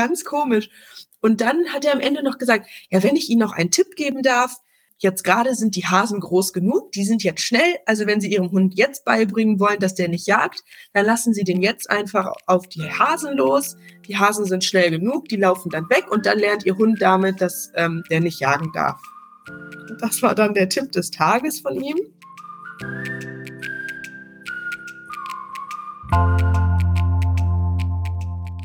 ganz 0.00 0.24
komisch. 0.24 0.70
Und 1.20 1.40
dann 1.40 1.72
hat 1.72 1.84
er 1.84 1.92
am 1.92 2.00
Ende 2.00 2.22
noch 2.22 2.38
gesagt, 2.38 2.66
ja, 2.90 3.02
wenn 3.02 3.16
ich 3.16 3.28
Ihnen 3.28 3.40
noch 3.40 3.52
einen 3.52 3.70
Tipp 3.70 3.94
geben 3.96 4.22
darf, 4.22 4.56
Jetzt 5.02 5.24
gerade 5.24 5.54
sind 5.54 5.76
die 5.76 5.86
Hasen 5.86 6.20
groß 6.20 6.52
genug, 6.52 6.92
die 6.92 7.06
sind 7.06 7.24
jetzt 7.24 7.40
schnell. 7.40 7.76
Also 7.86 8.06
wenn 8.06 8.20
Sie 8.20 8.30
Ihrem 8.30 8.50
Hund 8.50 8.74
jetzt 8.74 9.06
beibringen 9.06 9.58
wollen, 9.58 9.80
dass 9.80 9.94
der 9.94 10.08
nicht 10.08 10.26
jagt, 10.26 10.62
dann 10.92 11.06
lassen 11.06 11.32
Sie 11.32 11.42
den 11.42 11.62
jetzt 11.62 11.88
einfach 11.88 12.34
auf 12.46 12.68
die 12.68 12.82
Hasen 12.82 13.34
los. 13.34 13.78
Die 14.06 14.18
Hasen 14.18 14.44
sind 14.44 14.62
schnell 14.62 14.90
genug, 14.90 15.26
die 15.30 15.36
laufen 15.36 15.70
dann 15.70 15.88
weg 15.88 16.04
und 16.10 16.26
dann 16.26 16.38
lernt 16.38 16.66
Ihr 16.66 16.76
Hund 16.76 17.00
damit, 17.00 17.40
dass 17.40 17.72
ähm, 17.76 18.04
der 18.10 18.20
nicht 18.20 18.40
jagen 18.40 18.72
darf. 18.74 19.00
Das 20.00 20.20
war 20.20 20.34
dann 20.34 20.52
der 20.52 20.68
Tipp 20.68 20.92
des 20.92 21.10
Tages 21.10 21.60
von 21.60 21.80
ihm. 21.80 21.96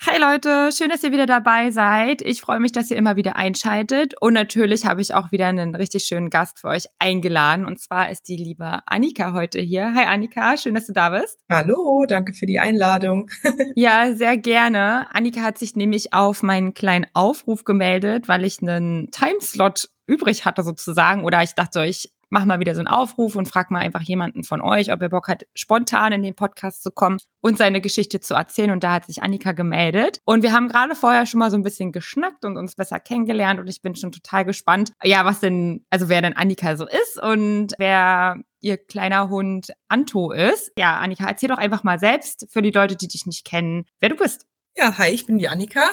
Hi 0.00 0.20
Leute, 0.20 0.70
schön, 0.72 0.90
dass 0.90 1.02
ihr 1.02 1.10
wieder 1.10 1.24
dabei 1.24 1.70
seid. 1.70 2.20
Ich 2.20 2.42
freue 2.42 2.60
mich, 2.60 2.70
dass 2.70 2.90
ihr 2.90 2.98
immer 2.98 3.16
wieder 3.16 3.34
einschaltet. 3.36 4.14
Und 4.20 4.34
natürlich 4.34 4.84
habe 4.84 5.00
ich 5.00 5.14
auch 5.14 5.32
wieder 5.32 5.46
einen 5.46 5.74
richtig 5.74 6.04
schönen 6.04 6.28
Gast 6.28 6.60
für 6.60 6.68
euch 6.68 6.84
eingeladen. 6.98 7.64
Und 7.64 7.80
zwar 7.80 8.10
ist 8.10 8.28
die 8.28 8.36
liebe 8.36 8.80
Annika 8.86 9.32
heute 9.32 9.58
hier. 9.58 9.94
Hi 9.94 10.04
Annika, 10.04 10.58
schön, 10.58 10.74
dass 10.74 10.86
du 10.86 10.92
da 10.92 11.10
bist. 11.10 11.38
Hallo, 11.50 12.04
danke 12.06 12.34
für 12.34 12.46
die 12.46 12.60
Einladung. 12.60 13.30
ja, 13.74 14.14
sehr 14.14 14.36
gerne. 14.36 15.06
Annika 15.14 15.40
hat 15.40 15.56
sich 15.58 15.76
nämlich 15.76 16.12
auf 16.12 16.42
meinen 16.42 16.74
kleinen 16.74 17.06
Aufruf 17.14 17.64
gemeldet, 17.64 18.28
weil 18.28 18.44
ich 18.44 18.60
einen 18.60 19.10
Timeslot 19.10 19.88
übrig 20.06 20.44
hatte 20.44 20.62
sozusagen. 20.62 21.24
Oder 21.24 21.42
ich 21.42 21.54
dachte, 21.54 21.84
ich 21.86 22.12
mach 22.30 22.44
mal 22.44 22.60
wieder 22.60 22.74
so 22.74 22.80
einen 22.80 22.88
Aufruf 22.88 23.36
und 23.36 23.46
frag 23.46 23.70
mal 23.70 23.80
einfach 23.80 24.02
jemanden 24.02 24.44
von 24.44 24.60
euch, 24.60 24.92
ob 24.92 25.02
er 25.02 25.08
Bock 25.08 25.28
hat, 25.28 25.46
spontan 25.54 26.12
in 26.12 26.22
den 26.22 26.34
Podcast 26.34 26.82
zu 26.82 26.90
kommen 26.90 27.18
und 27.40 27.58
seine 27.58 27.80
Geschichte 27.80 28.20
zu 28.20 28.34
erzählen. 28.34 28.70
Und 28.70 28.82
da 28.82 28.92
hat 28.92 29.06
sich 29.06 29.22
Annika 29.22 29.52
gemeldet. 29.52 30.20
Und 30.24 30.42
wir 30.42 30.52
haben 30.52 30.68
gerade 30.68 30.94
vorher 30.94 31.26
schon 31.26 31.38
mal 31.38 31.50
so 31.50 31.56
ein 31.56 31.62
bisschen 31.62 31.92
geschnackt 31.92 32.44
und 32.44 32.56
uns 32.56 32.74
besser 32.74 33.00
kennengelernt. 33.00 33.60
Und 33.60 33.68
ich 33.68 33.82
bin 33.82 33.94
schon 33.94 34.12
total 34.12 34.44
gespannt, 34.44 34.92
ja, 35.02 35.24
was 35.24 35.40
denn, 35.40 35.84
also 35.90 36.08
wer 36.08 36.22
denn 36.22 36.36
Annika 36.36 36.76
so 36.76 36.86
ist 36.86 37.22
und 37.22 37.74
wer 37.78 38.36
ihr 38.60 38.78
kleiner 38.78 39.28
Hund 39.28 39.72
Anto 39.88 40.32
ist. 40.32 40.72
Ja, 40.78 40.98
Annika, 40.98 41.26
erzähl 41.26 41.48
doch 41.48 41.58
einfach 41.58 41.84
mal 41.84 41.98
selbst 41.98 42.46
für 42.50 42.62
die 42.62 42.72
Leute, 42.72 42.96
die 42.96 43.08
dich 43.08 43.26
nicht 43.26 43.44
kennen, 43.44 43.84
wer 44.00 44.08
du 44.08 44.16
bist. 44.16 44.46
Ja, 44.78 44.98
hi, 44.98 45.08
ich 45.08 45.24
bin 45.24 45.38
die 45.38 45.48
Annika. 45.48 45.84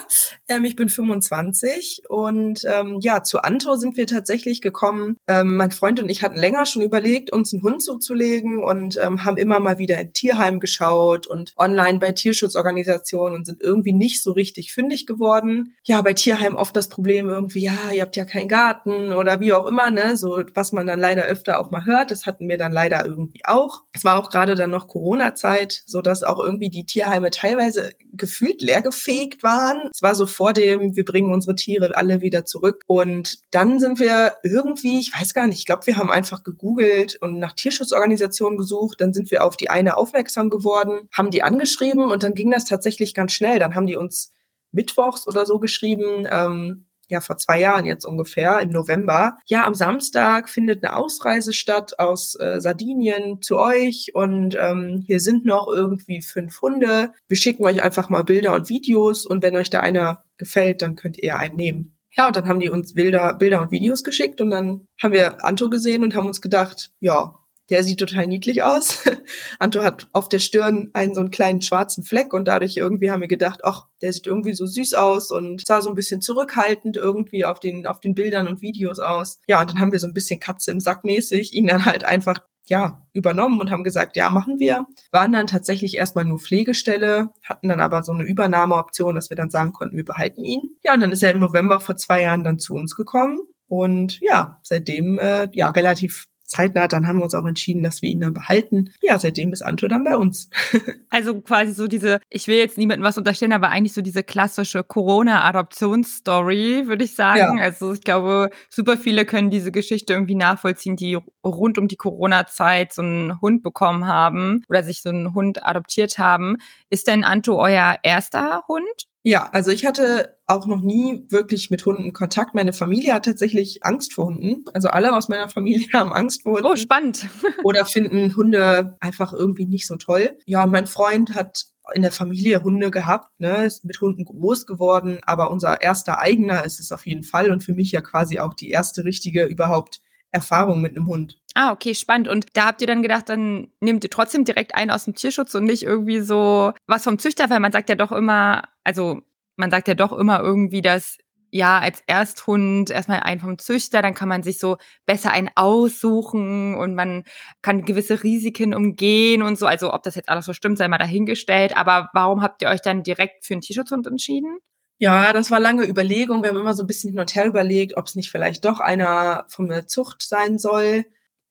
Ähm, 0.46 0.66
ich 0.66 0.76
bin 0.76 0.90
25 0.90 2.02
und 2.10 2.66
ähm, 2.66 2.98
ja, 3.00 3.22
zu 3.22 3.40
Anto 3.40 3.76
sind 3.76 3.96
wir 3.96 4.06
tatsächlich 4.06 4.60
gekommen. 4.60 5.16
Ähm, 5.26 5.56
mein 5.56 5.70
Freund 5.70 6.00
und 6.02 6.10
ich 6.10 6.22
hatten 6.22 6.36
länger 6.36 6.66
schon 6.66 6.82
überlegt, 6.82 7.32
uns 7.32 7.54
einen 7.54 7.62
Hund 7.62 7.82
zuzulegen 7.82 8.62
und 8.62 9.00
ähm, 9.02 9.24
haben 9.24 9.38
immer 9.38 9.58
mal 9.58 9.78
wieder 9.78 9.98
in 9.98 10.12
Tierheim 10.12 10.60
geschaut 10.60 11.26
und 11.26 11.54
online 11.56 11.98
bei 11.98 12.12
Tierschutzorganisationen 12.12 13.34
und 13.38 13.46
sind 13.46 13.62
irgendwie 13.62 13.94
nicht 13.94 14.22
so 14.22 14.32
richtig 14.32 14.74
fündig 14.74 15.06
geworden. 15.06 15.74
Ja, 15.84 16.02
bei 16.02 16.12
Tierheim 16.12 16.54
oft 16.54 16.76
das 16.76 16.90
Problem 16.90 17.30
irgendwie, 17.30 17.64
ja, 17.64 17.90
ihr 17.90 18.02
habt 18.02 18.16
ja 18.16 18.26
keinen 18.26 18.48
Garten 18.48 19.14
oder 19.14 19.40
wie 19.40 19.54
auch 19.54 19.64
immer, 19.64 19.90
ne, 19.90 20.18
so 20.18 20.42
was 20.52 20.72
man 20.72 20.86
dann 20.86 21.00
leider 21.00 21.22
öfter 21.24 21.58
auch 21.58 21.70
mal 21.70 21.86
hört. 21.86 22.10
Das 22.10 22.26
hatten 22.26 22.50
wir 22.50 22.58
dann 22.58 22.72
leider 22.72 23.06
irgendwie 23.06 23.40
auch. 23.46 23.84
Es 23.92 24.04
war 24.04 24.18
auch 24.18 24.28
gerade 24.28 24.56
dann 24.56 24.70
noch 24.70 24.88
Corona-Zeit, 24.88 25.84
so 25.86 26.02
dass 26.02 26.22
auch 26.22 26.38
irgendwie 26.38 26.68
die 26.68 26.84
Tierheime 26.84 27.30
teilweise 27.30 27.92
gefühlt 28.12 28.60
leergefegt 28.74 29.42
waren. 29.42 29.88
Es 29.92 30.02
war 30.02 30.14
so 30.14 30.26
vor 30.26 30.52
dem, 30.52 30.96
wir 30.96 31.04
bringen 31.04 31.32
unsere 31.32 31.54
Tiere 31.54 31.96
alle 31.96 32.20
wieder 32.20 32.44
zurück. 32.44 32.82
Und 32.86 33.38
dann 33.50 33.80
sind 33.80 33.98
wir 34.00 34.34
irgendwie, 34.42 35.00
ich 35.00 35.12
weiß 35.18 35.34
gar 35.34 35.46
nicht, 35.46 35.58
ich 35.58 35.66
glaube, 35.66 35.86
wir 35.86 35.96
haben 35.96 36.10
einfach 36.10 36.42
gegoogelt 36.42 37.16
und 37.20 37.38
nach 37.38 37.52
Tierschutzorganisationen 37.52 38.58
gesucht. 38.58 39.00
Dann 39.00 39.14
sind 39.14 39.30
wir 39.30 39.44
auf 39.44 39.56
die 39.56 39.70
eine 39.70 39.96
aufmerksam 39.96 40.50
geworden, 40.50 41.08
haben 41.12 41.30
die 41.30 41.42
angeschrieben 41.42 42.10
und 42.10 42.22
dann 42.22 42.34
ging 42.34 42.50
das 42.50 42.64
tatsächlich 42.64 43.14
ganz 43.14 43.32
schnell. 43.32 43.58
Dann 43.58 43.74
haben 43.74 43.86
die 43.86 43.96
uns 43.96 44.32
mittwochs 44.72 45.26
oder 45.28 45.46
so 45.46 45.58
geschrieben, 45.58 46.26
ähm, 46.30 46.86
ja 47.10 47.20
vor 47.20 47.36
zwei 47.36 47.60
Jahren 47.60 47.84
jetzt 47.86 48.04
ungefähr, 48.04 48.60
im 48.60 48.70
November. 48.70 49.38
Ja, 49.46 49.66
am 49.66 49.74
Samstag 49.74 50.48
findet 50.48 50.84
eine 50.84 50.96
Ausreise 50.96 51.52
statt 51.52 51.98
aus 51.98 52.38
äh, 52.38 52.60
Sardinien 52.60 53.42
zu 53.42 53.58
euch 53.58 54.10
und 54.14 54.56
ähm, 54.60 55.04
hier 55.06 55.20
sind 55.20 55.44
noch 55.44 55.68
irgendwie 55.68 56.22
fünf 56.22 56.60
Hunde. 56.62 57.12
Wir 57.28 57.36
schicken 57.36 57.64
euch 57.64 57.82
einfach 57.82 58.08
mal 58.08 58.22
Bilder 58.22 58.54
und 58.54 58.68
Videos 58.68 59.26
und 59.26 59.42
wenn 59.42 59.56
euch 59.56 59.70
da 59.70 59.80
einer 59.80 60.24
gefällt, 60.36 60.82
dann 60.82 60.96
könnt 60.96 61.18
ihr 61.18 61.38
einen 61.38 61.56
nehmen. 61.56 61.96
Ja, 62.16 62.28
und 62.28 62.36
dann 62.36 62.46
haben 62.46 62.60
die 62.60 62.70
uns 62.70 62.94
Bilder, 62.94 63.34
Bilder 63.34 63.60
und 63.60 63.72
Videos 63.72 64.04
geschickt 64.04 64.40
und 64.40 64.50
dann 64.50 64.86
haben 65.02 65.12
wir 65.12 65.44
Anto 65.44 65.68
gesehen 65.68 66.04
und 66.04 66.14
haben 66.14 66.26
uns 66.26 66.40
gedacht, 66.40 66.92
ja, 67.00 67.34
der 67.70 67.82
sieht 67.82 67.98
total 67.98 68.26
niedlich 68.26 68.62
aus. 68.62 69.02
Anto 69.58 69.82
hat 69.82 70.08
auf 70.12 70.28
der 70.28 70.38
Stirn 70.38 70.90
einen 70.92 71.14
so 71.14 71.20
einen 71.20 71.30
kleinen 71.30 71.62
schwarzen 71.62 72.04
Fleck 72.04 72.32
und 72.32 72.46
dadurch 72.46 72.76
irgendwie 72.76 73.10
haben 73.10 73.20
wir 73.20 73.28
gedacht, 73.28 73.60
ach, 73.64 73.86
der 74.02 74.12
sieht 74.12 74.26
irgendwie 74.26 74.52
so 74.52 74.66
süß 74.66 74.94
aus 74.94 75.30
und 75.30 75.66
sah 75.66 75.80
so 75.80 75.88
ein 75.88 75.94
bisschen 75.94 76.20
zurückhaltend 76.20 76.96
irgendwie 76.96 77.44
auf 77.44 77.60
den, 77.60 77.86
auf 77.86 78.00
den 78.00 78.14
Bildern 78.14 78.48
und 78.48 78.60
Videos 78.60 78.98
aus. 78.98 79.40
Ja, 79.48 79.60
und 79.60 79.70
dann 79.70 79.80
haben 79.80 79.92
wir 79.92 79.98
so 79.98 80.06
ein 80.06 80.14
bisschen 80.14 80.40
Katze 80.40 80.70
im 80.70 80.80
Sack 80.80 81.04
mäßig 81.04 81.54
ihn 81.54 81.66
dann 81.66 81.84
halt 81.84 82.04
einfach 82.04 82.40
ja, 82.66 83.02
übernommen 83.12 83.60
und 83.60 83.70
haben 83.70 83.84
gesagt, 83.84 84.16
ja, 84.16 84.30
machen 84.30 84.58
wir. 84.58 84.86
Waren 85.10 85.32
dann 85.32 85.46
tatsächlich 85.46 85.96
erstmal 85.96 86.24
nur 86.24 86.38
Pflegestelle, 86.38 87.30
hatten 87.42 87.68
dann 87.68 87.80
aber 87.80 88.02
so 88.02 88.12
eine 88.12 88.24
Übernahmeoption, 88.24 89.14
dass 89.14 89.30
wir 89.30 89.36
dann 89.36 89.50
sagen 89.50 89.72
konnten, 89.72 89.96
wir 89.96 90.04
behalten 90.04 90.44
ihn. 90.44 90.62
Ja, 90.82 90.94
und 90.94 91.00
dann 91.00 91.12
ist 91.12 91.22
er 91.22 91.32
im 91.32 91.40
November 91.40 91.80
vor 91.80 91.96
zwei 91.96 92.22
Jahren 92.22 92.44
dann 92.44 92.58
zu 92.58 92.74
uns 92.74 92.96
gekommen. 92.96 93.38
Und 93.66 94.20
ja, 94.20 94.58
seitdem 94.62 95.18
äh, 95.18 95.48
ja 95.52 95.70
relativ 95.70 96.26
zeitnah, 96.44 96.88
dann 96.88 97.06
haben 97.06 97.18
wir 97.18 97.24
uns 97.24 97.34
auch 97.34 97.46
entschieden, 97.46 97.82
dass 97.82 98.02
wir 98.02 98.10
ihn 98.10 98.20
dann 98.20 98.34
behalten. 98.34 98.92
Ja, 99.02 99.18
seitdem 99.18 99.52
ist 99.52 99.62
Anto 99.62 99.88
dann 99.88 100.04
bei 100.04 100.16
uns. 100.16 100.50
also 101.10 101.40
quasi 101.40 101.72
so 101.72 101.86
diese, 101.86 102.20
ich 102.30 102.46
will 102.46 102.56
jetzt 102.56 102.78
niemandem 102.78 103.04
was 103.04 103.18
unterstellen, 103.18 103.52
aber 103.52 103.70
eigentlich 103.70 103.92
so 103.92 104.02
diese 104.02 104.22
klassische 104.22 104.84
Corona-Adoptionsstory, 104.84 106.86
würde 106.86 107.04
ich 107.04 107.14
sagen. 107.14 107.58
Ja. 107.58 107.64
Also 107.64 107.92
ich 107.92 108.02
glaube, 108.02 108.50
super 108.70 108.96
viele 108.96 109.24
können 109.24 109.50
diese 109.50 109.72
Geschichte 109.72 110.12
irgendwie 110.12 110.34
nachvollziehen, 110.34 110.96
die 110.96 111.18
rund 111.44 111.78
um 111.78 111.88
die 111.88 111.96
Corona-Zeit 111.96 112.92
so 112.92 113.02
einen 113.02 113.40
Hund 113.40 113.62
bekommen 113.62 114.06
haben 114.06 114.62
oder 114.68 114.82
sich 114.82 115.02
so 115.02 115.08
einen 115.08 115.34
Hund 115.34 115.64
adoptiert 115.64 116.18
haben. 116.18 116.58
Ist 116.90 117.08
denn 117.08 117.24
Anto 117.24 117.60
euer 117.60 117.96
erster 118.02 118.62
Hund? 118.68 118.84
Ja, 119.26 119.48
also 119.52 119.70
ich 119.70 119.86
hatte 119.86 120.36
auch 120.46 120.66
noch 120.66 120.82
nie 120.82 121.24
wirklich 121.30 121.70
mit 121.70 121.84
Hunden 121.86 122.12
Kontakt. 122.12 122.54
Meine 122.54 122.74
Familie 122.74 123.14
hat 123.14 123.24
tatsächlich 123.24 123.82
Angst 123.82 124.12
vor 124.12 124.26
Hunden. 124.26 124.66
Also 124.74 124.88
alle 124.88 125.16
aus 125.16 125.30
meiner 125.30 125.48
Familie 125.48 125.88
haben 125.94 126.12
Angst 126.12 126.42
vor 126.42 126.56
Hunden. 126.56 126.66
Oh, 126.66 126.76
spannend. 126.76 127.26
oder 127.64 127.86
finden 127.86 128.36
Hunde 128.36 128.98
einfach 129.00 129.32
irgendwie 129.32 129.64
nicht 129.64 129.86
so 129.86 129.96
toll. 129.96 130.36
Ja, 130.44 130.66
mein 130.66 130.86
Freund 130.86 131.34
hat 131.34 131.64
in 131.94 132.02
der 132.02 132.12
Familie 132.12 132.62
Hunde 132.62 132.90
gehabt, 132.90 133.40
ne, 133.40 133.64
ist 133.64 133.84
mit 133.86 133.98
Hunden 134.00 134.26
groß 134.26 134.66
geworden, 134.66 135.18
aber 135.22 135.50
unser 135.50 135.80
erster 135.80 136.18
eigener 136.18 136.64
ist 136.64 136.80
es 136.80 136.92
auf 136.92 137.06
jeden 137.06 137.24
Fall 137.24 137.50
und 137.50 137.62
für 137.62 137.74
mich 137.74 137.92
ja 137.92 138.00
quasi 138.00 138.38
auch 138.38 138.54
die 138.54 138.70
erste 138.70 139.04
richtige 139.04 139.44
überhaupt 139.44 140.00
Erfahrung 140.30 140.80
mit 140.80 140.96
einem 140.96 141.06
Hund. 141.06 141.40
Ah, 141.54 141.70
okay, 141.72 141.94
spannend. 141.94 142.28
Und 142.28 142.46
da 142.54 142.66
habt 142.66 142.80
ihr 142.80 142.86
dann 142.88 143.02
gedacht, 143.02 143.28
dann 143.28 143.68
nehmt 143.80 144.02
ihr 144.02 144.10
trotzdem 144.10 144.44
direkt 144.44 144.74
einen 144.74 144.90
aus 144.90 145.04
dem 145.04 145.14
Tierschutz 145.14 145.54
und 145.54 145.64
nicht 145.64 145.84
irgendwie 145.84 146.20
so 146.20 146.72
was 146.86 147.04
vom 147.04 147.18
Züchter, 147.18 147.48
weil 147.48 147.60
man 147.60 147.72
sagt 147.72 147.88
ja 147.88 147.94
doch 147.94 148.10
immer, 148.10 148.64
also 148.82 149.22
man 149.56 149.70
sagt 149.70 149.86
ja 149.86 149.94
doch 149.94 150.12
immer 150.12 150.40
irgendwie, 150.40 150.82
dass 150.82 151.18
ja, 151.54 151.78
als 151.78 152.02
Ersthund 152.08 152.90
erstmal 152.90 153.20
einen 153.20 153.40
vom 153.40 153.58
Züchter, 153.58 154.02
dann 154.02 154.14
kann 154.14 154.28
man 154.28 154.42
sich 154.42 154.58
so 154.58 154.76
besser 155.06 155.30
einen 155.30 155.50
aussuchen 155.54 156.74
und 156.74 156.96
man 156.96 157.22
kann 157.62 157.84
gewisse 157.84 158.24
Risiken 158.24 158.74
umgehen 158.74 159.40
und 159.40 159.56
so. 159.56 159.66
Also 159.66 159.94
ob 159.94 160.02
das 160.02 160.16
jetzt 160.16 160.28
alles 160.28 160.46
so 160.46 160.52
stimmt, 160.52 160.78
sei 160.78 160.88
mal 160.88 160.98
dahingestellt. 160.98 161.76
Aber 161.76 162.10
warum 162.12 162.42
habt 162.42 162.60
ihr 162.62 162.68
euch 162.70 162.82
dann 162.82 163.04
direkt 163.04 163.44
für 163.44 163.54
einen 163.54 163.60
Tierschutzhund 163.60 164.08
entschieden? 164.08 164.58
Ja, 164.98 165.32
das 165.32 165.52
war 165.52 165.60
lange 165.60 165.86
Überlegung. 165.86 166.42
Wir 166.42 166.50
haben 166.50 166.58
immer 166.58 166.74
so 166.74 166.82
ein 166.82 166.88
bisschen 166.88 167.10
hin 167.10 167.20
und 167.20 167.32
her 167.36 167.46
überlegt, 167.46 167.96
ob 167.96 168.06
es 168.06 168.16
nicht 168.16 168.32
vielleicht 168.32 168.64
doch 168.64 168.80
einer 168.80 169.44
von 169.48 169.68
der 169.68 169.86
Zucht 169.86 170.22
sein 170.22 170.58
soll. 170.58 171.04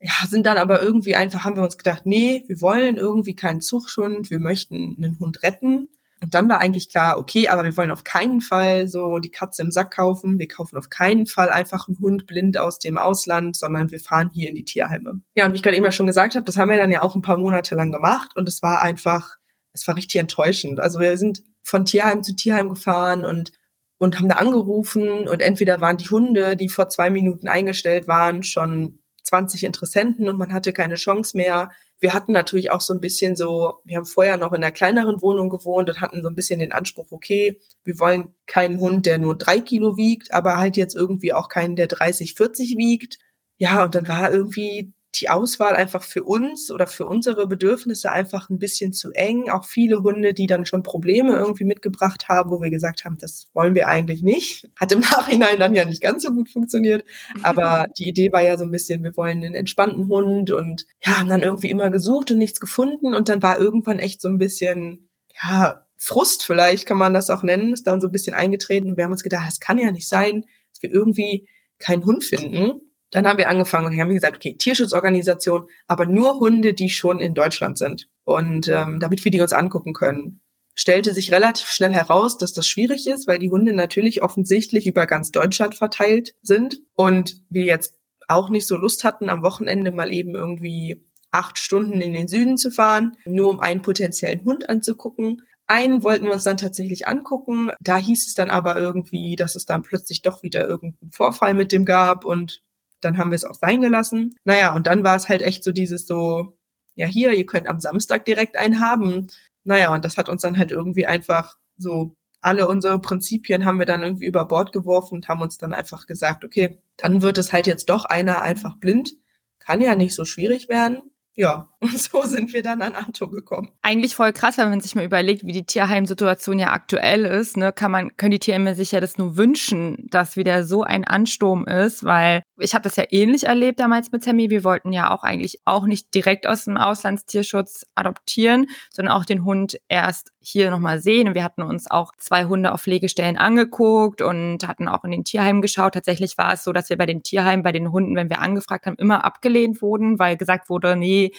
Ja, 0.05 0.27
sind 0.27 0.45
dann 0.45 0.57
aber 0.57 0.81
irgendwie 0.83 1.15
einfach, 1.15 1.45
haben 1.45 1.55
wir 1.55 1.63
uns 1.63 1.77
gedacht, 1.77 2.05
nee, 2.05 2.43
wir 2.47 2.59
wollen 2.59 2.97
irgendwie 2.97 3.37
keinen 3.37 3.61
Zuchthund, 3.61 4.29
wir 4.29 4.39
möchten 4.39 4.97
einen 4.97 5.17
Hund 5.17 5.43
retten. 5.43 5.87
Und 6.21 6.33
dann 6.33 6.49
war 6.49 6.59
eigentlich 6.59 6.89
klar, 6.89 7.17
okay, 7.17 7.47
aber 7.47 7.63
wir 7.63 7.77
wollen 7.77 7.89
auf 7.89 8.03
keinen 8.03 8.41
Fall 8.41 8.89
so 8.89 9.19
die 9.19 9.31
Katze 9.31 9.61
im 9.61 9.71
Sack 9.71 9.91
kaufen. 9.91 10.39
Wir 10.39 10.49
kaufen 10.49 10.75
auf 10.75 10.89
keinen 10.89 11.25
Fall 11.25 11.49
einfach 11.49 11.87
einen 11.87 11.99
Hund 11.99 12.27
blind 12.27 12.57
aus 12.57 12.79
dem 12.79 12.97
Ausland, 12.97 13.55
sondern 13.55 13.91
wir 13.91 13.99
fahren 14.01 14.29
hier 14.33 14.49
in 14.49 14.55
die 14.55 14.65
Tierheime. 14.65 15.21
Ja, 15.35 15.45
und 15.45 15.53
wie 15.53 15.55
ich 15.55 15.63
gerade 15.63 15.77
eben 15.77 15.89
schon 15.93 16.07
gesagt 16.07 16.35
habe, 16.35 16.45
das 16.45 16.57
haben 16.57 16.69
wir 16.69 16.77
dann 16.77 16.91
ja 16.91 17.01
auch 17.01 17.15
ein 17.15 17.21
paar 17.21 17.37
Monate 17.37 17.75
lang 17.75 17.93
gemacht 17.93 18.35
und 18.35 18.49
es 18.49 18.61
war 18.61 18.81
einfach, 18.81 19.37
es 19.71 19.87
war 19.87 19.95
richtig 19.95 20.19
enttäuschend. 20.19 20.81
Also 20.81 20.99
wir 20.99 21.17
sind 21.17 21.43
von 21.61 21.85
Tierheim 21.85 22.23
zu 22.23 22.35
Tierheim 22.35 22.67
gefahren 22.69 23.23
und 23.23 23.53
und 23.99 24.19
haben 24.19 24.27
da 24.27 24.35
angerufen 24.35 25.29
und 25.29 25.41
entweder 25.41 25.79
waren 25.79 25.95
die 25.95 26.09
Hunde, 26.09 26.57
die 26.57 26.67
vor 26.67 26.89
zwei 26.89 27.09
Minuten 27.09 27.47
eingestellt 27.47 28.05
waren, 28.05 28.43
schon 28.43 28.99
20 29.33 29.63
Interessenten 29.63 30.29
und 30.29 30.37
man 30.37 30.53
hatte 30.53 30.73
keine 30.73 30.93
Chance 30.93 31.35
mehr. 31.35 31.71
Wir 31.99 32.13
hatten 32.13 32.33
natürlich 32.33 32.69
auch 32.69 32.81
so 32.81 32.93
ein 32.93 33.01
bisschen 33.01 33.35
so, 33.35 33.79
wir 33.83 33.97
haben 33.97 34.05
vorher 34.05 34.37
noch 34.37 34.53
in 34.53 34.63
einer 34.63 34.71
kleineren 34.71 35.23
Wohnung 35.23 35.49
gewohnt 35.49 35.89
und 35.89 36.01
hatten 36.01 36.21
so 36.21 36.27
ein 36.27 36.35
bisschen 36.35 36.59
den 36.59 36.71
Anspruch, 36.71 37.07
okay, 37.09 37.59
wir 37.83 37.97
wollen 37.99 38.35
keinen 38.45 38.79
Hund, 38.79 39.07
der 39.07 39.17
nur 39.17 39.35
drei 39.35 39.59
Kilo 39.59 39.97
wiegt, 39.97 40.31
aber 40.31 40.57
halt 40.57 40.77
jetzt 40.77 40.95
irgendwie 40.95 41.33
auch 41.33 41.49
keinen, 41.49 41.75
der 41.75 41.87
30, 41.87 42.35
40 42.35 42.77
wiegt. 42.77 43.17
Ja, 43.57 43.83
und 43.85 43.95
dann 43.95 44.07
war 44.07 44.31
irgendwie 44.31 44.93
die 45.15 45.29
Auswahl 45.29 45.75
einfach 45.75 46.01
für 46.01 46.23
uns 46.23 46.71
oder 46.71 46.87
für 46.87 47.05
unsere 47.05 47.45
Bedürfnisse 47.47 48.11
einfach 48.11 48.49
ein 48.49 48.57
bisschen 48.57 48.93
zu 48.93 49.11
eng. 49.11 49.49
Auch 49.49 49.65
viele 49.65 50.01
Hunde, 50.01 50.33
die 50.33 50.47
dann 50.47 50.65
schon 50.65 50.81
Probleme 50.81 51.35
irgendwie 51.35 51.65
mitgebracht 51.65 52.29
haben, 52.29 52.49
wo 52.49 52.61
wir 52.61 52.71
gesagt 52.71 53.05
haben, 53.05 53.17
das 53.19 53.47
wollen 53.53 53.75
wir 53.75 53.87
eigentlich 53.87 54.23
nicht. 54.23 54.69
Hat 54.79 54.91
im 54.91 54.99
Nachhinein 55.01 55.59
dann 55.59 55.75
ja 55.75 55.85
nicht 55.85 56.01
ganz 56.01 56.23
so 56.23 56.31
gut 56.31 56.49
funktioniert. 56.49 57.05
Aber 57.43 57.87
die 57.97 58.09
Idee 58.09 58.31
war 58.31 58.41
ja 58.41 58.57
so 58.57 58.63
ein 58.63 58.71
bisschen, 58.71 59.03
wir 59.03 59.15
wollen 59.15 59.43
einen 59.43 59.53
entspannten 59.53 60.07
Hund 60.07 60.49
und 60.51 60.87
ja, 61.03 61.19
haben 61.19 61.29
dann 61.29 61.43
irgendwie 61.43 61.69
immer 61.69 61.91
gesucht 61.91 62.31
und 62.31 62.39
nichts 62.39 62.59
gefunden. 62.59 63.13
Und 63.13 63.29
dann 63.29 63.43
war 63.43 63.59
irgendwann 63.59 63.99
echt 63.99 64.19
so 64.19 64.29
ein 64.29 64.39
bisschen, 64.39 65.09
ja, 65.43 65.85
Frust 65.97 66.43
vielleicht 66.43 66.85
kann 66.85 66.97
man 66.97 67.13
das 67.13 67.29
auch 67.29 67.43
nennen, 67.43 67.71
ist 67.71 67.87
dann 67.87 68.01
so 68.01 68.07
ein 68.07 68.11
bisschen 68.11 68.33
eingetreten. 68.33 68.89
Und 68.89 68.97
wir 68.97 69.03
haben 69.03 69.11
uns 69.11 69.23
gedacht, 69.23 69.45
es 69.47 69.59
kann 69.59 69.77
ja 69.77 69.91
nicht 69.91 70.07
sein, 70.07 70.45
dass 70.71 70.81
wir 70.81 70.91
irgendwie 70.91 71.47
keinen 71.77 72.03
Hund 72.03 72.23
finden. 72.23 72.81
Dann 73.13 73.27
haben 73.27 73.37
wir 73.37 73.47
angefangen 73.47 73.85
und 73.85 73.99
haben 73.99 74.09
gesagt, 74.09 74.37
okay, 74.37 74.55
Tierschutzorganisation, 74.57 75.67
aber 75.87 76.07
nur 76.07 76.39
Hunde, 76.39 76.73
die 76.73 76.89
schon 76.89 77.19
in 77.19 77.35
Deutschland 77.35 77.77
sind. 77.77 78.09
Und 78.23 78.67
ähm, 78.67 78.99
damit 78.99 79.23
wir 79.23 79.31
die 79.31 79.39
uns 79.39 79.53
angucken 79.53 79.93
können. 79.93 80.41
Stellte 80.73 81.13
sich 81.13 81.31
relativ 81.31 81.67
schnell 81.67 81.93
heraus, 81.93 82.39
dass 82.39 82.53
das 82.53 82.67
schwierig 82.67 83.05
ist, 83.05 83.27
weil 83.27 83.37
die 83.37 83.51
Hunde 83.51 83.73
natürlich 83.73 84.23
offensichtlich 84.23 84.87
über 84.87 85.05
ganz 85.05 85.29
Deutschland 85.29 85.75
verteilt 85.75 86.33
sind 86.41 86.79
und 86.95 87.43
wir 87.51 87.65
jetzt 87.65 87.99
auch 88.27 88.49
nicht 88.49 88.65
so 88.65 88.77
Lust 88.77 89.03
hatten, 89.03 89.29
am 89.29 89.43
Wochenende 89.43 89.91
mal 89.91 90.11
eben 90.11 90.33
irgendwie 90.33 91.05
acht 91.29 91.59
Stunden 91.59 92.01
in 92.01 92.13
den 92.13 92.27
Süden 92.27 92.57
zu 92.57 92.71
fahren, 92.71 93.15
nur 93.25 93.51
um 93.51 93.59
einen 93.59 93.83
potenziellen 93.83 94.43
Hund 94.43 94.67
anzugucken. 94.67 95.43
Einen 95.67 96.03
wollten 96.03 96.25
wir 96.25 96.33
uns 96.33 96.43
dann 96.43 96.57
tatsächlich 96.57 97.07
angucken. 97.07 97.69
Da 97.79 97.97
hieß 97.97 98.25
es 98.25 98.33
dann 98.33 98.49
aber 98.49 98.77
irgendwie, 98.77 99.35
dass 99.35 99.55
es 99.55 99.67
dann 99.67 99.83
plötzlich 99.83 100.23
doch 100.23 100.41
wieder 100.41 100.67
irgendeinen 100.67 101.11
Vorfall 101.11 101.53
mit 101.53 101.71
dem 101.71 101.85
gab 101.85 102.25
und 102.25 102.63
dann 103.03 103.17
haben 103.17 103.31
wir 103.31 103.35
es 103.35 103.45
auch 103.45 103.55
sein 103.55 103.81
gelassen. 103.81 104.35
Naja, 104.43 104.75
und 104.75 104.87
dann 104.87 105.03
war 105.03 105.15
es 105.15 105.29
halt 105.29 105.41
echt 105.41 105.63
so 105.63 105.71
dieses 105.71 106.07
so, 106.07 106.57
ja 106.95 107.07
hier, 107.07 107.33
ihr 107.33 107.45
könnt 107.45 107.67
am 107.67 107.79
Samstag 107.79 108.25
direkt 108.25 108.57
einen 108.57 108.79
haben. 108.79 109.27
Naja, 109.63 109.93
und 109.93 110.05
das 110.05 110.17
hat 110.17 110.29
uns 110.29 110.41
dann 110.41 110.57
halt 110.57 110.71
irgendwie 110.71 111.05
einfach 111.05 111.57
so 111.77 112.15
alle 112.41 112.67
unsere 112.67 112.99
Prinzipien 112.99 113.63
haben 113.63 113.79
wir 113.79 113.85
dann 113.85 114.03
irgendwie 114.03 114.25
über 114.25 114.45
Bord 114.45 114.73
geworfen 114.73 115.15
und 115.15 115.27
haben 115.29 115.41
uns 115.41 115.57
dann 115.57 115.73
einfach 115.73 116.05
gesagt, 116.07 116.43
okay, 116.43 116.77
dann 116.97 117.21
wird 117.21 117.37
es 117.37 117.53
halt 117.53 117.67
jetzt 117.67 117.89
doch 117.89 118.03
einer 118.05 118.41
einfach 118.41 118.75
blind. 118.77 119.13
Kann 119.59 119.79
ja 119.79 119.95
nicht 119.95 120.13
so 120.13 120.25
schwierig 120.25 120.67
werden 120.67 121.01
ja, 121.35 121.69
und 121.83 121.99
so 121.99 122.23
sind 122.23 122.53
wir 122.53 122.63
dann 122.63 122.81
an 122.81 122.95
Anto 122.95 123.27
gekommen. 123.27 123.69
Eigentlich 123.81 124.15
voll 124.15 124.33
krass, 124.33 124.57
wenn 124.57 124.69
man 124.69 124.81
sich 124.81 124.95
mal 124.95 125.05
überlegt, 125.05 125.45
wie 125.45 125.51
die 125.51 125.65
Tierheimsituation 125.65 126.59
ja 126.59 126.71
aktuell 126.71 127.25
ist, 127.25 127.57
ne, 127.57 127.71
kann 127.73 127.91
man, 127.91 128.15
können 128.17 128.31
die 128.31 128.39
Tierheime 128.39 128.75
sich 128.75 128.91
ja 128.91 128.99
das 128.99 129.17
nur 129.17 129.37
wünschen, 129.37 130.07
dass 130.09 130.37
wieder 130.37 130.63
so 130.65 130.83
ein 130.83 131.03
Ansturm 131.03 131.65
ist, 131.65 132.03
weil 132.03 132.43
ich 132.57 132.73
habe 132.73 132.83
das 132.83 132.95
ja 132.95 133.03
ähnlich 133.09 133.45
erlebt 133.45 133.79
damals 133.79 134.11
mit 134.11 134.23
Sammy. 134.23 134.49
Wir 134.49 134.63
wollten 134.63 134.91
ja 134.93 135.11
auch 135.11 135.23
eigentlich 135.23 135.59
auch 135.65 135.85
nicht 135.85 136.13
direkt 136.13 136.47
aus 136.47 136.65
dem 136.65 136.77
Auslandstierschutz 136.77 137.85
adoptieren, 137.95 138.67
sondern 138.91 139.15
auch 139.15 139.25
den 139.25 139.43
Hund 139.43 139.79
erst 139.87 140.31
hier 140.39 140.69
nochmal 140.69 140.99
sehen. 140.99 141.27
Und 141.27 141.35
wir 141.35 141.43
hatten 141.43 141.61
uns 141.63 141.89
auch 141.89 142.11
zwei 142.17 142.45
Hunde 142.45 142.71
auf 142.73 142.81
Pflegestellen 142.81 143.37
angeguckt 143.37 144.21
und 144.21 144.67
hatten 144.67 144.87
auch 144.87 145.03
in 145.03 145.11
den 145.11 145.23
Tierheimen 145.23 145.61
geschaut. 145.61 145.93
Tatsächlich 145.93 146.37
war 146.37 146.53
es 146.53 146.63
so, 146.63 146.73
dass 146.73 146.89
wir 146.89 146.97
bei 146.97 147.05
den 147.05 147.23
Tierheimen, 147.23 147.63
bei 147.63 147.71
den 147.71 147.91
Hunden, 147.91 148.15
wenn 148.15 148.29
wir 148.29 148.39
angefragt 148.39 148.85
haben, 148.85 148.95
immer 148.97 149.25
abgelehnt 149.25 149.81
wurden, 149.81 150.19
weil 150.19 150.37
gesagt 150.37 150.69
wurde, 150.69 150.95
nee, 150.95 151.31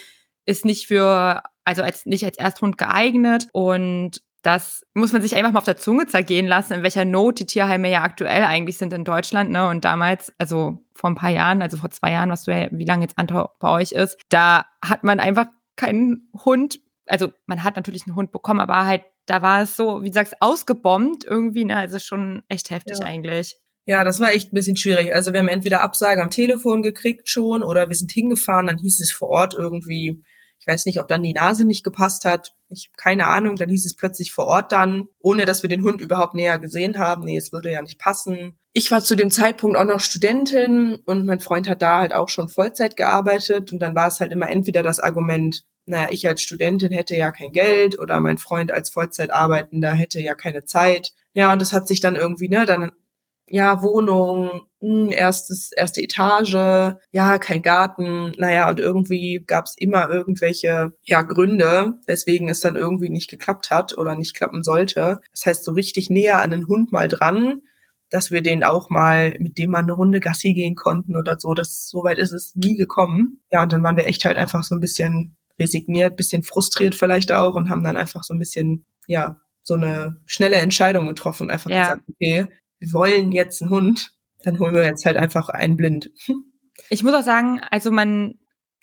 ist 0.45 0.65
nicht 0.65 0.87
für, 0.87 1.41
also 1.63 1.81
als 1.81 2.05
nicht 2.05 2.25
als 2.25 2.37
Ersthund 2.37 2.77
geeignet. 2.77 3.47
Und 3.51 4.21
das 4.41 4.85
muss 4.93 5.11
man 5.11 5.23
sich 5.23 5.35
einfach 5.35 5.51
mal 5.51 5.59
auf 5.59 5.65
der 5.65 5.77
Zunge 5.77 6.05
zergehen 6.05 6.45
lassen, 6.45 6.73
in 6.73 6.83
welcher 6.83 7.03
Not 7.03 7.39
die 7.39 7.47
Tierheime 7.47 7.89
ja 7.89 8.03
aktuell 8.03 8.43
eigentlich 8.43 8.77
sind 8.77 8.93
in 8.93 9.03
Deutschland. 9.03 9.49
Ne? 9.49 9.67
Und 9.67 9.85
damals, 9.85 10.31
also 10.37 10.83
vor 10.93 11.09
ein 11.09 11.15
paar 11.15 11.31
Jahren, 11.31 11.61
also 11.61 11.77
vor 11.77 11.89
zwei 11.89 12.11
Jahren, 12.11 12.29
was 12.29 12.43
du 12.43 12.51
ja, 12.51 12.67
wie 12.71 12.85
lange 12.85 13.03
jetzt 13.03 13.17
Anton 13.17 13.47
bei 13.59 13.69
euch 13.69 13.91
ist, 13.91 14.19
da 14.29 14.65
hat 14.83 15.03
man 15.03 15.19
einfach 15.19 15.47
keinen 15.75 16.29
Hund. 16.45 16.79
Also 17.07 17.33
man 17.47 17.63
hat 17.63 17.75
natürlich 17.75 18.05
einen 18.05 18.15
Hund 18.15 18.31
bekommen, 18.31 18.59
aber 18.59 18.85
halt, 18.85 19.03
da 19.25 19.41
war 19.41 19.63
es 19.63 19.75
so, 19.75 20.03
wie 20.03 20.09
du 20.09 20.13
sagst, 20.13 20.35
ausgebombt 20.39 21.23
irgendwie. 21.23 21.65
Ne? 21.65 21.75
Also 21.75 21.97
schon 21.97 22.43
echt 22.47 22.69
heftig 22.69 22.99
ja. 22.99 23.05
eigentlich. 23.05 23.57
Ja, 23.87 24.03
das 24.03 24.19
war 24.19 24.31
echt 24.31 24.51
ein 24.51 24.55
bisschen 24.55 24.77
schwierig. 24.77 25.13
Also 25.13 25.31
wir 25.31 25.39
haben 25.39 25.47
entweder 25.47 25.81
Absage 25.81 26.21
am 26.21 26.31
Telefon 26.31 26.81
gekriegt 26.81 27.29
schon 27.29 27.61
oder 27.61 27.87
wir 27.87 27.95
sind 27.95 28.11
hingefahren, 28.11 28.67
dann 28.67 28.77
hieß 28.77 28.99
es 28.99 29.11
vor 29.11 29.29
Ort 29.29 29.53
irgendwie, 29.53 30.23
ich 30.59 30.67
weiß 30.67 30.85
nicht, 30.87 30.99
ob 30.99 31.07
dann 31.07 31.21
die 31.21 31.33
Nase 31.33 31.63
nicht 31.63 31.83
gepasst 31.83 32.25
hat. 32.25 32.55
Ich 32.69 32.87
habe 32.87 32.97
keine 32.97 33.27
Ahnung. 33.27 33.55
Dann 33.55 33.69
hieß 33.69 33.85
es 33.85 33.95
plötzlich 33.95 34.31
vor 34.31 34.47
Ort 34.47 34.71
dann, 34.71 35.07
ohne 35.19 35.45
dass 35.45 35.61
wir 35.61 35.69
den 35.69 35.83
Hund 35.83 36.01
überhaupt 36.01 36.33
näher 36.33 36.57
gesehen 36.57 36.97
haben. 36.97 37.23
Nee, 37.23 37.37
es 37.37 37.51
würde 37.51 37.71
ja 37.71 37.81
nicht 37.81 37.99
passen. 37.99 38.57
Ich 38.73 38.89
war 38.89 39.01
zu 39.01 39.15
dem 39.15 39.29
Zeitpunkt 39.29 39.77
auch 39.77 39.85
noch 39.85 39.99
Studentin 39.99 40.95
und 41.05 41.25
mein 41.25 41.39
Freund 41.39 41.69
hat 41.69 41.81
da 41.81 41.99
halt 41.99 42.13
auch 42.13 42.29
schon 42.29 42.49
Vollzeit 42.49 42.97
gearbeitet. 42.97 43.71
Und 43.71 43.79
dann 43.79 43.95
war 43.95 44.07
es 44.07 44.19
halt 44.19 44.31
immer 44.31 44.49
entweder 44.49 44.81
das 44.81 44.99
Argument, 44.99 45.63
naja, 45.85 46.07
ich 46.09 46.27
als 46.27 46.41
Studentin 46.41 46.91
hätte 46.91 47.15
ja 47.15 47.31
kein 47.31 47.51
Geld 47.51 47.99
oder 47.99 48.19
mein 48.19 48.39
Freund 48.39 48.71
als 48.71 48.89
Vollzeitarbeitender 48.89 49.91
hätte 49.91 50.19
ja 50.19 50.33
keine 50.33 50.65
Zeit. 50.65 51.13
Ja, 51.33 51.53
und 51.53 51.61
das 51.61 51.73
hat 51.73 51.87
sich 51.87 51.99
dann 51.99 52.15
irgendwie, 52.15 52.49
ne, 52.49 52.65
dann 52.65 52.91
ja, 53.47 53.81
Wohnung, 53.81 54.61
hm, 54.81 55.11
erstes, 55.11 55.71
erste 55.71 56.01
Etage, 56.01 56.95
ja, 57.11 57.37
kein 57.37 57.61
Garten, 57.61 58.33
naja, 58.37 58.69
und 58.69 58.79
irgendwie 58.79 59.43
gab 59.45 59.65
es 59.65 59.75
immer 59.77 60.09
irgendwelche 60.09 60.93
ja, 61.03 61.21
Gründe, 61.21 61.93
weswegen 62.07 62.49
es 62.49 62.61
dann 62.61 62.75
irgendwie 62.75 63.09
nicht 63.09 63.29
geklappt 63.29 63.69
hat 63.69 63.97
oder 63.97 64.15
nicht 64.15 64.35
klappen 64.35 64.63
sollte. 64.63 65.21
Das 65.31 65.45
heißt, 65.45 65.63
so 65.63 65.73
richtig 65.73 66.09
näher 66.09 66.41
an 66.41 66.51
den 66.51 66.67
Hund 66.67 66.91
mal 66.91 67.07
dran, 67.07 67.61
dass 68.09 68.31
wir 68.31 68.41
den 68.41 68.63
auch 68.63 68.89
mal, 68.89 69.35
mit 69.39 69.57
dem 69.57 69.71
mal 69.71 69.79
eine 69.79 69.93
Runde 69.93 70.19
Gassi 70.19 70.53
gehen 70.53 70.75
konnten 70.75 71.15
oder 71.15 71.39
so. 71.39 71.53
Das, 71.53 71.87
so 71.89 72.03
weit 72.03 72.17
ist 72.17 72.31
es 72.31 72.55
nie 72.55 72.77
gekommen. 72.77 73.41
Ja, 73.51 73.63
und 73.63 73.73
dann 73.73 73.83
waren 73.83 73.97
wir 73.97 74.07
echt 74.07 74.25
halt 74.25 74.37
einfach 74.37 74.63
so 74.63 74.75
ein 74.75 74.81
bisschen 74.81 75.35
resigniert, 75.59 76.17
bisschen 76.17 76.43
frustriert 76.43 76.95
vielleicht 76.95 77.31
auch 77.31 77.55
und 77.55 77.69
haben 77.69 77.83
dann 77.83 77.97
einfach 77.97 78.23
so 78.23 78.33
ein 78.33 78.39
bisschen, 78.39 78.85
ja, 79.07 79.39
so 79.63 79.73
eine 79.73 80.17
schnelle 80.25 80.57
Entscheidung 80.57 81.07
getroffen, 81.07 81.49
einfach 81.49 81.69
ja. 81.71 81.81
gesagt, 81.81 82.03
okay, 82.09 82.47
wir 82.85 82.93
wollen 82.93 83.31
jetzt 83.31 83.61
einen 83.61 83.71
Hund, 83.71 84.11
dann 84.43 84.59
holen 84.59 84.75
wir 84.75 84.83
jetzt 84.83 85.05
halt 85.05 85.17
einfach 85.17 85.49
einen 85.49 85.75
blind. 85.75 86.11
Ich 86.89 87.03
muss 87.03 87.13
auch 87.13 87.23
sagen, 87.23 87.61
also 87.71 87.91
man 87.91 88.35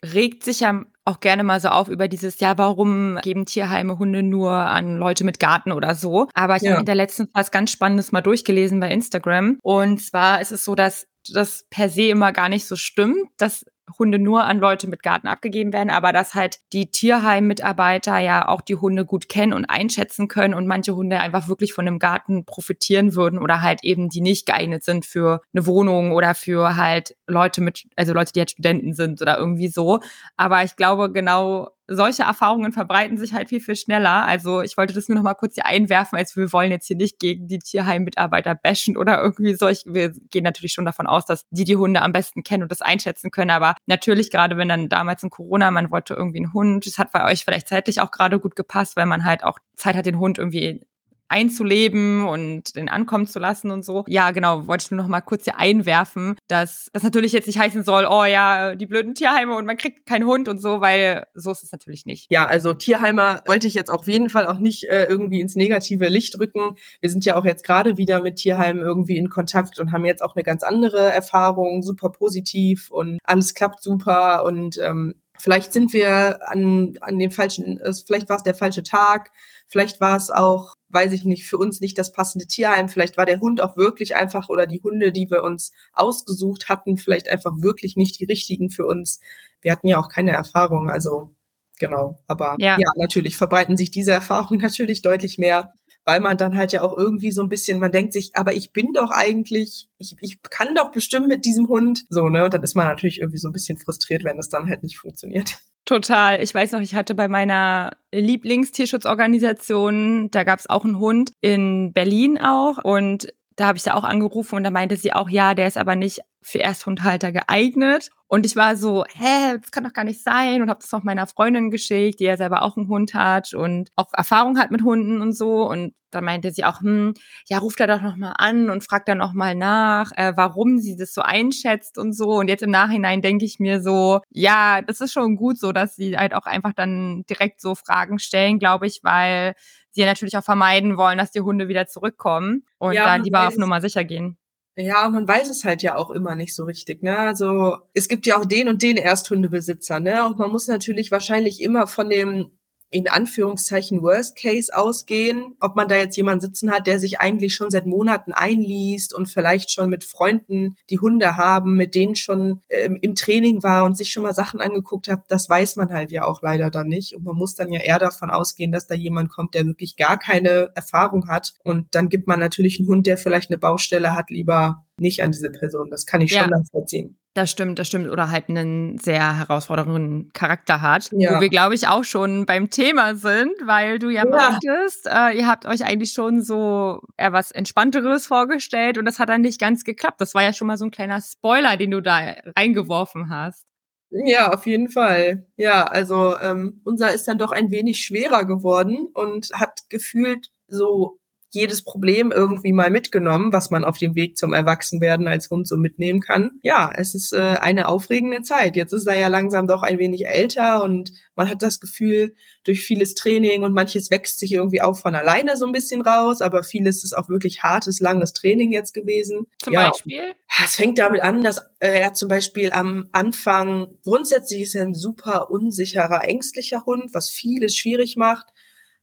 regt 0.04 0.42
sich 0.42 0.60
ja 0.60 0.82
auch 1.04 1.20
gerne 1.20 1.44
mal 1.44 1.60
so 1.60 1.68
auf 1.68 1.88
über 1.88 2.08
dieses, 2.08 2.40
ja, 2.40 2.58
warum 2.58 3.18
geben 3.22 3.46
Tierheime 3.46 3.98
Hunde 3.98 4.22
nur 4.22 4.52
an 4.52 4.96
Leute 4.98 5.24
mit 5.24 5.38
Garten 5.38 5.72
oder 5.72 5.94
so. 5.94 6.28
Aber 6.34 6.56
ich 6.56 6.62
ja. 6.62 6.72
habe 6.72 6.80
in 6.80 6.86
der 6.86 6.94
letzten 6.94 7.28
was 7.32 7.50
ganz 7.50 7.70
Spannendes 7.70 8.12
mal 8.12 8.20
durchgelesen 8.20 8.80
bei 8.80 8.90
Instagram. 8.90 9.58
Und 9.62 10.00
zwar 10.00 10.40
ist 10.40 10.52
es 10.52 10.64
so, 10.64 10.74
dass 10.74 11.06
das 11.32 11.66
per 11.70 11.88
se 11.88 12.08
immer 12.08 12.32
gar 12.32 12.48
nicht 12.48 12.66
so 12.66 12.76
stimmt, 12.76 13.28
dass 13.36 13.64
Hunde 13.98 14.18
nur 14.18 14.44
an 14.44 14.58
Leute 14.58 14.88
mit 14.88 15.02
Garten 15.02 15.26
abgegeben 15.26 15.72
werden, 15.72 15.90
aber 15.90 16.12
dass 16.12 16.34
halt 16.34 16.58
die 16.72 16.90
Tierheim-Mitarbeiter 16.90 18.18
ja 18.18 18.48
auch 18.48 18.60
die 18.60 18.76
Hunde 18.76 19.04
gut 19.04 19.28
kennen 19.28 19.52
und 19.52 19.64
einschätzen 19.66 20.28
können 20.28 20.54
und 20.54 20.66
manche 20.66 20.94
Hunde 20.94 21.20
einfach 21.20 21.48
wirklich 21.48 21.72
von 21.72 21.86
einem 21.86 21.98
Garten 21.98 22.44
profitieren 22.44 23.14
würden 23.14 23.38
oder 23.38 23.62
halt 23.62 23.84
eben 23.84 24.08
die 24.08 24.20
nicht 24.20 24.46
geeignet 24.46 24.84
sind 24.84 25.06
für 25.06 25.40
eine 25.54 25.66
Wohnung 25.66 26.12
oder 26.12 26.34
für 26.34 26.76
halt 26.76 27.16
Leute 27.26 27.60
mit, 27.60 27.84
also 27.96 28.12
Leute, 28.12 28.32
die 28.32 28.40
halt 28.40 28.50
Studenten 28.50 28.94
sind 28.94 29.20
oder 29.22 29.38
irgendwie 29.38 29.68
so. 29.68 30.00
Aber 30.36 30.62
ich 30.64 30.76
glaube, 30.76 31.10
genau 31.12 31.70
solche 31.94 32.22
Erfahrungen 32.22 32.72
verbreiten 32.72 33.18
sich 33.18 33.32
halt 33.32 33.48
viel, 33.48 33.60
viel 33.60 33.76
schneller. 33.76 34.24
Also 34.24 34.62
ich 34.62 34.76
wollte 34.76 34.94
das 34.94 35.08
nur 35.08 35.16
noch 35.16 35.22
mal 35.22 35.34
kurz 35.34 35.54
hier 35.54 35.66
einwerfen, 35.66 36.18
als 36.18 36.36
wir 36.36 36.52
wollen 36.52 36.70
jetzt 36.70 36.86
hier 36.86 36.96
nicht 36.96 37.18
gegen 37.18 37.48
die 37.48 37.58
Tierheim-Mitarbeiter 37.58 38.54
bashen 38.54 38.96
oder 38.96 39.22
irgendwie 39.22 39.54
so. 39.54 39.68
Ich, 39.68 39.84
wir 39.86 40.10
gehen 40.30 40.44
natürlich 40.44 40.72
schon 40.72 40.84
davon 40.84 41.06
aus, 41.06 41.26
dass 41.26 41.46
die 41.50 41.64
die 41.64 41.76
Hunde 41.76 42.02
am 42.02 42.12
besten 42.12 42.42
kennen 42.42 42.64
und 42.64 42.72
das 42.72 42.82
einschätzen 42.82 43.30
können. 43.30 43.50
Aber 43.50 43.74
natürlich, 43.86 44.30
gerade 44.30 44.56
wenn 44.56 44.68
dann 44.68 44.88
damals 44.88 45.22
in 45.22 45.30
Corona, 45.30 45.70
man 45.70 45.90
wollte 45.90 46.14
irgendwie 46.14 46.38
einen 46.38 46.52
Hund, 46.52 46.86
das 46.86 46.98
hat 46.98 47.12
bei 47.12 47.30
euch 47.30 47.44
vielleicht 47.44 47.68
zeitlich 47.68 48.00
auch 48.00 48.10
gerade 48.10 48.38
gut 48.40 48.56
gepasst, 48.56 48.96
weil 48.96 49.06
man 49.06 49.24
halt 49.24 49.44
auch 49.44 49.58
Zeit 49.76 49.96
hat, 49.96 50.06
den 50.06 50.18
Hund 50.18 50.38
irgendwie 50.38 50.84
einzuleben 51.32 52.24
und 52.26 52.76
den 52.76 52.88
ankommen 52.88 53.26
zu 53.26 53.38
lassen 53.38 53.70
und 53.70 53.84
so. 53.84 54.04
Ja, 54.06 54.30
genau, 54.30 54.66
wollte 54.66 54.84
ich 54.84 54.90
nur 54.90 55.00
noch 55.00 55.08
mal 55.08 55.22
kurz 55.22 55.44
hier 55.44 55.58
einwerfen, 55.58 56.36
dass 56.46 56.90
das 56.92 57.02
natürlich 57.02 57.32
jetzt 57.32 57.46
nicht 57.46 57.58
heißen 57.58 57.84
soll, 57.84 58.06
oh 58.08 58.24
ja, 58.24 58.74
die 58.74 58.86
blöden 58.86 59.14
Tierheime 59.14 59.56
und 59.56 59.64
man 59.64 59.76
kriegt 59.76 60.06
keinen 60.06 60.26
Hund 60.26 60.48
und 60.48 60.60
so, 60.60 60.80
weil 60.80 61.26
so 61.34 61.50
ist 61.50 61.62
es 61.62 61.72
natürlich 61.72 62.06
nicht. 62.06 62.30
Ja, 62.30 62.46
also 62.46 62.74
Tierheimer 62.74 63.42
wollte 63.46 63.66
ich 63.66 63.74
jetzt 63.74 63.90
auf 63.90 64.06
jeden 64.06 64.28
Fall 64.28 64.46
auch 64.46 64.58
nicht 64.58 64.84
äh, 64.84 65.04
irgendwie 65.04 65.40
ins 65.40 65.56
negative 65.56 66.08
Licht 66.08 66.38
rücken. 66.38 66.76
Wir 67.00 67.10
sind 67.10 67.24
ja 67.24 67.36
auch 67.36 67.44
jetzt 67.44 67.64
gerade 67.64 67.96
wieder 67.96 68.20
mit 68.20 68.36
Tierheimen 68.36 68.82
irgendwie 68.82 69.16
in 69.16 69.30
Kontakt 69.30 69.78
und 69.80 69.92
haben 69.92 70.04
jetzt 70.04 70.22
auch 70.22 70.36
eine 70.36 70.44
ganz 70.44 70.62
andere 70.62 71.10
Erfahrung, 71.10 71.82
super 71.82 72.10
positiv 72.10 72.90
und 72.90 73.18
alles 73.24 73.54
klappt 73.54 73.82
super 73.82 74.44
und 74.44 74.78
ähm, 74.78 75.14
vielleicht 75.38 75.72
sind 75.72 75.92
wir 75.92 76.48
an, 76.48 76.96
an 77.00 77.18
den 77.18 77.30
falschen, 77.30 77.80
vielleicht 78.06 78.28
war 78.28 78.36
es 78.36 78.44
der 78.44 78.54
falsche 78.54 78.84
Tag, 78.84 79.32
vielleicht 79.72 80.00
war 80.02 80.16
es 80.18 80.30
auch, 80.30 80.74
weiß 80.90 81.12
ich 81.12 81.24
nicht, 81.24 81.46
für 81.46 81.56
uns 81.56 81.80
nicht 81.80 81.96
das 81.96 82.12
passende 82.12 82.46
Tierheim, 82.46 82.90
vielleicht 82.90 83.16
war 83.16 83.24
der 83.24 83.40
Hund 83.40 83.62
auch 83.62 83.76
wirklich 83.78 84.14
einfach 84.14 84.50
oder 84.50 84.66
die 84.66 84.82
Hunde, 84.82 85.12
die 85.12 85.30
wir 85.30 85.42
uns 85.42 85.72
ausgesucht 85.94 86.68
hatten, 86.68 86.98
vielleicht 86.98 87.28
einfach 87.30 87.52
wirklich 87.56 87.96
nicht 87.96 88.20
die 88.20 88.26
richtigen 88.26 88.68
für 88.68 88.86
uns. 88.86 89.18
Wir 89.62 89.72
hatten 89.72 89.88
ja 89.88 89.98
auch 89.98 90.10
keine 90.10 90.32
Erfahrung, 90.32 90.90
also 90.90 91.34
genau. 91.78 92.22
Aber 92.26 92.56
ja, 92.58 92.76
ja 92.78 92.90
natürlich 92.96 93.38
verbreiten 93.38 93.78
sich 93.78 93.90
diese 93.90 94.12
Erfahrungen 94.12 94.60
natürlich 94.62 95.00
deutlich 95.00 95.38
mehr 95.38 95.72
weil 96.04 96.18
man 96.18 96.36
dann 96.36 96.56
halt 96.56 96.72
ja 96.72 96.82
auch 96.82 96.98
irgendwie 96.98 97.30
so 97.30 97.42
ein 97.42 97.48
bisschen, 97.48 97.78
man 97.78 97.92
denkt 97.92 98.12
sich, 98.12 98.34
aber 98.34 98.54
ich 98.54 98.72
bin 98.72 98.92
doch 98.92 99.12
eigentlich, 99.12 99.88
ich, 99.98 100.16
ich 100.20 100.42
kann 100.42 100.74
doch 100.74 100.90
bestimmt 100.90 101.28
mit 101.28 101.44
diesem 101.44 101.68
Hund. 101.68 102.06
So, 102.08 102.28
ne? 102.28 102.44
Und 102.44 102.54
dann 102.54 102.62
ist 102.64 102.74
man 102.74 102.88
natürlich 102.88 103.20
irgendwie 103.20 103.38
so 103.38 103.48
ein 103.48 103.52
bisschen 103.52 103.78
frustriert, 103.78 104.24
wenn 104.24 104.36
es 104.36 104.48
dann 104.48 104.68
halt 104.68 104.82
nicht 104.82 104.98
funktioniert. 104.98 105.58
Total. 105.84 106.40
Ich 106.42 106.54
weiß 106.54 106.72
noch, 106.72 106.80
ich 106.80 106.94
hatte 106.94 107.14
bei 107.14 107.26
meiner 107.26 107.90
Lieblingstierschutzorganisation, 108.12 110.30
da 110.30 110.44
gab 110.44 110.60
es 110.60 110.70
auch 110.70 110.84
einen 110.84 111.00
Hund 111.00 111.32
in 111.40 111.92
Berlin 111.92 112.40
auch. 112.40 112.78
Und 112.84 113.32
da 113.56 113.66
habe 113.66 113.78
ich 113.78 113.84
da 113.84 113.94
auch 113.94 114.04
angerufen 114.04 114.56
und 114.56 114.64
da 114.64 114.70
meinte 114.70 114.96
sie 114.96 115.12
auch, 115.12 115.28
ja, 115.28 115.54
der 115.54 115.66
ist 115.66 115.76
aber 115.76 115.96
nicht 115.96 116.20
für 116.40 116.60
Ersthundhalter 116.60 117.32
geeignet. 117.32 118.10
Und 118.32 118.46
ich 118.46 118.56
war 118.56 118.76
so, 118.76 119.04
hä, 119.12 119.58
das 119.60 119.70
kann 119.72 119.84
doch 119.84 119.92
gar 119.92 120.04
nicht 120.04 120.24
sein 120.24 120.62
und 120.62 120.70
habe 120.70 120.80
das 120.80 120.90
noch 120.90 121.02
meiner 121.02 121.26
Freundin 121.26 121.70
geschickt, 121.70 122.18
die 122.18 122.24
ja 122.24 122.38
selber 122.38 122.62
auch 122.62 122.78
einen 122.78 122.88
Hund 122.88 123.12
hat 123.12 123.52
und 123.52 123.90
auch 123.94 124.06
Erfahrung 124.14 124.58
hat 124.58 124.70
mit 124.70 124.80
Hunden 124.80 125.20
und 125.20 125.34
so. 125.34 125.68
Und 125.68 125.92
da 126.10 126.22
meinte 126.22 126.50
sie 126.50 126.64
auch, 126.64 126.80
hm, 126.80 127.12
ja, 127.50 127.58
ruft 127.58 127.78
er 127.80 127.88
doch 127.88 128.00
noch 128.00 128.16
mal 128.16 128.32
an 128.38 128.70
und 128.70 128.84
fragt 128.84 129.08
dann 129.08 129.18
noch 129.18 129.34
mal 129.34 129.54
nach, 129.54 130.12
äh, 130.16 130.32
warum 130.34 130.78
sie 130.78 130.96
das 130.96 131.12
so 131.12 131.20
einschätzt 131.20 131.98
und 131.98 132.14
so. 132.14 132.30
Und 132.30 132.48
jetzt 132.48 132.62
im 132.62 132.70
Nachhinein 132.70 133.20
denke 133.20 133.44
ich 133.44 133.58
mir 133.58 133.82
so, 133.82 134.20
ja, 134.30 134.80
das 134.80 135.02
ist 135.02 135.12
schon 135.12 135.36
gut 135.36 135.58
so, 135.58 135.72
dass 135.72 135.94
sie 135.94 136.16
halt 136.16 136.32
auch 136.32 136.46
einfach 136.46 136.72
dann 136.72 137.24
direkt 137.28 137.60
so 137.60 137.74
Fragen 137.74 138.18
stellen, 138.18 138.58
glaube 138.58 138.86
ich, 138.86 139.00
weil 139.02 139.52
sie 139.90 140.00
ja 140.00 140.06
natürlich 140.06 140.38
auch 140.38 140.44
vermeiden 140.44 140.96
wollen, 140.96 141.18
dass 141.18 141.32
die 141.32 141.42
Hunde 141.42 141.68
wieder 141.68 141.86
zurückkommen 141.86 142.64
und 142.78 142.94
ja, 142.94 143.04
dann 143.04 143.24
lieber 143.24 143.46
auf 143.46 143.58
Nummer 143.58 143.82
sicher 143.82 144.04
gehen. 144.04 144.38
Ja, 144.76 145.06
man 145.10 145.28
weiß 145.28 145.50
es 145.50 145.64
halt 145.64 145.82
ja 145.82 145.96
auch 145.96 146.10
immer 146.10 146.34
nicht 146.34 146.54
so 146.54 146.64
richtig. 146.64 147.02
Ne? 147.02 147.16
Also 147.18 147.76
es 147.92 148.08
gibt 148.08 148.24
ja 148.24 148.38
auch 148.38 148.46
den 148.46 148.68
und 148.68 148.82
den 148.82 148.96
Ersthundebesitzer. 148.96 150.00
Ne? 150.00 150.24
Und 150.24 150.38
man 150.38 150.50
muss 150.50 150.66
natürlich 150.66 151.10
wahrscheinlich 151.10 151.60
immer 151.60 151.86
von 151.86 152.08
dem 152.08 152.50
in 152.92 153.08
Anführungszeichen 153.08 154.02
Worst 154.02 154.36
Case 154.36 154.70
ausgehen, 154.76 155.56
ob 155.60 155.76
man 155.76 155.88
da 155.88 155.96
jetzt 155.96 156.16
jemanden 156.16 156.42
sitzen 156.42 156.70
hat, 156.70 156.86
der 156.86 157.00
sich 157.00 157.20
eigentlich 157.20 157.54
schon 157.54 157.70
seit 157.70 157.86
Monaten 157.86 158.32
einliest 158.32 159.14
und 159.14 159.30
vielleicht 159.30 159.70
schon 159.70 159.88
mit 159.88 160.04
Freunden, 160.04 160.76
die 160.90 160.98
Hunde 160.98 161.38
haben, 161.38 161.74
mit 161.74 161.94
denen 161.94 162.16
schon 162.16 162.60
ähm, 162.68 162.98
im 163.00 163.14
Training 163.14 163.62
war 163.62 163.84
und 163.84 163.96
sich 163.96 164.12
schon 164.12 164.22
mal 164.22 164.34
Sachen 164.34 164.60
angeguckt 164.60 165.08
hat, 165.08 165.24
das 165.28 165.48
weiß 165.48 165.76
man 165.76 165.90
halt 165.90 166.12
ja 166.12 166.24
auch 166.24 166.42
leider 166.42 166.70
dann 166.70 166.88
nicht. 166.88 167.16
Und 167.16 167.24
man 167.24 167.34
muss 167.34 167.54
dann 167.54 167.72
ja 167.72 167.80
eher 167.80 167.98
davon 167.98 168.28
ausgehen, 168.28 168.72
dass 168.72 168.86
da 168.86 168.94
jemand 168.94 169.30
kommt, 169.30 169.54
der 169.54 169.64
wirklich 169.64 169.96
gar 169.96 170.18
keine 170.18 170.70
Erfahrung 170.74 171.28
hat. 171.28 171.54
Und 171.64 171.94
dann 171.94 172.10
gibt 172.10 172.28
man 172.28 172.40
natürlich 172.40 172.78
einen 172.78 172.88
Hund, 172.88 173.06
der 173.06 173.16
vielleicht 173.16 173.50
eine 173.50 173.58
Baustelle 173.58 174.14
hat, 174.14 174.28
lieber 174.28 174.84
nicht 174.98 175.22
an 175.22 175.32
diese 175.32 175.50
Person. 175.50 175.88
Das 175.88 176.04
kann 176.04 176.20
ich 176.20 176.32
ja. 176.32 176.42
schon 176.42 176.50
nachvollziehen. 176.50 177.16
Das 177.34 177.50
stimmt, 177.50 177.78
das 177.78 177.88
stimmt. 177.88 178.10
Oder 178.10 178.30
halt 178.30 178.50
einen 178.50 178.98
sehr 178.98 179.38
herausfordernden 179.38 180.32
Charakter 180.34 180.82
hat. 180.82 181.08
Ja. 181.12 181.36
Wo 181.36 181.40
wir, 181.40 181.48
glaube 181.48 181.74
ich, 181.74 181.88
auch 181.88 182.04
schon 182.04 182.44
beim 182.44 182.68
Thema 182.68 183.14
sind, 183.14 183.52
weil 183.64 183.98
du 183.98 184.10
ja, 184.10 184.24
ja. 184.24 184.30
meintest, 184.30 185.06
äh, 185.06 185.38
ihr 185.38 185.46
habt 185.46 185.64
euch 185.64 185.82
eigentlich 185.84 186.12
schon 186.12 186.42
so 186.42 187.00
eher 187.16 187.32
was 187.32 187.50
Entspannteres 187.50 188.26
vorgestellt 188.26 188.98
und 188.98 189.06
das 189.06 189.18
hat 189.18 189.30
dann 189.30 189.40
nicht 189.40 189.58
ganz 189.58 189.84
geklappt. 189.84 190.20
Das 190.20 190.34
war 190.34 190.42
ja 190.42 190.52
schon 190.52 190.66
mal 190.66 190.76
so 190.76 190.84
ein 190.84 190.90
kleiner 190.90 191.20
Spoiler, 191.22 191.78
den 191.78 191.90
du 191.90 192.02
da 192.02 192.34
reingeworfen 192.54 193.30
hast. 193.30 193.64
Ja, 194.10 194.52
auf 194.52 194.66
jeden 194.66 194.90
Fall. 194.90 195.46
Ja, 195.56 195.84
also 195.84 196.38
ähm, 196.38 196.82
unser 196.84 197.14
ist 197.14 197.26
dann 197.28 197.38
doch 197.38 197.50
ein 197.50 197.70
wenig 197.70 198.04
schwerer 198.04 198.44
geworden 198.44 199.08
und 199.14 199.48
hat 199.54 199.88
gefühlt 199.88 200.50
so 200.68 201.18
jedes 201.54 201.82
Problem 201.82 202.32
irgendwie 202.32 202.72
mal 202.72 202.90
mitgenommen, 202.90 203.52
was 203.52 203.70
man 203.70 203.84
auf 203.84 203.98
dem 203.98 204.14
Weg 204.14 204.38
zum 204.38 204.54
Erwachsenwerden 204.54 205.28
als 205.28 205.50
Hund 205.50 205.68
so 205.68 205.76
mitnehmen 205.76 206.20
kann. 206.20 206.52
Ja, 206.62 206.90
es 206.94 207.14
ist 207.14 207.32
äh, 207.32 207.56
eine 207.60 207.88
aufregende 207.88 208.42
Zeit. 208.42 208.74
Jetzt 208.74 208.92
ist 208.92 209.06
er 209.06 209.18
ja 209.18 209.28
langsam 209.28 209.66
doch 209.66 209.82
ein 209.82 209.98
wenig 209.98 210.26
älter 210.26 210.82
und 210.82 211.12
man 211.36 211.50
hat 211.50 211.62
das 211.62 211.78
Gefühl, 211.78 212.34
durch 212.64 212.80
vieles 212.80 213.14
Training 213.14 213.64
und 213.64 213.74
manches 213.74 214.10
wächst 214.10 214.38
sich 214.38 214.52
irgendwie 214.52 214.80
auch 214.80 214.96
von 214.96 215.14
alleine 215.14 215.56
so 215.56 215.66
ein 215.66 215.72
bisschen 215.72 216.00
raus, 216.00 216.40
aber 216.40 216.62
vieles 216.62 217.04
ist 217.04 217.16
auch 217.16 217.28
wirklich 217.28 217.62
hartes, 217.62 218.00
langes 218.00 218.32
Training 218.32 218.72
jetzt 218.72 218.94
gewesen. 218.94 219.46
Zum 219.58 219.74
ja, 219.74 219.90
Beispiel? 219.90 220.34
Es 220.64 220.76
fängt 220.76 220.98
damit 220.98 221.20
an, 221.20 221.42
dass 221.42 221.58
äh, 221.80 222.00
er 222.00 222.14
zum 222.14 222.28
Beispiel 222.28 222.72
am 222.72 223.08
Anfang 223.12 223.88
grundsätzlich 224.04 224.62
ist 224.62 224.74
er 224.74 224.84
ein 224.84 224.94
super 224.94 225.50
unsicherer, 225.50 226.24
ängstlicher 226.24 226.86
Hund, 226.86 227.12
was 227.12 227.28
vieles 227.28 227.76
schwierig 227.76 228.16
macht 228.16 228.46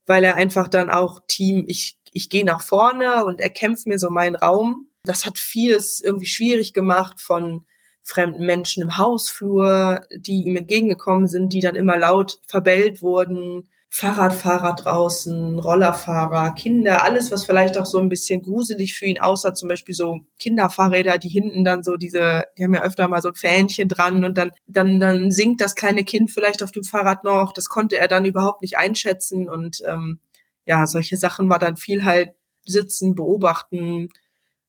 weil 0.10 0.24
er 0.24 0.36
einfach 0.38 0.68
dann 0.68 0.90
auch 0.90 1.22
Team, 1.28 1.66
ich 1.68 1.99
ich 2.14 2.30
gehe 2.30 2.46
nach 2.46 2.62
vorne 2.62 3.26
und 3.26 3.40
erkämpfe 3.40 3.90
mir 3.90 4.00
so 4.00 4.10
meinen 4.10 4.36
Raum. 4.36 4.88
Das 5.04 5.26
hat 5.26 5.38
vieles 5.38 6.02
irgendwie 6.02 6.26
schwierig 6.26 6.74
gemacht 6.74 7.22
von 7.22 7.66
fremden 8.04 8.46
Menschen 8.46 8.84
im 8.84 8.98
Hausflur, 8.98 10.02
die 10.16 10.44
ihm 10.44 10.56
entgegengekommen 10.56 11.28
sind, 11.28 11.54
die 11.54 11.62
dann 11.62 11.76
immer 11.76 11.98
laut 11.98 12.40
verbellt 12.48 13.02
wurden. 13.02 13.70
Fahrradfahrer 13.92 14.76
draußen, 14.76 15.58
Rollerfahrer, 15.58 16.54
Kinder, 16.54 17.04
alles, 17.04 17.32
was 17.32 17.46
vielleicht 17.46 17.76
auch 17.76 17.88
so 17.88 17.98
ein 17.98 18.10
bisschen 18.10 18.44
gruselig 18.44 18.94
für 18.94 19.06
ihn 19.06 19.20
aussah, 19.20 19.56
zum 19.56 19.68
Beispiel 19.68 19.96
so 19.96 20.20
Kinderfahrräder, 20.38 21.18
die 21.18 21.30
hinten 21.30 21.66
dann 21.66 21.82
so 21.82 21.98
diese, 21.98 22.44
die 22.58 22.64
haben 22.64 22.76
ja 22.76 22.84
öfter 22.84 23.08
mal 23.08 23.22
so 23.22 23.30
ein 23.30 23.36
Fähnchen 23.36 23.88
dran 23.88 24.24
und 24.24 24.38
dann, 24.38 24.52
dann, 24.68 25.00
dann 25.00 25.32
singt 25.32 25.60
das 25.60 25.74
kleine 25.74 26.04
Kind 26.04 26.30
vielleicht 26.30 26.62
auf 26.62 26.72
dem 26.72 26.84
Fahrrad 26.84 27.24
noch. 27.24 27.52
Das 27.52 27.68
konnte 27.68 27.98
er 27.98 28.08
dann 28.08 28.26
überhaupt 28.26 28.62
nicht 28.62 28.78
einschätzen 28.78 29.50
und 29.50 29.82
ähm, 29.88 30.20
ja, 30.70 30.86
solche 30.86 31.18
Sachen 31.18 31.50
war 31.50 31.58
dann 31.58 31.78
viel 31.78 32.06
halt 32.06 32.30
sitzen, 32.64 33.16
beobachten, 33.16 34.10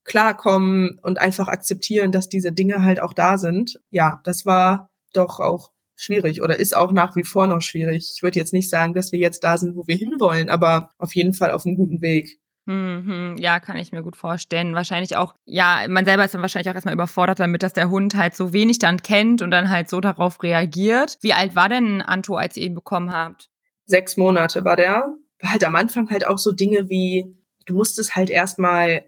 klarkommen 0.05 0.99
und 1.03 1.21
einfach 1.21 1.47
akzeptieren, 1.47 2.11
dass 2.11 2.31
diese 2.31 2.53
Dinge 2.53 2.83
halt 2.83 3.03
auch 3.03 3.13
da 3.13 3.37
sind. 3.37 3.79
Ja, 3.91 4.23
das 4.25 4.47
war 4.47 4.89
doch 5.13 5.41
auch 5.41 5.73
schwierig 5.97 6.41
oder 6.41 6.59
ist 6.59 6.75
auch 6.75 6.93
nach 6.93 7.17
wie 7.17 7.25
vor 7.25 7.47
noch 7.47 7.61
schwierig. 7.61 8.13
Ich 8.17 8.23
würde 8.23 8.39
jetzt 8.39 8.55
nicht 8.55 8.71
sagen, 8.71 8.95
dass 8.95 9.13
wir 9.13 9.19
jetzt 9.19 9.45
da 9.45 9.59
sind, 9.59 9.77
wo 9.77 9.87
wir 9.87 9.95
hinwollen, 9.95 10.49
aber 10.49 10.89
auf 10.97 11.15
jeden 11.15 11.35
Fall 11.35 11.51
auf 11.51 11.67
einem 11.67 11.77
guten 11.77 12.01
Weg. 12.01 12.41
Mhm, 12.65 13.37
ja, 13.39 13.61
kann 13.61 13.77
ich 13.77 13.93
mir 13.93 14.03
gut 14.03 14.17
vorstellen. 14.17 14.75
Wahrscheinlich 14.75 15.17
auch, 15.17 15.35
ja, 15.45 15.85
man 15.87 16.07
selber 16.07 16.25
ist 16.25 16.33
dann 16.33 16.41
wahrscheinlich 16.41 16.71
auch 16.71 16.75
erstmal 16.75 16.95
überfordert 16.95 17.41
damit, 17.41 17.63
dass 17.63 17.75
der 17.75 17.91
Hund 17.91 18.15
halt 18.15 18.35
so 18.35 18.55
wenig 18.55 18.79
dann 18.79 19.03
kennt 19.03 19.43
und 19.43 19.51
dann 19.51 19.69
halt 19.69 19.91
so 19.91 20.01
darauf 20.01 20.43
reagiert. 20.43 21.19
Wie 21.21 21.35
alt 21.35 21.55
war 21.55 21.69
denn 21.69 22.01
Anto, 22.01 22.37
als 22.37 22.57
ihr 22.57 22.65
ihn 22.65 22.75
bekommen 22.75 23.13
habt? 23.13 23.51
Sechs 23.85 24.17
Monate 24.17 24.65
war 24.65 24.77
der 24.77 25.13
halt 25.43 25.65
am 25.65 25.77
Anfang 25.77 26.11
halt 26.11 26.27
auch 26.27 26.39
so 26.39 26.53
Dinge 26.53 26.89
wie, 26.89 27.35
du 27.67 27.75
musstest 27.75 28.17
halt 28.17 28.31
erstmal 28.31 29.05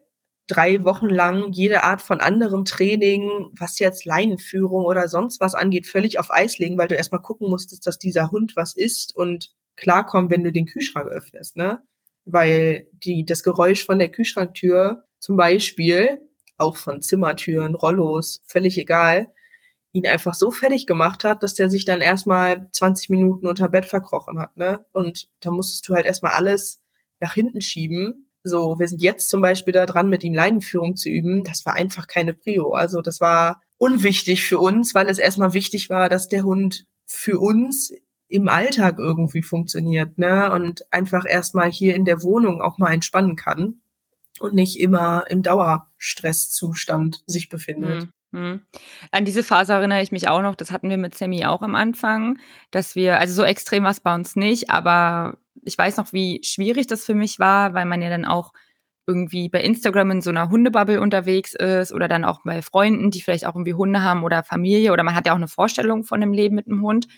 drei 0.46 0.84
Wochen 0.84 1.08
lang 1.08 1.52
jede 1.52 1.82
Art 1.84 2.02
von 2.02 2.20
anderem 2.20 2.64
Training, 2.64 3.50
was 3.52 3.78
jetzt 3.78 4.04
Leinenführung 4.04 4.84
oder 4.84 5.08
sonst 5.08 5.40
was 5.40 5.54
angeht, 5.54 5.86
völlig 5.86 6.18
auf 6.18 6.30
Eis 6.30 6.58
legen, 6.58 6.78
weil 6.78 6.88
du 6.88 6.94
erstmal 6.94 7.22
gucken 7.22 7.48
musstest, 7.48 7.86
dass 7.86 7.98
dieser 7.98 8.30
Hund 8.30 8.56
was 8.56 8.74
isst 8.74 9.16
und 9.16 9.52
klarkommt, 9.76 10.30
wenn 10.30 10.44
du 10.44 10.52
den 10.52 10.66
Kühlschrank 10.66 11.08
öffnest, 11.08 11.56
ne? 11.56 11.82
Weil 12.24 12.86
die, 12.92 13.24
das 13.24 13.42
Geräusch 13.42 13.84
von 13.84 13.98
der 13.98 14.10
Kühlschranktür 14.10 15.04
zum 15.18 15.36
Beispiel, 15.36 16.20
auch 16.58 16.76
von 16.76 17.02
Zimmertüren, 17.02 17.74
Rollos, 17.74 18.42
völlig 18.46 18.78
egal, 18.78 19.32
ihn 19.92 20.06
einfach 20.06 20.34
so 20.34 20.50
fertig 20.50 20.86
gemacht 20.86 21.24
hat, 21.24 21.42
dass 21.42 21.54
der 21.54 21.70
sich 21.70 21.84
dann 21.84 22.00
erstmal 22.00 22.68
20 22.72 23.10
Minuten 23.10 23.46
unter 23.46 23.68
Bett 23.68 23.84
verkrochen 23.84 24.38
hat, 24.38 24.56
ne? 24.56 24.84
Und 24.92 25.28
da 25.40 25.50
musstest 25.50 25.88
du 25.88 25.94
halt 25.94 26.06
erstmal 26.06 26.32
alles 26.32 26.80
nach 27.20 27.34
hinten 27.34 27.60
schieben. 27.60 28.30
So, 28.42 28.78
wir 28.78 28.88
sind 28.88 29.02
jetzt 29.02 29.28
zum 29.28 29.40
Beispiel 29.40 29.72
da 29.72 29.86
dran, 29.86 30.08
mit 30.08 30.24
ihm 30.24 30.34
Leinenführung 30.34 30.96
zu 30.96 31.08
üben. 31.08 31.44
Das 31.44 31.64
war 31.64 31.74
einfach 31.74 32.06
keine 32.08 32.34
Prio. 32.34 32.72
Also 32.72 33.00
das 33.02 33.20
war 33.20 33.62
unwichtig 33.78 34.44
für 34.44 34.58
uns, 34.58 34.94
weil 34.94 35.08
es 35.08 35.18
erstmal 35.18 35.52
wichtig 35.52 35.90
war, 35.90 36.08
dass 36.08 36.28
der 36.28 36.42
Hund 36.42 36.86
für 37.06 37.38
uns 37.38 37.92
im 38.28 38.48
Alltag 38.48 38.98
irgendwie 38.98 39.42
funktioniert, 39.42 40.16
ne? 40.16 40.50
Und 40.52 40.90
einfach 40.90 41.26
erstmal 41.28 41.70
hier 41.70 41.94
in 41.94 42.06
der 42.06 42.22
Wohnung 42.22 42.62
auch 42.62 42.78
mal 42.78 42.92
entspannen 42.92 43.36
kann 43.36 43.82
und 44.40 44.54
nicht 44.54 44.80
immer 44.80 45.24
im 45.28 45.42
Dauerstresszustand 45.42 47.22
sich 47.26 47.50
befindet. 47.50 48.04
Mhm. 48.04 48.10
Mhm. 48.32 48.62
An 49.10 49.24
diese 49.24 49.44
Phase 49.44 49.74
erinnere 49.74 50.02
ich 50.02 50.10
mich 50.10 50.28
auch 50.28 50.42
noch, 50.42 50.54
das 50.54 50.72
hatten 50.72 50.88
wir 50.90 50.96
mit 50.96 51.16
Sammy 51.16 51.44
auch 51.44 51.62
am 51.62 51.74
Anfang, 51.74 52.38
dass 52.70 52.96
wir, 52.96 53.20
also 53.20 53.34
so 53.34 53.44
extrem 53.44 53.84
war 53.84 53.90
es 53.90 54.00
bei 54.00 54.14
uns 54.14 54.36
nicht, 54.36 54.70
aber 54.70 55.36
ich 55.62 55.76
weiß 55.76 55.98
noch, 55.98 56.12
wie 56.12 56.40
schwierig 56.42 56.86
das 56.86 57.04
für 57.04 57.14
mich 57.14 57.38
war, 57.38 57.74
weil 57.74 57.84
man 57.84 58.02
ja 58.02 58.08
dann 58.08 58.24
auch 58.24 58.52
irgendwie 59.06 59.48
bei 59.48 59.60
Instagram 59.60 60.12
in 60.12 60.22
so 60.22 60.30
einer 60.30 60.48
Hundebubble 60.48 61.00
unterwegs 61.00 61.54
ist 61.54 61.92
oder 61.92 62.08
dann 62.08 62.24
auch 62.24 62.40
bei 62.44 62.62
Freunden, 62.62 63.10
die 63.10 63.20
vielleicht 63.20 63.46
auch 63.46 63.54
irgendwie 63.54 63.74
Hunde 63.74 64.02
haben 64.02 64.24
oder 64.24 64.44
Familie 64.44 64.92
oder 64.92 65.02
man 65.02 65.14
hat 65.14 65.26
ja 65.26 65.32
auch 65.32 65.36
eine 65.36 65.48
Vorstellung 65.48 66.04
von 66.04 66.20
dem 66.20 66.32
Leben 66.32 66.54
mit 66.54 66.66
einem 66.68 66.82
Hund 66.82 67.08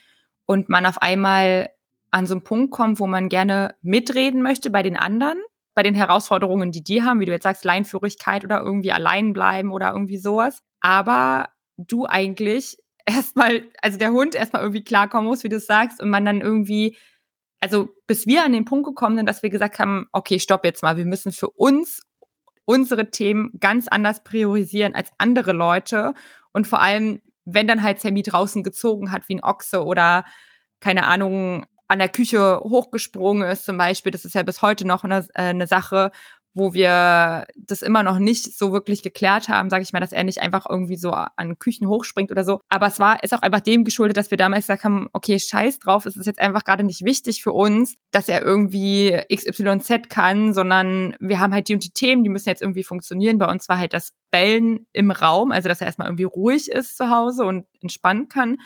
und 0.47 0.69
man 0.69 0.87
auf 0.87 1.01
einmal 1.01 1.69
an 2.11 2.27
so 2.27 2.35
einen 2.35 2.45
Punkt 2.45 2.73
kommt, 2.73 3.01
wo 3.01 3.07
man 3.07 3.29
gerne 3.29 3.75
mitreden 3.83 4.43
möchte 4.43 4.71
bei 4.71 4.83
den 4.83 4.97
anderen 4.97 5.39
bei 5.75 5.83
den 5.83 5.95
Herausforderungen, 5.95 6.71
die 6.71 6.85
die 6.85 7.03
haben, 7.03 7.21
wie 7.21 7.27
du 7.27 7.33
jetzt 7.33 7.43
sagst, 7.43 7.65
Leinführigkeit 7.65 8.45
oder 8.45 8.61
irgendwie 8.61 8.93
allein 8.93 9.33
bleiben 9.33 9.73
oder 9.73 9.93
irgendwie 9.93 10.19
sowas. 10.19 10.61
Aber 10.81 11.49
du 11.77 12.07
eigentlich 12.07 12.79
erstmal, 13.07 13.65
also 13.83 13.99
der 13.99 14.13
Hund 14.13 14.35
erstmal 14.35 14.63
irgendwie 14.63 14.85
klarkommen 14.85 15.27
muss, 15.27 15.45
wie 15.45 15.49
du 15.49 15.61
sagst, 15.61 16.01
und 16.01 16.11
man 16.11 16.25
dann 16.25 16.41
irgendwie, 16.41 16.97
also 17.61 17.89
bis 18.07 18.27
wir 18.27 18.45
an 18.45 18.53
den 18.53 18.65
Punkt 18.65 18.87
gekommen 18.87 19.17
sind, 19.17 19.27
dass 19.27 19.43
wir 19.43 19.51
gesagt 19.51 19.79
haben, 19.79 20.07
okay, 20.13 20.39
stopp 20.39 20.65
jetzt 20.65 20.83
mal, 20.83 20.97
wir 20.97 21.07
müssen 21.07 21.33
für 21.33 21.51
uns 21.51 22.03
unsere 22.67 23.11
Themen 23.11 23.51
ganz 23.61 23.89
anders 23.89 24.25
priorisieren 24.25 24.95
als 24.95 25.11
andere 25.19 25.53
Leute. 25.53 26.15
Und 26.53 26.67
vor 26.67 26.81
allem, 26.81 27.21
wenn 27.45 27.67
dann 27.67 27.83
halt 27.83 28.01
Sammy 28.01 28.23
draußen 28.23 28.63
gezogen 28.63 29.13
hat 29.13 29.29
wie 29.29 29.37
ein 29.37 29.45
Ochse 29.45 29.85
oder 29.85 30.25
keine 30.81 31.07
Ahnung, 31.07 31.67
an 31.95 32.01
der 32.01 32.09
Küche 32.09 32.61
hochgesprungen 32.61 33.49
ist 33.49 33.65
zum 33.65 33.79
Beispiel, 33.79 34.11
das 34.11 34.25
ist 34.25 34.35
ja 34.35 34.43
bis 34.43 34.63
heute 34.63 34.85
noch 34.85 35.05
eine, 35.05 35.27
äh, 35.35 35.43
eine 35.43 35.69
Sache, 35.69 36.11
wo 36.55 36.75
wir 36.75 37.47
das 37.57 37.83
immer 37.83 38.03
noch 38.03 38.19
nicht 38.19 38.57
so 38.57 38.73
wirklich 38.73 39.03
geklärt 39.03 39.49
haben, 39.49 39.71
sage 39.71 39.83
ich 39.83 39.93
mal, 39.93 40.01
dass 40.01 40.13
er 40.13 40.25
nicht 40.25 40.41
einfach 40.41 40.67
irgendwie 40.69 40.97
so 40.97 41.11
an 41.11 41.59
Küchen 41.59 41.89
hochspringt 41.89 42.31
oder 42.31 42.45
so. 42.45 42.61
Aber 42.69 42.87
es 42.87 42.99
war, 43.01 43.23
ist 43.23 43.33
auch 43.35 43.43
einfach 43.43 43.61
dem 43.61 43.85
geschuldet, 43.85 44.17
dass 44.17 44.31
wir 44.31 44.39
damals 44.39 44.65
gesagt 44.67 44.85
haben, 44.85 45.09
okay, 45.13 45.39
scheiß 45.39 45.79
drauf, 45.81 46.07
es 46.07 46.17
ist 46.17 46.27
jetzt 46.27 46.41
einfach 46.41 46.65
gerade 46.65 46.85
nicht 46.85 47.05
wichtig 47.05 47.43
für 47.43 47.53
uns, 47.53 47.95
dass 48.11 48.29
er 48.29 48.43
irgendwie 48.43 49.21
XYZ 49.33 50.09
kann, 50.09 50.53
sondern 50.53 51.17
wir 51.21 51.41
haben 51.41 51.53
halt 51.53 51.69
die 51.69 51.75
und 51.75 51.85
die 51.85 51.91
Themen, 51.91 52.23
die 52.23 52.31
müssen 52.31 52.49
jetzt 52.49 52.63
irgendwie 52.63 52.85
funktionieren. 52.85 53.39
Bei 53.39 53.51
uns 53.51 53.69
war 53.69 53.79
halt 53.79 53.93
das 53.93 54.13
Bellen 54.31 54.87
im 54.93 55.11
Raum, 55.11 55.51
also 55.51 55.69
dass 55.69 55.81
er 55.81 55.87
erstmal 55.87 56.09
irgendwie 56.09 56.25
ruhig 56.25 56.71
ist 56.71 56.97
zu 56.97 57.11
Hause 57.11 57.45
und 57.45 57.67
entspannen 57.81 58.29
kann. 58.29 58.59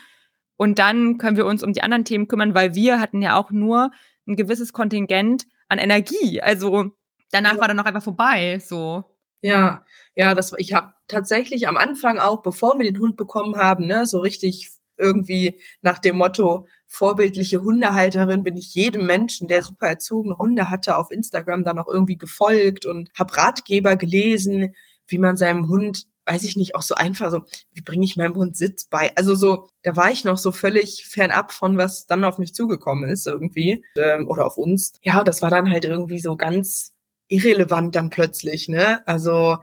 Und 0.59 0.77
dann 0.77 1.17
können 1.17 1.37
wir 1.37 1.45
uns 1.45 1.63
um 1.63 1.71
die 1.71 1.83
anderen 1.83 2.03
Themen 2.03 2.27
kümmern, 2.27 2.53
weil 2.53 2.75
wir 2.75 2.99
hatten 2.99 3.21
ja 3.21 3.37
auch 3.37 3.49
nur 3.49 3.91
ein 4.27 4.35
gewisses 4.35 4.73
Kontingent 4.73 5.45
an 5.69 5.77
Energie. 5.77 6.41
Also 6.41 6.91
danach 7.31 7.57
war 7.59 7.69
dann 7.69 7.77
noch 7.77 7.85
einfach 7.85 8.03
vorbei, 8.03 8.59
so. 8.59 9.05
Ja, 9.39 9.85
ja, 10.15 10.35
das 10.35 10.53
ich 10.57 10.73
habe 10.73 10.93
tatsächlich 11.07 11.69
am 11.69 11.77
Anfang 11.77 12.19
auch, 12.19 12.41
bevor 12.41 12.77
wir 12.77 12.83
den 12.83 12.99
Hund 12.99 13.15
bekommen 13.15 13.55
haben, 13.55 13.87
ne, 13.87 14.05
so 14.05 14.19
richtig 14.19 14.69
irgendwie 14.97 15.61
nach 15.81 15.97
dem 15.97 16.17
Motto 16.17 16.67
vorbildliche 16.87 17.61
Hundehalterin 17.61 18.43
bin 18.43 18.57
ich 18.57 18.75
jedem 18.75 19.05
Menschen, 19.05 19.47
der 19.47 19.63
super 19.63 19.87
erzogene 19.87 20.37
Hunde 20.37 20.69
hatte, 20.69 20.97
auf 20.97 21.09
Instagram 21.09 21.63
dann 21.63 21.79
auch 21.79 21.87
irgendwie 21.87 22.17
gefolgt 22.17 22.85
und 22.85 23.11
habe 23.17 23.37
Ratgeber 23.37 23.95
gelesen, 23.95 24.75
wie 25.07 25.19
man 25.19 25.37
seinem 25.37 25.69
Hund, 25.69 26.05
weiß 26.29 26.43
ich 26.43 26.55
nicht, 26.55 26.75
auch 26.75 26.81
so 26.81 26.95
einfach 26.95 27.31
so, 27.31 27.43
wie 27.73 27.81
bringe 27.81 28.05
ich 28.05 28.17
meinem 28.17 28.35
Hund 28.35 28.55
Sitz 28.55 28.85
bei? 28.85 29.11
Also 29.15 29.35
so, 29.35 29.67
da 29.83 29.95
war 29.95 30.11
ich 30.11 30.23
noch 30.23 30.37
so 30.37 30.51
völlig 30.51 31.05
fernab 31.05 31.51
von, 31.51 31.77
was 31.77 32.05
dann 32.05 32.23
auf 32.23 32.37
mich 32.37 32.53
zugekommen 32.53 33.09
ist 33.09 33.27
irgendwie 33.27 33.83
ähm, 33.95 34.27
oder 34.27 34.45
auf 34.45 34.57
uns. 34.57 34.93
Ja, 35.01 35.23
das 35.23 35.41
war 35.41 35.49
dann 35.49 35.71
halt 35.71 35.85
irgendwie 35.85 36.19
so 36.19 36.35
ganz 36.35 36.93
irrelevant 37.27 37.95
dann 37.95 38.09
plötzlich, 38.09 38.69
ne? 38.69 39.05
Also 39.07 39.57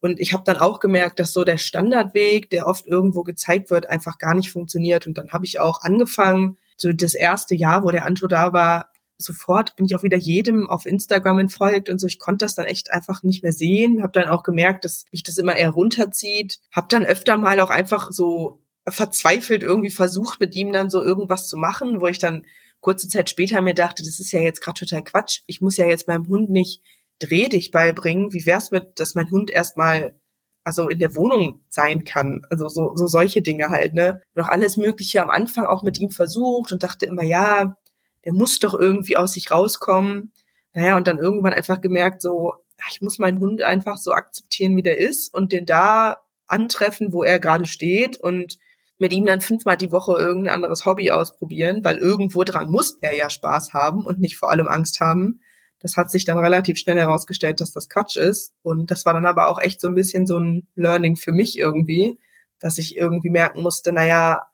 und 0.00 0.18
ich 0.18 0.32
habe 0.32 0.42
dann 0.44 0.56
auch 0.56 0.80
gemerkt, 0.80 1.20
dass 1.20 1.32
so 1.32 1.44
der 1.44 1.58
Standardweg, 1.58 2.50
der 2.50 2.66
oft 2.66 2.88
irgendwo 2.88 3.22
gezeigt 3.22 3.70
wird, 3.70 3.88
einfach 3.88 4.18
gar 4.18 4.34
nicht 4.34 4.50
funktioniert. 4.50 5.06
Und 5.06 5.16
dann 5.16 5.30
habe 5.30 5.44
ich 5.44 5.60
auch 5.60 5.82
angefangen, 5.82 6.58
so 6.76 6.92
das 6.92 7.14
erste 7.14 7.54
Jahr, 7.54 7.84
wo 7.84 7.90
der 7.92 8.04
Antro 8.04 8.26
da 8.26 8.52
war, 8.52 8.90
sofort 9.22 9.76
bin 9.76 9.86
ich 9.86 9.94
auch 9.96 10.02
wieder 10.02 10.16
jedem 10.16 10.68
auf 10.68 10.86
Instagram 10.86 11.38
entfolgt 11.38 11.88
und 11.88 11.98
so. 11.98 12.06
Ich 12.06 12.18
konnte 12.18 12.44
das 12.44 12.54
dann 12.54 12.66
echt 12.66 12.92
einfach 12.92 13.22
nicht 13.22 13.42
mehr 13.42 13.52
sehen. 13.52 14.02
Habe 14.02 14.12
dann 14.20 14.28
auch 14.28 14.42
gemerkt, 14.42 14.84
dass 14.84 15.04
mich 15.12 15.22
das 15.22 15.38
immer 15.38 15.56
eher 15.56 15.70
runterzieht. 15.70 16.58
Habe 16.70 16.88
dann 16.90 17.04
öfter 17.04 17.36
mal 17.38 17.60
auch 17.60 17.70
einfach 17.70 18.10
so 18.12 18.60
verzweifelt 18.88 19.62
irgendwie 19.62 19.90
versucht, 19.90 20.40
mit 20.40 20.54
ihm 20.56 20.72
dann 20.72 20.90
so 20.90 21.02
irgendwas 21.02 21.48
zu 21.48 21.56
machen, 21.56 22.00
wo 22.00 22.06
ich 22.08 22.18
dann 22.18 22.44
kurze 22.80 23.08
Zeit 23.08 23.30
später 23.30 23.62
mir 23.62 23.74
dachte, 23.74 24.02
das 24.02 24.18
ist 24.18 24.32
ja 24.32 24.40
jetzt 24.40 24.60
gerade 24.60 24.80
total 24.80 25.04
Quatsch. 25.04 25.42
Ich 25.46 25.60
muss 25.60 25.76
ja 25.76 25.86
jetzt 25.86 26.08
meinem 26.08 26.28
Hund 26.28 26.50
nicht 26.50 26.82
Dreh 27.22 27.48
dich 27.48 27.70
beibringen. 27.70 28.32
Wie 28.32 28.46
wär's 28.46 28.72
mit, 28.72 28.98
dass 28.98 29.14
mein 29.14 29.30
Hund 29.30 29.48
erstmal 29.50 30.18
also 30.64 30.88
in 30.88 30.98
der 30.98 31.14
Wohnung 31.14 31.60
sein 31.68 32.04
kann. 32.04 32.42
Also 32.50 32.68
so, 32.68 32.96
so 32.96 33.06
solche 33.06 33.42
Dinge 33.42 33.68
halt, 33.68 33.94
ne? 33.94 34.22
Noch 34.34 34.48
alles 34.48 34.76
Mögliche 34.76 35.22
am 35.22 35.30
Anfang 35.30 35.66
auch 35.66 35.82
mit 35.82 35.98
ihm 35.98 36.10
versucht 36.10 36.72
und 36.72 36.82
dachte 36.82 37.06
immer, 37.06 37.22
ja, 37.22 37.76
der 38.24 38.32
muss 38.32 38.58
doch 38.58 38.74
irgendwie 38.74 39.16
aus 39.16 39.32
sich 39.32 39.50
rauskommen. 39.50 40.32
Naja, 40.74 40.96
und 40.96 41.06
dann 41.06 41.18
irgendwann 41.18 41.52
einfach 41.52 41.80
gemerkt, 41.80 42.22
so, 42.22 42.54
ich 42.90 43.00
muss 43.00 43.18
meinen 43.18 43.40
Hund 43.40 43.62
einfach 43.62 43.96
so 43.98 44.12
akzeptieren, 44.12 44.76
wie 44.76 44.82
der 44.82 44.98
ist 44.98 45.32
und 45.34 45.52
den 45.52 45.66
da 45.66 46.18
antreffen, 46.46 47.12
wo 47.12 47.22
er 47.22 47.38
gerade 47.38 47.66
steht 47.66 48.18
und 48.18 48.58
mit 48.98 49.12
ihm 49.12 49.26
dann 49.26 49.40
fünfmal 49.40 49.76
die 49.76 49.92
Woche 49.92 50.12
irgendein 50.12 50.54
anderes 50.54 50.86
Hobby 50.86 51.10
ausprobieren, 51.10 51.84
weil 51.84 51.98
irgendwo 51.98 52.44
dran 52.44 52.70
muss 52.70 52.98
er 53.00 53.16
ja 53.16 53.30
Spaß 53.30 53.72
haben 53.72 54.06
und 54.06 54.20
nicht 54.20 54.36
vor 54.36 54.50
allem 54.50 54.68
Angst 54.68 55.00
haben. 55.00 55.40
Das 55.80 55.96
hat 55.96 56.10
sich 56.10 56.24
dann 56.24 56.38
relativ 56.38 56.78
schnell 56.78 56.98
herausgestellt, 56.98 57.60
dass 57.60 57.72
das 57.72 57.88
Quatsch 57.88 58.16
ist. 58.16 58.54
Und 58.62 58.92
das 58.92 59.04
war 59.04 59.14
dann 59.14 59.26
aber 59.26 59.48
auch 59.48 59.58
echt 59.60 59.80
so 59.80 59.88
ein 59.88 59.96
bisschen 59.96 60.26
so 60.26 60.38
ein 60.38 60.68
Learning 60.76 61.16
für 61.16 61.32
mich 61.32 61.58
irgendwie, 61.58 62.20
dass 62.60 62.78
ich 62.78 62.96
irgendwie 62.96 63.30
merken 63.30 63.62
musste, 63.62 63.92
naja, 63.92 64.46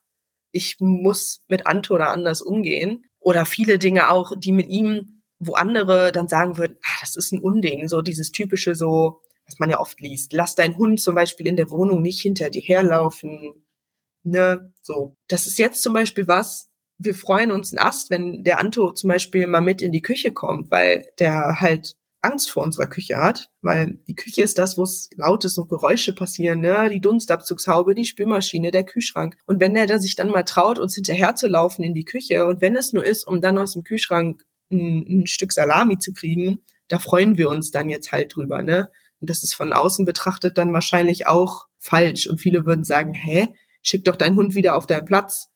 ich 0.50 0.76
muss 0.80 1.42
mit 1.48 1.66
Anto 1.66 1.94
oder 1.94 2.08
anders 2.08 2.40
umgehen. 2.40 3.04
Oder 3.20 3.46
viele 3.46 3.78
Dinge 3.78 4.10
auch, 4.10 4.32
die 4.36 4.52
mit 4.52 4.68
ihm, 4.68 5.22
wo 5.38 5.54
andere 5.54 6.12
dann 6.12 6.28
sagen 6.28 6.56
würden, 6.56 6.76
ah, 6.82 6.98
das 7.00 7.16
ist 7.16 7.32
ein 7.32 7.40
Unding, 7.40 7.88
so 7.88 8.02
dieses 8.02 8.32
typische 8.32 8.74
so, 8.74 9.20
was 9.46 9.58
man 9.58 9.70
ja 9.70 9.80
oft 9.80 10.00
liest. 10.00 10.32
Lass 10.32 10.54
deinen 10.54 10.76
Hund 10.76 11.00
zum 11.00 11.14
Beispiel 11.14 11.46
in 11.46 11.56
der 11.56 11.70
Wohnung 11.70 12.02
nicht 12.02 12.20
hinter 12.20 12.50
dir 12.50 12.62
herlaufen. 12.62 13.54
Ne, 14.24 14.72
so. 14.82 15.16
Das 15.28 15.46
ist 15.46 15.58
jetzt 15.58 15.82
zum 15.82 15.92
Beispiel 15.94 16.28
was, 16.28 16.68
wir 16.98 17.14
freuen 17.14 17.52
uns 17.52 17.72
ein 17.72 17.78
Ast, 17.78 18.10
wenn 18.10 18.44
der 18.44 18.58
Anto 18.58 18.92
zum 18.92 19.08
Beispiel 19.08 19.46
mal 19.46 19.60
mit 19.60 19.80
in 19.80 19.92
die 19.92 20.02
Küche 20.02 20.32
kommt, 20.32 20.70
weil 20.70 21.06
der 21.18 21.60
halt 21.60 21.96
Angst 22.20 22.50
vor 22.50 22.64
unserer 22.64 22.86
Küche 22.86 23.16
hat, 23.16 23.50
weil 23.62 23.98
die 24.08 24.14
Küche 24.14 24.42
ist 24.42 24.58
das, 24.58 24.76
wo 24.76 24.82
es 24.82 25.08
laut 25.16 25.44
ist 25.44 25.56
und 25.58 25.68
Geräusche 25.68 26.12
passieren, 26.12 26.60
ne? 26.60 26.90
Die 26.90 27.00
Dunstabzugshaube, 27.00 27.94
die 27.94 28.04
Spülmaschine, 28.04 28.70
der 28.70 28.84
Kühlschrank. 28.84 29.36
Und 29.46 29.60
wenn 29.60 29.74
der 29.74 29.98
sich 30.00 30.16
dann 30.16 30.30
mal 30.30 30.42
traut, 30.42 30.78
uns 30.78 30.94
hinterher 30.94 31.36
zu 31.36 31.46
laufen 31.46 31.84
in 31.84 31.94
die 31.94 32.04
Küche 32.04 32.46
und 32.46 32.60
wenn 32.60 32.76
es 32.76 32.92
nur 32.92 33.04
ist, 33.04 33.26
um 33.26 33.40
dann 33.40 33.58
aus 33.58 33.74
dem 33.74 33.84
Kühlschrank 33.84 34.44
ein, 34.70 35.06
ein 35.08 35.26
Stück 35.26 35.52
Salami 35.52 35.98
zu 35.98 36.12
kriegen, 36.12 36.60
da 36.88 36.98
freuen 36.98 37.38
wir 37.38 37.50
uns 37.50 37.70
dann 37.70 37.88
jetzt 37.88 38.12
halt 38.12 38.34
drüber, 38.34 38.62
ne? 38.62 38.90
Und 39.20 39.30
das 39.30 39.42
ist 39.42 39.54
von 39.54 39.72
außen 39.72 40.04
betrachtet 40.04 40.58
dann 40.58 40.72
wahrscheinlich 40.72 41.26
auch 41.26 41.66
falsch. 41.78 42.26
Und 42.26 42.40
viele 42.40 42.66
würden 42.66 42.84
sagen, 42.84 43.14
hä, 43.14 43.48
schick 43.82 44.04
doch 44.04 44.16
deinen 44.16 44.36
Hund 44.36 44.54
wieder 44.54 44.76
auf 44.76 44.86
deinen 44.86 45.04
Platz. 45.04 45.50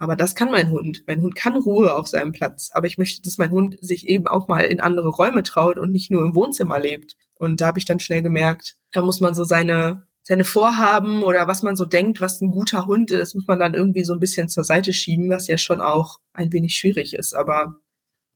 Aber 0.00 0.16
das 0.16 0.34
kann 0.34 0.50
mein 0.50 0.70
Hund. 0.70 1.04
Mein 1.06 1.20
Hund 1.20 1.34
kann 1.34 1.54
Ruhe 1.56 1.94
auf 1.94 2.08
seinem 2.08 2.32
Platz. 2.32 2.70
Aber 2.72 2.86
ich 2.86 2.96
möchte, 2.96 3.20
dass 3.20 3.36
mein 3.36 3.50
Hund 3.50 3.76
sich 3.82 4.08
eben 4.08 4.26
auch 4.26 4.48
mal 4.48 4.62
in 4.62 4.80
andere 4.80 5.10
Räume 5.10 5.42
traut 5.42 5.76
und 5.76 5.92
nicht 5.92 6.10
nur 6.10 6.22
im 6.22 6.34
Wohnzimmer 6.34 6.80
lebt. 6.80 7.16
Und 7.34 7.60
da 7.60 7.66
habe 7.66 7.78
ich 7.78 7.84
dann 7.84 8.00
schnell 8.00 8.22
gemerkt, 8.22 8.76
da 8.92 9.02
muss 9.02 9.20
man 9.20 9.34
so 9.34 9.44
seine, 9.44 10.06
seine 10.22 10.44
Vorhaben 10.44 11.22
oder 11.22 11.46
was 11.48 11.62
man 11.62 11.76
so 11.76 11.84
denkt, 11.84 12.22
was 12.22 12.40
ein 12.40 12.50
guter 12.50 12.86
Hund 12.86 13.10
ist, 13.10 13.34
muss 13.34 13.46
man 13.46 13.58
dann 13.58 13.74
irgendwie 13.74 14.04
so 14.04 14.14
ein 14.14 14.20
bisschen 14.20 14.48
zur 14.48 14.64
Seite 14.64 14.94
schieben, 14.94 15.28
was 15.28 15.48
ja 15.48 15.58
schon 15.58 15.82
auch 15.82 16.18
ein 16.32 16.50
wenig 16.50 16.76
schwierig 16.76 17.12
ist. 17.12 17.34
Aber 17.34 17.76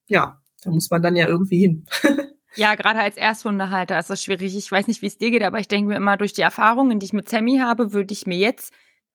ja, 0.07 0.43
da 0.65 0.71
muss 0.71 0.91
man 0.91 1.01
dann 1.01 1.17
ja 1.17 1.27
irgendwie 1.27 1.61
hin. 1.61 1.87
Ja, 2.57 2.77
gerade 2.77 3.01
als 3.01 3.17
Ersthundehalter 3.17 3.99
ist 3.99 4.11
das 4.11 4.23
schwierig. 4.23 4.57
Ich 4.57 4.71
weiß 4.71 4.87
nicht, 4.87 5.03
wie 5.03 5.09
es 5.09 5.19
dir 5.19 5.33
geht, 5.33 5.43
aber 5.43 5.59
ich 5.59 5.67
denke 5.67 5.89
mir 5.89 5.97
immer, 5.97 6.17
durch 6.17 6.35
die 6.35 6.43
Erfahrungen, 6.43 7.01
die 7.01 7.07
ich 7.07 7.13
mit 7.13 7.29
Sammy 7.29 7.59
habe, 7.59 7.93
würde 7.93 8.13
ich 8.13 8.29
mir 8.29 8.39
jetzt 8.39 8.73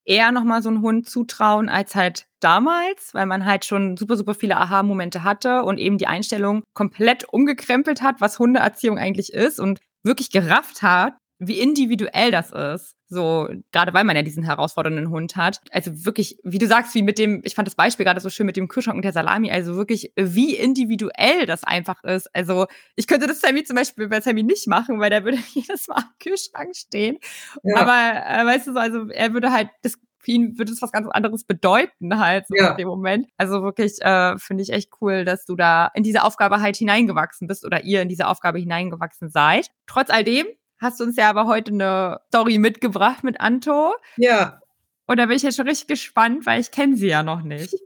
eher 0.10 0.32
nochmal 0.32 0.64
so 0.64 0.70
einen 0.70 0.82
Hund 0.82 1.08
zutrauen 1.08 1.70
als 1.70 1.94
halt 1.96 2.26
damals, 2.40 3.14
weil 3.14 3.28
man 3.28 3.46
halt 3.46 3.64
schon 3.64 3.96
super, 3.96 4.18
super 4.18 4.34
viele 4.34 4.58
Aha-Momente 4.58 5.24
hatte 5.24 5.64
und 5.64 5.78
eben 5.78 6.00
die 6.00 6.08
Einstellung 6.08 6.64
komplett 6.74 7.26
umgekrempelt 7.32 8.02
hat, 8.02 8.20
was 8.20 8.40
Hundeerziehung 8.40 8.98
eigentlich 8.98 9.32
ist 9.32 9.60
und 9.60 9.80
wirklich 10.04 10.32
gerafft 10.32 10.82
hat, 10.82 11.14
wie 11.40 11.60
individuell 11.60 12.32
das 12.32 12.52
ist. 12.52 12.96
So, 13.08 13.50
gerade 13.72 13.94
weil 13.94 14.04
man 14.04 14.16
ja 14.16 14.22
diesen 14.22 14.44
herausfordernden 14.44 15.10
Hund 15.10 15.36
hat. 15.36 15.62
Also 15.72 16.06
wirklich, 16.06 16.38
wie 16.44 16.60
du 16.60 16.68
sagst, 16.68 16.94
wie 16.94 17.02
mit 17.02 17.18
dem, 17.18 17.42
ich 17.44 17.56
fand 17.56 17.68
das 17.68 17.74
Beispiel 17.74 18.06
gerade 18.06 18.20
so 18.20 18.30
schön 18.30 18.46
mit 18.46 18.56
dem 18.56 18.68
Kühlschrank 18.68 18.98
und 18.98 19.04
der 19.04 19.14
Salami, 19.14 19.50
also 19.50 19.76
wirklich, 19.76 20.14
wie 20.16 20.56
individuell 20.56 21.48
das 21.48 21.64
einfach 21.64 22.04
ist. 22.04 22.30
Also, 22.36 22.68
ich 22.96 23.08
könnte 23.08 23.26
das 23.26 23.42
Sammy 23.42 23.64
zum 23.64 23.78
Beispiel 23.78 24.10
bei 24.10 24.22
Sammy 24.22 24.44
nicht 24.44 24.68
machen, 24.68 25.00
weil 25.00 25.10
der 25.10 25.24
würde 25.24 25.40
jedes 25.54 25.88
Mal 25.88 25.96
am 25.96 26.12
Kühlschrank 26.22 26.76
stehen. 26.76 27.18
Ja. 27.64 27.78
Aber, 27.78 28.42
äh, 28.42 28.46
weißt 28.46 28.68
du 28.68 28.74
so, 28.74 28.80
also 28.80 29.08
er 29.10 29.34
würde 29.34 29.52
halt, 29.52 29.70
das 29.82 29.96
für 30.22 30.32
ihn 30.32 30.58
würde 30.58 30.72
es 30.72 30.82
was 30.82 30.92
ganz 30.92 31.08
anderes 31.10 31.46
bedeuten 31.46 32.20
halt 32.20 32.46
so 32.48 32.56
ja. 32.56 32.72
in 32.72 32.78
dem 32.78 32.88
Moment. 32.90 33.28
Also 33.38 33.64
wirklich 33.64 34.02
äh, 34.02 34.38
finde 34.38 34.64
ich 34.64 34.72
echt 34.72 34.92
cool, 35.02 35.24
dass 35.24 35.46
du 35.46 35.56
da 35.56 35.90
in 35.96 36.04
diese 36.04 36.24
Aufgabe 36.24 36.60
halt 36.60 36.76
hineingewachsen 36.76 37.48
bist 37.48 37.66
oder 37.66 37.86
ihr 37.86 38.02
in 38.02 38.10
diese 38.10 38.28
Aufgabe 38.28 38.60
hineingewachsen 38.60 39.30
seid. 39.30 39.68
Trotz 39.88 40.10
all 40.10 40.26
dem 40.26 40.46
hast 40.80 41.00
du 41.00 41.04
uns 41.04 41.16
ja 41.16 41.30
aber 41.30 41.46
heute 41.46 41.72
eine 41.72 42.22
Story 42.28 42.58
mitgebracht 42.58 43.24
mit 43.24 43.40
Anto. 43.40 43.94
Ja. 44.18 44.62
Und 45.06 45.18
da 45.18 45.26
bin 45.26 45.38
ich 45.38 45.44
jetzt 45.44 45.58
schon 45.58 45.68
richtig 45.68 45.88
gespannt, 45.88 46.46
weil 46.46 46.62
ich 46.62 46.72
kenne 46.72 46.96
sie 46.96 47.08
ja 47.08 47.24
noch 47.24 47.42
nicht. 47.42 47.76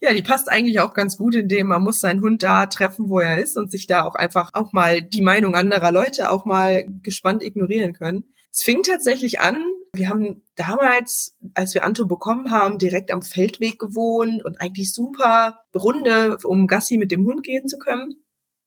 Ja, 0.00 0.12
die 0.12 0.22
passt 0.22 0.48
eigentlich 0.48 0.78
auch 0.78 0.94
ganz 0.94 1.16
gut, 1.16 1.34
indem 1.34 1.66
man 1.66 1.82
muss 1.82 1.98
seinen 1.98 2.20
Hund 2.20 2.44
da 2.44 2.66
treffen, 2.66 3.08
wo 3.08 3.18
er 3.18 3.38
ist 3.38 3.56
und 3.56 3.72
sich 3.72 3.88
da 3.88 4.04
auch 4.04 4.14
einfach 4.14 4.50
auch 4.52 4.72
mal 4.72 5.02
die 5.02 5.22
Meinung 5.22 5.56
anderer 5.56 5.90
Leute 5.90 6.30
auch 6.30 6.44
mal 6.44 6.86
gespannt 7.02 7.42
ignorieren 7.42 7.94
können. 7.94 8.22
Es 8.52 8.62
fing 8.62 8.84
tatsächlich 8.84 9.40
an, 9.40 9.60
wir 9.92 10.08
haben 10.08 10.42
damals, 10.54 11.36
als 11.54 11.74
wir 11.74 11.84
Anto 11.84 12.06
bekommen 12.06 12.52
haben, 12.52 12.78
direkt 12.78 13.10
am 13.10 13.22
Feldweg 13.22 13.80
gewohnt 13.80 14.44
und 14.44 14.60
eigentlich 14.60 14.92
super 14.92 15.64
Runde, 15.74 16.38
um 16.44 16.68
Gassi 16.68 16.96
mit 16.96 17.10
dem 17.10 17.26
Hund 17.26 17.42
gehen 17.42 17.66
zu 17.66 17.78
können. 17.78 18.22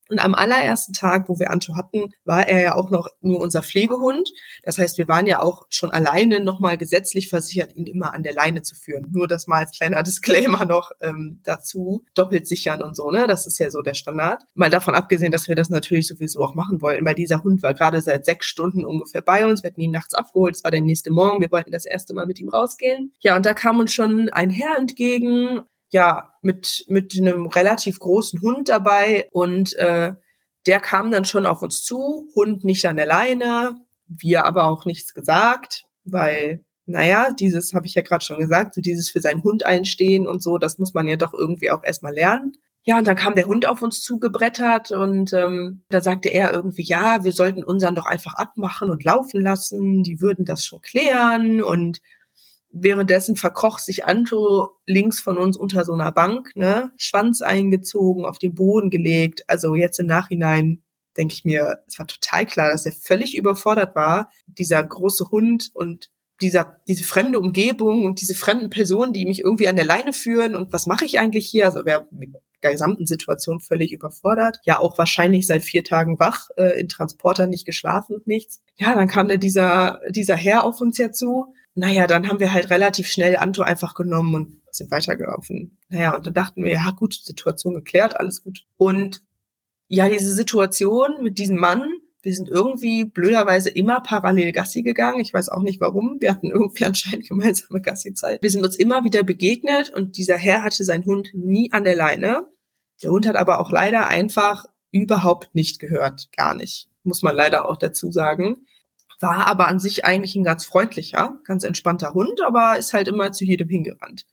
Und 0.08 0.18
am 0.18 0.34
allerersten 0.34 0.92
Tag, 0.92 1.28
wo 1.28 1.38
wir 1.38 1.50
Anto 1.50 1.74
hatten, 1.74 2.12
war 2.24 2.46
er 2.46 2.60
ja 2.60 2.74
auch 2.74 2.90
noch 2.90 3.08
nur 3.20 3.40
unser 3.40 3.62
Pflegehund. 3.62 4.30
Das 4.62 4.78
heißt, 4.78 4.98
wir 4.98 5.08
waren 5.08 5.26
ja 5.26 5.40
auch 5.40 5.66
schon 5.70 5.90
alleine 5.90 6.40
nochmal 6.40 6.76
gesetzlich 6.76 7.28
versichert, 7.28 7.74
ihn 7.74 7.86
immer 7.86 8.12
an 8.12 8.22
der 8.22 8.34
Leine 8.34 8.62
zu 8.62 8.74
führen. 8.74 9.06
Nur 9.10 9.28
das 9.28 9.46
mal 9.46 9.60
als 9.60 9.72
kleiner 9.72 10.02
Disclaimer 10.02 10.64
noch 10.64 10.90
ähm, 11.00 11.40
dazu. 11.44 12.04
Doppelt 12.14 12.46
sichern 12.46 12.82
und 12.82 12.96
so, 12.96 13.10
ne? 13.10 13.26
Das 13.26 13.46
ist 13.46 13.58
ja 13.58 13.70
so 13.70 13.80
der 13.80 13.94
Standard. 13.94 14.42
Mal 14.54 14.70
davon 14.70 14.94
abgesehen, 14.94 15.32
dass 15.32 15.48
wir 15.48 15.54
das 15.54 15.70
natürlich 15.70 16.08
sowieso 16.08 16.40
auch 16.40 16.54
machen 16.54 16.82
wollten, 16.82 17.04
weil 17.04 17.14
dieser 17.14 17.42
Hund 17.42 17.62
war 17.62 17.74
gerade 17.74 18.00
seit 18.00 18.24
sechs 18.24 18.46
Stunden 18.46 18.84
ungefähr 18.84 19.22
bei 19.22 19.46
uns. 19.46 19.62
Wir 19.62 19.70
hatten 19.70 19.80
ihn 19.80 19.92
nachts 19.92 20.14
abgeholt. 20.14 20.56
Es 20.56 20.64
war 20.64 20.70
der 20.70 20.80
nächste 20.80 21.10
Morgen. 21.10 21.40
Wir 21.40 21.50
wollten 21.50 21.72
das 21.72 21.86
erste 21.86 22.12
Mal 22.12 22.26
mit 22.26 22.40
ihm 22.40 22.48
rausgehen. 22.48 23.14
Ja, 23.20 23.36
und 23.36 23.46
da 23.46 23.54
kam 23.54 23.78
uns 23.78 23.94
schon 23.94 24.28
ein 24.30 24.50
Herr 24.50 24.76
entgegen, 24.76 25.62
ja, 25.92 26.32
mit, 26.40 26.84
mit 26.88 27.16
einem 27.16 27.46
relativ 27.46 28.00
großen 28.00 28.40
Hund 28.40 28.70
dabei 28.70 29.28
und 29.30 29.74
äh, 29.74 30.14
der 30.66 30.80
kam 30.80 31.10
dann 31.10 31.24
schon 31.24 31.46
auf 31.46 31.62
uns 31.62 31.84
zu, 31.84 32.28
Hund 32.34 32.64
nicht 32.64 32.86
an 32.86 32.96
der 32.96 33.06
Leine, 33.06 33.76
wir 34.06 34.46
aber 34.46 34.64
auch 34.64 34.86
nichts 34.86 35.12
gesagt, 35.12 35.84
weil, 36.04 36.64
naja, 36.86 37.32
dieses 37.32 37.74
habe 37.74 37.86
ich 37.86 37.94
ja 37.94 38.02
gerade 38.02 38.24
schon 38.24 38.38
gesagt, 38.38 38.74
so 38.74 38.80
dieses 38.80 39.10
für 39.10 39.20
seinen 39.20 39.42
Hund 39.42 39.66
einstehen 39.66 40.26
und 40.26 40.42
so, 40.42 40.56
das 40.56 40.78
muss 40.78 40.94
man 40.94 41.08
ja 41.08 41.16
doch 41.16 41.34
irgendwie 41.34 41.70
auch 41.70 41.84
erstmal 41.84 42.14
lernen. 42.14 42.56
Ja, 42.84 42.98
und 42.98 43.06
dann 43.06 43.16
kam 43.16 43.34
der 43.34 43.46
Hund 43.46 43.66
auf 43.66 43.82
uns 43.82 44.00
zugebrettert 44.00 44.90
und 44.90 45.32
ähm, 45.32 45.82
da 45.90 46.00
sagte 46.00 46.30
er 46.30 46.52
irgendwie, 46.52 46.82
ja, 46.82 47.22
wir 47.22 47.32
sollten 47.32 47.62
unseren 47.62 47.94
doch 47.94 48.06
einfach 48.06 48.34
abmachen 48.34 48.90
und 48.90 49.04
laufen 49.04 49.40
lassen, 49.40 50.02
die 50.02 50.20
würden 50.20 50.44
das 50.44 50.64
schon 50.64 50.80
klären 50.80 51.62
und 51.62 52.00
Währenddessen 52.72 53.36
verkroch 53.36 53.78
sich 53.78 54.06
Anto 54.06 54.70
links 54.86 55.20
von 55.20 55.38
uns 55.38 55.56
unter 55.56 55.84
so 55.84 55.92
einer 55.92 56.12
Bank, 56.12 56.52
ne? 56.54 56.90
Schwanz 56.96 57.42
eingezogen, 57.42 58.24
auf 58.24 58.38
den 58.38 58.54
Boden 58.54 58.90
gelegt. 58.90 59.44
Also 59.46 59.74
jetzt 59.74 60.00
im 60.00 60.06
Nachhinein 60.06 60.82
denke 61.16 61.34
ich 61.34 61.44
mir, 61.44 61.80
es 61.86 61.98
war 61.98 62.06
total 62.06 62.46
klar, 62.46 62.70
dass 62.70 62.86
er 62.86 62.92
völlig 62.92 63.36
überfordert 63.36 63.94
war, 63.94 64.30
dieser 64.46 64.82
große 64.82 65.30
Hund 65.30 65.70
und 65.74 66.10
dieser, 66.40 66.80
diese 66.88 67.04
fremde 67.04 67.38
Umgebung 67.38 68.04
und 68.04 68.20
diese 68.20 68.34
fremden 68.34 68.70
Personen, 68.70 69.12
die 69.12 69.26
mich 69.26 69.40
irgendwie 69.40 69.68
an 69.68 69.76
der 69.76 69.84
Leine 69.84 70.12
führen 70.12 70.56
und 70.56 70.72
was 70.72 70.86
mache 70.86 71.04
ich 71.04 71.18
eigentlich 71.18 71.46
hier? 71.46 71.66
Also 71.66 71.82
wer 71.84 72.06
mit 72.10 72.34
der 72.62 72.72
gesamten 72.72 73.06
Situation 73.06 73.60
völlig 73.60 73.92
überfordert. 73.92 74.60
Ja, 74.64 74.78
auch 74.78 74.96
wahrscheinlich 74.98 75.46
seit 75.46 75.62
vier 75.62 75.84
Tagen 75.84 76.18
wach, 76.18 76.48
äh, 76.56 76.78
in 76.80 76.88
Transporter 76.88 77.46
nicht 77.46 77.64
geschlafen 77.64 78.14
und 78.14 78.26
nichts. 78.26 78.60
Ja, 78.76 78.94
dann 78.94 79.08
kam 79.08 79.28
da 79.28 79.36
dieser, 79.36 80.00
dieser 80.10 80.36
Herr 80.36 80.64
auf 80.64 80.80
uns 80.80 80.98
ja 80.98 81.10
zu 81.10 81.54
naja, 81.74 82.06
dann 82.06 82.28
haben 82.28 82.40
wir 82.40 82.52
halt 82.52 82.70
relativ 82.70 83.06
schnell 83.08 83.36
Anto 83.36 83.62
einfach 83.62 83.94
genommen 83.94 84.34
und 84.34 84.62
sind 84.70 84.90
weitergelaufen. 84.90 85.78
Naja, 85.88 86.14
und 86.16 86.26
dann 86.26 86.34
dachten 86.34 86.64
wir, 86.64 86.72
ja 86.72 86.90
gut, 86.90 87.14
Situation 87.14 87.74
geklärt, 87.74 88.18
alles 88.18 88.42
gut. 88.42 88.66
Und 88.76 89.22
ja, 89.88 90.08
diese 90.08 90.32
Situation 90.32 91.22
mit 91.22 91.38
diesem 91.38 91.56
Mann, 91.56 91.90
wir 92.22 92.34
sind 92.34 92.48
irgendwie 92.48 93.04
blöderweise 93.04 93.68
immer 93.70 94.00
parallel 94.00 94.52
Gassi 94.52 94.82
gegangen. 94.82 95.20
Ich 95.20 95.34
weiß 95.34 95.48
auch 95.48 95.62
nicht 95.62 95.80
warum. 95.80 96.18
Wir 96.20 96.30
hatten 96.30 96.50
irgendwie 96.50 96.84
anscheinend 96.86 97.28
gemeinsame 97.28 97.80
Gassi-Zeit. 97.80 98.42
Wir 98.42 98.50
sind 98.50 98.64
uns 98.64 98.76
immer 98.76 99.04
wieder 99.04 99.22
begegnet 99.22 99.90
und 99.90 100.16
dieser 100.16 100.36
Herr 100.36 100.62
hatte 100.62 100.84
seinen 100.84 101.04
Hund 101.04 101.30
nie 101.34 101.72
an 101.72 101.84
der 101.84 101.96
Leine. 101.96 102.46
Der 103.02 103.10
Hund 103.10 103.26
hat 103.26 103.36
aber 103.36 103.60
auch 103.60 103.70
leider 103.70 104.08
einfach 104.08 104.66
überhaupt 104.92 105.54
nicht 105.54 105.78
gehört. 105.78 106.28
Gar 106.36 106.54
nicht. 106.54 106.88
Muss 107.02 107.22
man 107.22 107.34
leider 107.34 107.68
auch 107.68 107.76
dazu 107.76 108.12
sagen 108.12 108.66
war 109.22 109.46
aber 109.46 109.68
an 109.68 109.78
sich 109.78 110.04
eigentlich 110.04 110.34
ein 110.34 110.44
ganz 110.44 110.64
freundlicher, 110.64 111.38
ganz 111.44 111.64
entspannter 111.64 112.12
Hund, 112.12 112.42
aber 112.42 112.76
ist 112.76 112.92
halt 112.92 113.08
immer 113.08 113.32
zu 113.32 113.44
jedem 113.44 113.68
hingerannt. 113.68 114.26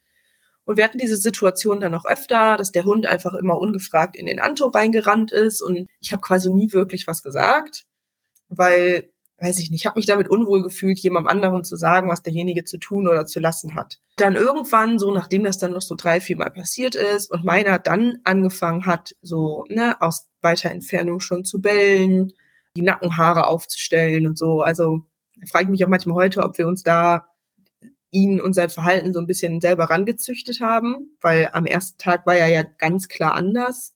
Und 0.66 0.78
wir 0.78 0.84
hatten 0.84 0.98
diese 0.98 1.18
Situation 1.18 1.80
dann 1.80 1.92
noch 1.92 2.06
öfter, 2.06 2.58
dass 2.58 2.72
der 2.72 2.86
Hund 2.86 3.06
einfach 3.06 3.34
immer 3.34 3.58
ungefragt 3.58 4.16
in 4.16 4.26
den 4.26 4.40
Anto 4.40 4.68
reingerannt 4.68 5.32
ist 5.32 5.62
und 5.62 5.88
ich 6.00 6.12
habe 6.12 6.22
quasi 6.22 6.52
nie 6.52 6.74
wirklich 6.74 7.08
was 7.08 7.24
gesagt, 7.24 7.86
weil, 8.50 9.12
weiß 9.40 9.60
ich 9.60 9.70
nicht, 9.70 9.82
ich 9.82 9.86
habe 9.86 10.00
mich 10.00 10.06
damit 10.06 10.28
unwohl 10.28 10.64
gefühlt, 10.64 11.00
jemandem 11.00 11.30
anderen 11.30 11.64
zu 11.64 11.76
sagen, 11.76 12.10
was 12.10 12.24
derjenige 12.24 12.66
zu 12.66 12.78
tun 12.78 13.08
oder 13.08 13.26
zu 13.26 13.40
lassen 13.40 13.76
hat. 13.76 14.00
Dann 14.18 14.36
irgendwann, 14.36 15.00
so 15.00 15.12
nachdem 15.12 15.44
das 15.44 15.60
dann 15.60 15.72
noch 15.72 15.82
so 15.82 15.96
drei, 15.96 16.20
vier 16.20 16.38
Mal 16.38 16.52
passiert 16.52 16.96
ist 16.96 17.32
und 17.32 17.46
meiner 17.46 17.80
dann 17.80 18.20
angefangen 18.24 18.86
hat, 18.86 19.16
so 19.22 19.66
ne, 19.70 20.02
aus 20.02 20.28
weiter 20.42 20.72
Entfernung 20.72 21.20
schon 21.20 21.46
zu 21.46 21.62
bellen, 21.62 22.34
die 22.76 22.82
Nackenhaare 22.82 23.48
aufzustellen 23.48 24.28
und 24.28 24.38
so. 24.38 24.62
Also 24.62 25.02
frage 25.48 25.66
ich 25.66 25.70
mich 25.72 25.86
auch 25.86 25.90
manchmal 25.90 26.16
heute, 26.16 26.44
ob 26.44 26.58
wir 26.58 26.68
uns 26.68 26.84
da 26.84 27.26
ihn 28.12 28.42
und 28.42 28.54
sein 28.54 28.70
Verhalten 28.70 29.14
so 29.14 29.20
ein 29.20 29.28
bisschen 29.28 29.62
selber 29.62 29.86
rangezüchtet 29.86 30.62
haben, 30.62 31.18
weil 31.22 31.50
am 31.54 31.66
ersten 31.66 31.98
Tag 31.98 32.26
war 32.26 32.36
er 32.36 32.48
ja 32.48 32.64
ganz 32.64 33.08
klar 33.08 33.34
anders. 33.36 33.94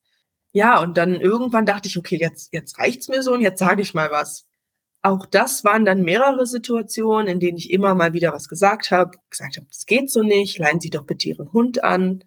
Ja, 0.52 0.80
und 0.82 0.98
dann 0.98 1.20
irgendwann 1.20 1.66
dachte 1.66 1.88
ich, 1.88 1.98
okay, 1.98 2.18
jetzt, 2.20 2.54
jetzt 2.54 2.78
reicht's 2.78 3.08
mir 3.08 3.24
so 3.24 3.34
und 3.34 3.42
jetzt 3.42 3.60
sage 3.60 3.82
ich 3.82 3.94
mal 3.94 4.12
was. 4.12 4.46
Auch 5.02 5.26
das 5.26 5.64
waren 5.64 5.84
dann 5.84 6.04
mehrere 6.04 6.46
Situationen, 6.46 7.28
in 7.28 7.40
denen 7.40 7.58
ich 7.58 7.72
immer 7.72 7.96
mal 7.96 8.14
wieder 8.14 8.34
was 8.34 8.48
gesagt 8.48 8.92
habe, 8.92 9.18
gesagt 9.30 9.58
habe, 9.58 9.68
das 9.68 9.86
geht 9.86 10.12
so 10.12 10.24
nicht, 10.24 10.60
leihen 10.60 10.80
Sie 10.80 10.92
doch 10.92 11.04
bitte 11.06 11.30
Ihren 11.30 11.52
Hund 11.52 11.84
an. 11.84 12.24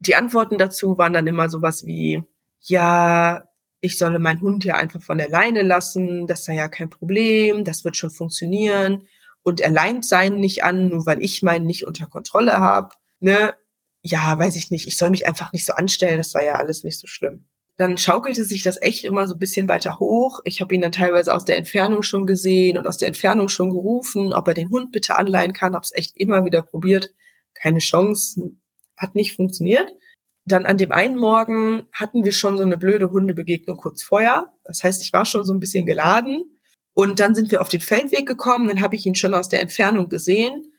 Die 0.00 0.16
Antworten 0.16 0.58
dazu 0.58 0.98
waren 0.98 1.12
dann 1.12 1.26
immer 1.26 1.48
sowas 1.50 1.86
wie, 1.86 2.22
ja, 2.62 3.44
ich 3.80 3.98
solle 3.98 4.18
meinen 4.18 4.40
Hund 4.40 4.64
ja 4.64 4.76
einfach 4.76 5.02
von 5.02 5.18
der 5.18 5.28
Leine 5.28 5.62
lassen, 5.62 6.26
das 6.26 6.44
sei 6.44 6.54
ja 6.54 6.68
kein 6.68 6.90
Problem, 6.90 7.64
das 7.64 7.84
wird 7.84 7.96
schon 7.96 8.10
funktionieren. 8.10 9.06
Und 9.42 9.60
er 9.60 9.70
leint 9.70 10.04
seinen 10.04 10.40
nicht 10.40 10.64
an, 10.64 10.88
nur 10.88 11.06
weil 11.06 11.22
ich 11.22 11.42
meinen 11.42 11.66
nicht 11.66 11.86
unter 11.86 12.06
Kontrolle 12.06 12.54
habe. 12.58 12.94
Ne? 13.20 13.54
Ja, 14.02 14.38
weiß 14.38 14.56
ich 14.56 14.70
nicht, 14.70 14.86
ich 14.86 14.96
soll 14.96 15.10
mich 15.10 15.26
einfach 15.26 15.52
nicht 15.52 15.66
so 15.66 15.74
anstellen, 15.74 16.18
das 16.18 16.30
sei 16.30 16.46
ja 16.46 16.54
alles 16.54 16.84
nicht 16.84 16.98
so 16.98 17.06
schlimm. 17.06 17.44
Dann 17.76 17.98
schaukelte 17.98 18.44
sich 18.44 18.62
das 18.62 18.80
echt 18.80 19.04
immer 19.04 19.28
so 19.28 19.34
ein 19.34 19.38
bisschen 19.38 19.68
weiter 19.68 20.00
hoch. 20.00 20.40
Ich 20.44 20.60
habe 20.62 20.74
ihn 20.74 20.80
dann 20.80 20.92
teilweise 20.92 21.34
aus 21.34 21.44
der 21.44 21.58
Entfernung 21.58 22.02
schon 22.02 22.26
gesehen 22.26 22.78
und 22.78 22.86
aus 22.86 22.96
der 22.96 23.08
Entfernung 23.08 23.48
schon 23.48 23.70
gerufen, 23.70 24.32
ob 24.32 24.48
er 24.48 24.54
den 24.54 24.70
Hund 24.70 24.92
bitte 24.92 25.16
anleihen 25.16 25.52
kann. 25.52 25.74
Habe 25.74 25.84
es 25.84 25.94
echt 25.94 26.16
immer 26.16 26.44
wieder 26.46 26.62
probiert. 26.62 27.10
Keine 27.52 27.80
Chance, 27.80 28.52
hat 28.96 29.14
nicht 29.14 29.36
funktioniert 29.36 29.92
dann 30.46 30.64
an 30.64 30.78
dem 30.78 30.92
einen 30.92 31.16
Morgen 31.16 31.86
hatten 31.92 32.24
wir 32.24 32.32
schon 32.32 32.56
so 32.56 32.62
eine 32.62 32.78
blöde 32.78 33.10
Hundebegegnung 33.10 33.76
kurz 33.76 34.02
vorher. 34.02 34.52
Das 34.64 34.82
heißt, 34.84 35.02
ich 35.02 35.12
war 35.12 35.24
schon 35.24 35.44
so 35.44 35.52
ein 35.52 35.60
bisschen 35.60 35.86
geladen. 35.86 36.44
Und 36.94 37.20
dann 37.20 37.34
sind 37.34 37.50
wir 37.50 37.60
auf 37.60 37.68
den 37.68 37.80
Feldweg 37.80 38.26
gekommen, 38.26 38.68
dann 38.68 38.80
habe 38.80 38.96
ich 38.96 39.04
ihn 39.04 39.14
schon 39.14 39.34
aus 39.34 39.48
der 39.50 39.60
Entfernung 39.60 40.08
gesehen. 40.08 40.72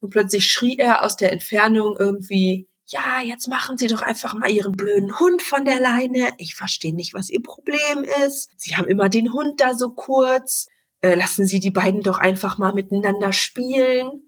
Und 0.00 0.10
plötzlich 0.10 0.46
schrie 0.46 0.76
er 0.78 1.02
aus 1.02 1.16
der 1.16 1.32
Entfernung 1.32 1.96
irgendwie, 1.98 2.68
ja, 2.86 3.20
jetzt 3.24 3.48
machen 3.48 3.76
Sie 3.76 3.88
doch 3.88 4.02
einfach 4.02 4.34
mal 4.34 4.50
Ihren 4.50 4.72
blöden 4.72 5.18
Hund 5.18 5.42
von 5.42 5.64
der 5.64 5.80
Leine. 5.80 6.28
Ich 6.38 6.54
verstehe 6.54 6.94
nicht, 6.94 7.14
was 7.14 7.30
Ihr 7.30 7.42
Problem 7.42 8.04
ist. 8.24 8.50
Sie 8.56 8.76
haben 8.76 8.86
immer 8.86 9.08
den 9.08 9.32
Hund 9.32 9.60
da 9.60 9.74
so 9.74 9.90
kurz. 9.90 10.68
Äh, 11.00 11.14
lassen 11.14 11.46
Sie 11.46 11.58
die 11.58 11.72
beiden 11.72 12.02
doch 12.02 12.18
einfach 12.18 12.58
mal 12.58 12.72
miteinander 12.72 13.32
spielen 13.32 14.26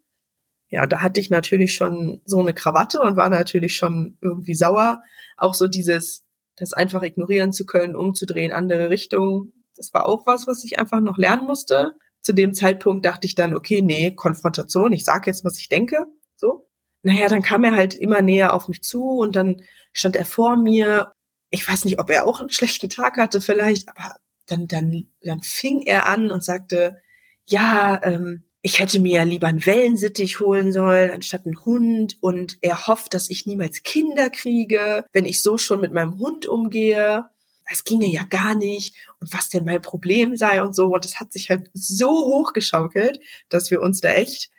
ja, 0.70 0.86
da 0.86 1.00
hatte 1.00 1.20
ich 1.20 1.30
natürlich 1.30 1.74
schon 1.74 2.20
so 2.24 2.40
eine 2.40 2.52
Krawatte 2.52 3.00
und 3.00 3.16
war 3.16 3.30
natürlich 3.30 3.76
schon 3.76 4.18
irgendwie 4.20 4.54
sauer. 4.54 5.02
Auch 5.36 5.54
so 5.54 5.66
dieses, 5.66 6.24
das 6.56 6.72
einfach 6.72 7.02
ignorieren 7.02 7.52
zu 7.52 7.64
können, 7.64 7.96
umzudrehen, 7.96 8.52
andere 8.52 8.90
Richtung. 8.90 9.52
Das 9.76 9.94
war 9.94 10.06
auch 10.06 10.26
was, 10.26 10.46
was 10.46 10.64
ich 10.64 10.78
einfach 10.78 11.00
noch 11.00 11.16
lernen 11.16 11.46
musste. 11.46 11.94
Zu 12.20 12.34
dem 12.34 12.52
Zeitpunkt 12.52 13.06
dachte 13.06 13.26
ich 13.26 13.34
dann, 13.34 13.54
okay, 13.54 13.80
nee, 13.80 14.10
Konfrontation, 14.10 14.92
ich 14.92 15.04
sage 15.04 15.30
jetzt, 15.30 15.44
was 15.44 15.58
ich 15.58 15.68
denke. 15.68 16.06
So. 16.36 16.68
Naja, 17.02 17.28
dann 17.28 17.42
kam 17.42 17.64
er 17.64 17.74
halt 17.74 17.94
immer 17.94 18.20
näher 18.20 18.52
auf 18.52 18.68
mich 18.68 18.82
zu 18.82 19.04
und 19.04 19.36
dann 19.36 19.62
stand 19.92 20.16
er 20.16 20.26
vor 20.26 20.56
mir. 20.56 21.12
Ich 21.50 21.66
weiß 21.66 21.86
nicht, 21.86 21.98
ob 21.98 22.10
er 22.10 22.26
auch 22.26 22.40
einen 22.40 22.50
schlechten 22.50 22.90
Tag 22.90 23.16
hatte 23.16 23.40
vielleicht, 23.40 23.88
aber 23.88 24.16
dann, 24.46 24.66
dann, 24.66 25.06
dann 25.22 25.40
fing 25.40 25.82
er 25.82 26.06
an 26.06 26.30
und 26.30 26.44
sagte, 26.44 27.00
ja, 27.46 28.02
ähm, 28.02 28.44
ich 28.62 28.80
hätte 28.80 28.98
mir 28.98 29.24
lieber 29.24 29.46
einen 29.46 29.64
Wellensittich 29.64 30.40
holen 30.40 30.72
sollen, 30.72 31.10
anstatt 31.10 31.46
einen 31.46 31.64
Hund. 31.64 32.16
Und 32.20 32.58
er 32.60 32.86
hofft, 32.86 33.14
dass 33.14 33.30
ich 33.30 33.46
niemals 33.46 33.82
Kinder 33.82 34.30
kriege, 34.30 35.04
wenn 35.12 35.24
ich 35.24 35.42
so 35.42 35.58
schon 35.58 35.80
mit 35.80 35.92
meinem 35.92 36.18
Hund 36.18 36.46
umgehe. 36.46 37.26
Das 37.68 37.84
ginge 37.84 38.06
ja 38.06 38.24
gar 38.24 38.54
nicht. 38.54 38.96
Und 39.20 39.32
was 39.32 39.48
denn 39.48 39.64
mein 39.64 39.82
Problem 39.82 40.36
sei 40.36 40.62
und 40.62 40.74
so. 40.74 40.86
Und 40.86 41.04
das 41.04 41.20
hat 41.20 41.32
sich 41.32 41.50
halt 41.50 41.70
so 41.72 42.10
hochgeschaukelt, 42.10 43.20
dass 43.48 43.70
wir 43.70 43.80
uns 43.80 44.00
da 44.00 44.10
echt, 44.10 44.50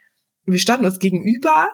wir 0.46 0.60
standen 0.60 0.86
uns 0.86 1.00
gegenüber. 1.00 1.70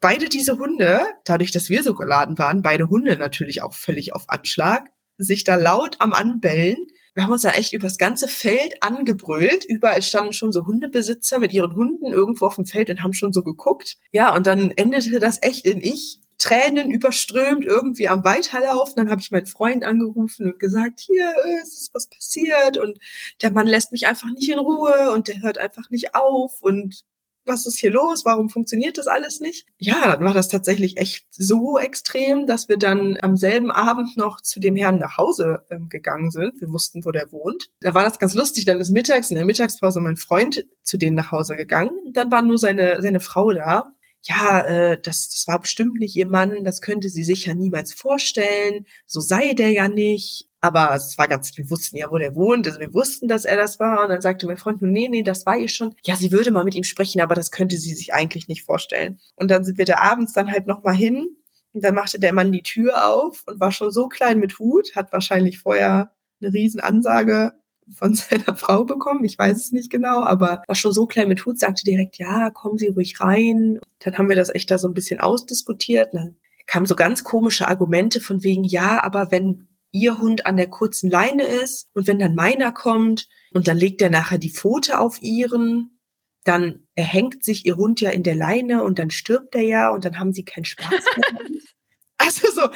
Beide 0.00 0.28
diese 0.28 0.58
Hunde, 0.58 1.00
dadurch, 1.24 1.52
dass 1.52 1.70
wir 1.70 1.82
so 1.82 1.94
geladen 1.94 2.36
waren, 2.36 2.62
beide 2.62 2.88
Hunde 2.88 3.16
natürlich 3.16 3.62
auch 3.62 3.72
völlig 3.72 4.14
auf 4.14 4.28
Anschlag, 4.28 4.90
sich 5.22 5.44
da 5.44 5.56
laut 5.56 5.96
am 6.00 6.12
Anbellen 6.12 6.86
wir 7.14 7.24
haben 7.24 7.32
uns 7.32 7.42
da 7.42 7.50
echt 7.50 7.74
übers 7.74 7.98
ganze 7.98 8.26
Feld 8.26 8.82
angebrüllt. 8.82 9.64
Überall 9.64 10.02
standen 10.02 10.32
schon 10.32 10.52
so 10.52 10.64
Hundebesitzer 10.66 11.38
mit 11.38 11.52
ihren 11.52 11.74
Hunden 11.74 12.06
irgendwo 12.06 12.46
auf 12.46 12.54
dem 12.54 12.64
Feld 12.64 12.88
und 12.88 13.02
haben 13.02 13.12
schon 13.12 13.32
so 13.32 13.42
geguckt. 13.42 13.98
Ja, 14.12 14.34
und 14.34 14.46
dann 14.46 14.70
endete 14.70 15.18
das 15.18 15.42
echt 15.42 15.66
in 15.66 15.80
ich. 15.80 16.18
Tränen 16.38 16.90
überströmt, 16.90 17.64
irgendwie 17.64 18.08
am 18.08 18.24
Weiterlaufen. 18.24 18.94
Dann 18.96 19.10
habe 19.10 19.20
ich 19.20 19.30
meinen 19.30 19.46
Freund 19.46 19.84
angerufen 19.84 20.46
und 20.46 20.58
gesagt, 20.58 20.98
hier 20.98 21.32
ist 21.62 21.90
was 21.92 22.08
passiert 22.08 22.78
und 22.78 22.98
der 23.42 23.52
Mann 23.52 23.68
lässt 23.68 23.92
mich 23.92 24.08
einfach 24.08 24.28
nicht 24.30 24.50
in 24.50 24.58
Ruhe 24.58 25.12
und 25.12 25.28
der 25.28 25.40
hört 25.42 25.58
einfach 25.58 25.88
nicht 25.90 26.16
auf 26.16 26.60
und 26.60 27.04
was 27.44 27.66
ist 27.66 27.78
hier 27.78 27.90
los? 27.90 28.24
Warum 28.24 28.48
funktioniert 28.48 28.98
das 28.98 29.06
alles 29.06 29.40
nicht? 29.40 29.66
Ja, 29.78 30.16
dann 30.16 30.24
war 30.24 30.34
das 30.34 30.48
tatsächlich 30.48 30.96
echt 30.96 31.26
so 31.30 31.78
extrem, 31.78 32.46
dass 32.46 32.68
wir 32.68 32.76
dann 32.76 33.18
am 33.20 33.36
selben 33.36 33.70
Abend 33.70 34.16
noch 34.16 34.40
zu 34.40 34.60
dem 34.60 34.76
Herrn 34.76 34.98
nach 34.98 35.16
Hause 35.16 35.64
ähm, 35.70 35.88
gegangen 35.88 36.30
sind. 36.30 36.60
Wir 36.60 36.72
wussten, 36.72 37.04
wo 37.04 37.10
der 37.10 37.30
wohnt. 37.32 37.70
Da 37.80 37.94
war 37.94 38.04
das 38.04 38.18
ganz 38.18 38.34
lustig. 38.34 38.64
Dann 38.64 38.80
ist 38.80 38.90
mittags 38.90 39.30
in 39.30 39.36
der 39.36 39.44
Mittagspause 39.44 40.00
mein 40.00 40.16
Freund 40.16 40.64
zu 40.82 40.96
denen 40.96 41.16
nach 41.16 41.32
Hause 41.32 41.56
gegangen. 41.56 41.90
Dann 42.12 42.30
war 42.30 42.42
nur 42.42 42.58
seine, 42.58 43.00
seine 43.02 43.20
Frau 43.20 43.52
da 43.52 43.92
ja, 44.24 44.60
äh, 44.60 45.00
das, 45.00 45.30
das 45.30 45.46
war 45.48 45.60
bestimmt 45.60 45.98
nicht 45.98 46.14
ihr 46.16 46.28
Mann, 46.28 46.64
das 46.64 46.80
könnte 46.80 47.08
sie 47.08 47.24
sich 47.24 47.46
ja 47.46 47.54
niemals 47.54 47.92
vorstellen, 47.92 48.86
so 49.06 49.20
sei 49.20 49.52
der 49.54 49.70
ja 49.70 49.88
nicht. 49.88 50.48
Aber 50.64 50.94
es 50.94 51.18
war 51.18 51.26
ganz, 51.26 51.56
wir 51.56 51.68
wussten 51.70 51.96
ja, 51.96 52.08
wo 52.08 52.18
der 52.18 52.36
wohnt, 52.36 52.68
also 52.68 52.78
wir 52.78 52.94
wussten, 52.94 53.26
dass 53.26 53.44
er 53.44 53.56
das 53.56 53.80
war. 53.80 54.04
Und 54.04 54.10
dann 54.10 54.20
sagte 54.20 54.46
mein 54.46 54.56
Freund, 54.56 54.80
nee, 54.80 55.08
nee, 55.08 55.24
das 55.24 55.44
war 55.44 55.58
ihr 55.58 55.68
schon. 55.68 55.96
Ja, 56.04 56.14
sie 56.14 56.30
würde 56.30 56.52
mal 56.52 56.62
mit 56.62 56.76
ihm 56.76 56.84
sprechen, 56.84 57.20
aber 57.20 57.34
das 57.34 57.50
könnte 57.50 57.76
sie 57.76 57.94
sich 57.94 58.14
eigentlich 58.14 58.46
nicht 58.46 58.62
vorstellen. 58.62 59.18
Und 59.34 59.50
dann 59.50 59.64
sind 59.64 59.76
wir 59.76 59.86
da 59.86 59.98
abends 59.98 60.32
dann 60.32 60.52
halt 60.52 60.68
nochmal 60.68 60.94
hin. 60.94 61.36
Und 61.72 61.82
dann 61.82 61.96
machte 61.96 62.20
der 62.20 62.32
Mann 62.32 62.52
die 62.52 62.62
Tür 62.62 63.08
auf 63.08 63.42
und 63.46 63.58
war 63.58 63.72
schon 63.72 63.90
so 63.90 64.06
klein 64.06 64.38
mit 64.38 64.60
Hut, 64.60 64.94
hat 64.94 65.12
wahrscheinlich 65.12 65.58
vorher 65.58 66.12
eine 66.40 66.52
riesen 66.52 66.80
Ansage 66.80 67.54
von 67.96 68.14
seiner 68.14 68.54
Frau 68.54 68.84
bekommen. 68.84 69.24
Ich 69.24 69.36
weiß 69.36 69.56
es 69.56 69.72
nicht 69.72 69.90
genau, 69.90 70.22
aber 70.22 70.62
war 70.68 70.76
schon 70.76 70.92
so 70.92 71.06
klein 71.06 71.26
mit 71.26 71.44
Hut, 71.44 71.58
sagte 71.58 71.82
direkt, 71.82 72.18
ja, 72.18 72.50
kommen 72.50 72.78
Sie 72.78 72.86
ruhig 72.88 73.20
rein. 73.20 73.80
Dann 73.98 74.16
haben 74.16 74.28
wir 74.28 74.36
das 74.36 74.54
echt 74.54 74.70
da 74.70 74.78
so 74.78 74.86
ein 74.86 74.94
bisschen 74.94 75.18
ausdiskutiert. 75.18 76.14
Dann 76.14 76.36
kamen 76.66 76.86
so 76.86 76.94
ganz 76.94 77.24
komische 77.24 77.66
Argumente 77.66 78.20
von 78.20 78.44
wegen, 78.44 78.62
ja, 78.62 79.02
aber 79.02 79.32
wenn 79.32 79.66
Ihr 79.92 80.18
Hund 80.18 80.46
an 80.46 80.56
der 80.56 80.68
kurzen 80.68 81.10
Leine 81.10 81.44
ist 81.44 81.88
und 81.92 82.06
wenn 82.06 82.18
dann 82.18 82.34
meiner 82.34 82.72
kommt 82.72 83.28
und 83.52 83.68
dann 83.68 83.76
legt 83.76 84.02
er 84.02 84.10
nachher 84.10 84.38
die 84.38 84.50
Pfote 84.50 84.98
auf 84.98 85.22
Ihren, 85.22 86.00
dann 86.44 86.86
erhängt 86.94 87.44
sich 87.44 87.66
Ihr 87.66 87.76
Hund 87.76 88.00
ja 88.00 88.10
in 88.10 88.22
der 88.22 88.34
Leine 88.34 88.82
und 88.82 88.98
dann 88.98 89.10
stirbt 89.10 89.54
er 89.54 89.62
ja 89.62 89.90
und 89.90 90.04
dann 90.04 90.18
haben 90.18 90.32
Sie 90.32 90.44
keinen 90.44 90.64
Spaß 90.64 90.90
mehr. 90.90 91.40
also 92.18 92.50
so, 92.50 92.68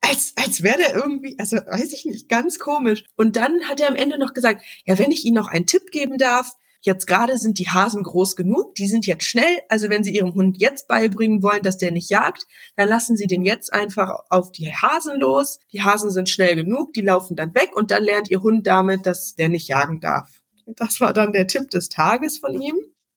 als, 0.00 0.32
als 0.36 0.62
wäre 0.62 0.78
der 0.78 0.94
irgendwie, 0.94 1.36
also 1.38 1.56
weiß 1.56 1.92
ich 1.92 2.04
nicht, 2.04 2.28
ganz 2.28 2.58
komisch. 2.58 3.04
Und 3.16 3.36
dann 3.36 3.68
hat 3.68 3.80
er 3.80 3.88
am 3.88 3.96
Ende 3.96 4.18
noch 4.18 4.32
gesagt, 4.32 4.62
ja, 4.84 4.98
wenn 4.98 5.10
ich 5.10 5.24
Ihnen 5.24 5.36
noch 5.36 5.48
einen 5.48 5.66
Tipp 5.66 5.90
geben 5.90 6.16
darf, 6.16 6.52
jetzt 6.82 7.06
gerade 7.06 7.38
sind 7.38 7.58
die 7.58 7.68
Hasen 7.68 8.02
groß 8.02 8.36
genug, 8.36 8.74
die 8.74 8.86
sind 8.86 9.06
jetzt 9.06 9.24
schnell, 9.24 9.60
also 9.68 9.88
wenn 9.88 10.04
Sie 10.04 10.14
Ihrem 10.14 10.34
Hund 10.34 10.58
jetzt 10.60 10.88
beibringen 10.88 11.42
wollen, 11.42 11.62
dass 11.62 11.78
der 11.78 11.90
nicht 11.90 12.10
jagt, 12.10 12.46
dann 12.76 12.88
lassen 12.88 13.16
Sie 13.16 13.26
den 13.26 13.44
jetzt 13.44 13.72
einfach 13.72 14.20
auf 14.28 14.52
die 14.52 14.72
Hasen 14.74 15.18
los. 15.18 15.58
Die 15.72 15.82
Hasen 15.82 16.10
sind 16.10 16.28
schnell 16.28 16.56
genug, 16.56 16.92
die 16.92 17.02
laufen 17.02 17.36
dann 17.36 17.54
weg 17.54 17.74
und 17.74 17.90
dann 17.90 18.04
lernt 18.04 18.30
Ihr 18.30 18.42
Hund 18.42 18.66
damit, 18.66 19.06
dass 19.06 19.34
der 19.34 19.48
nicht 19.48 19.68
jagen 19.68 20.00
darf. 20.00 20.28
Das 20.66 21.00
war 21.00 21.12
dann 21.12 21.32
der 21.32 21.46
Tipp 21.46 21.70
des 21.70 21.88
Tages 21.88 22.38
von 22.38 22.60
ihm. 22.60 22.76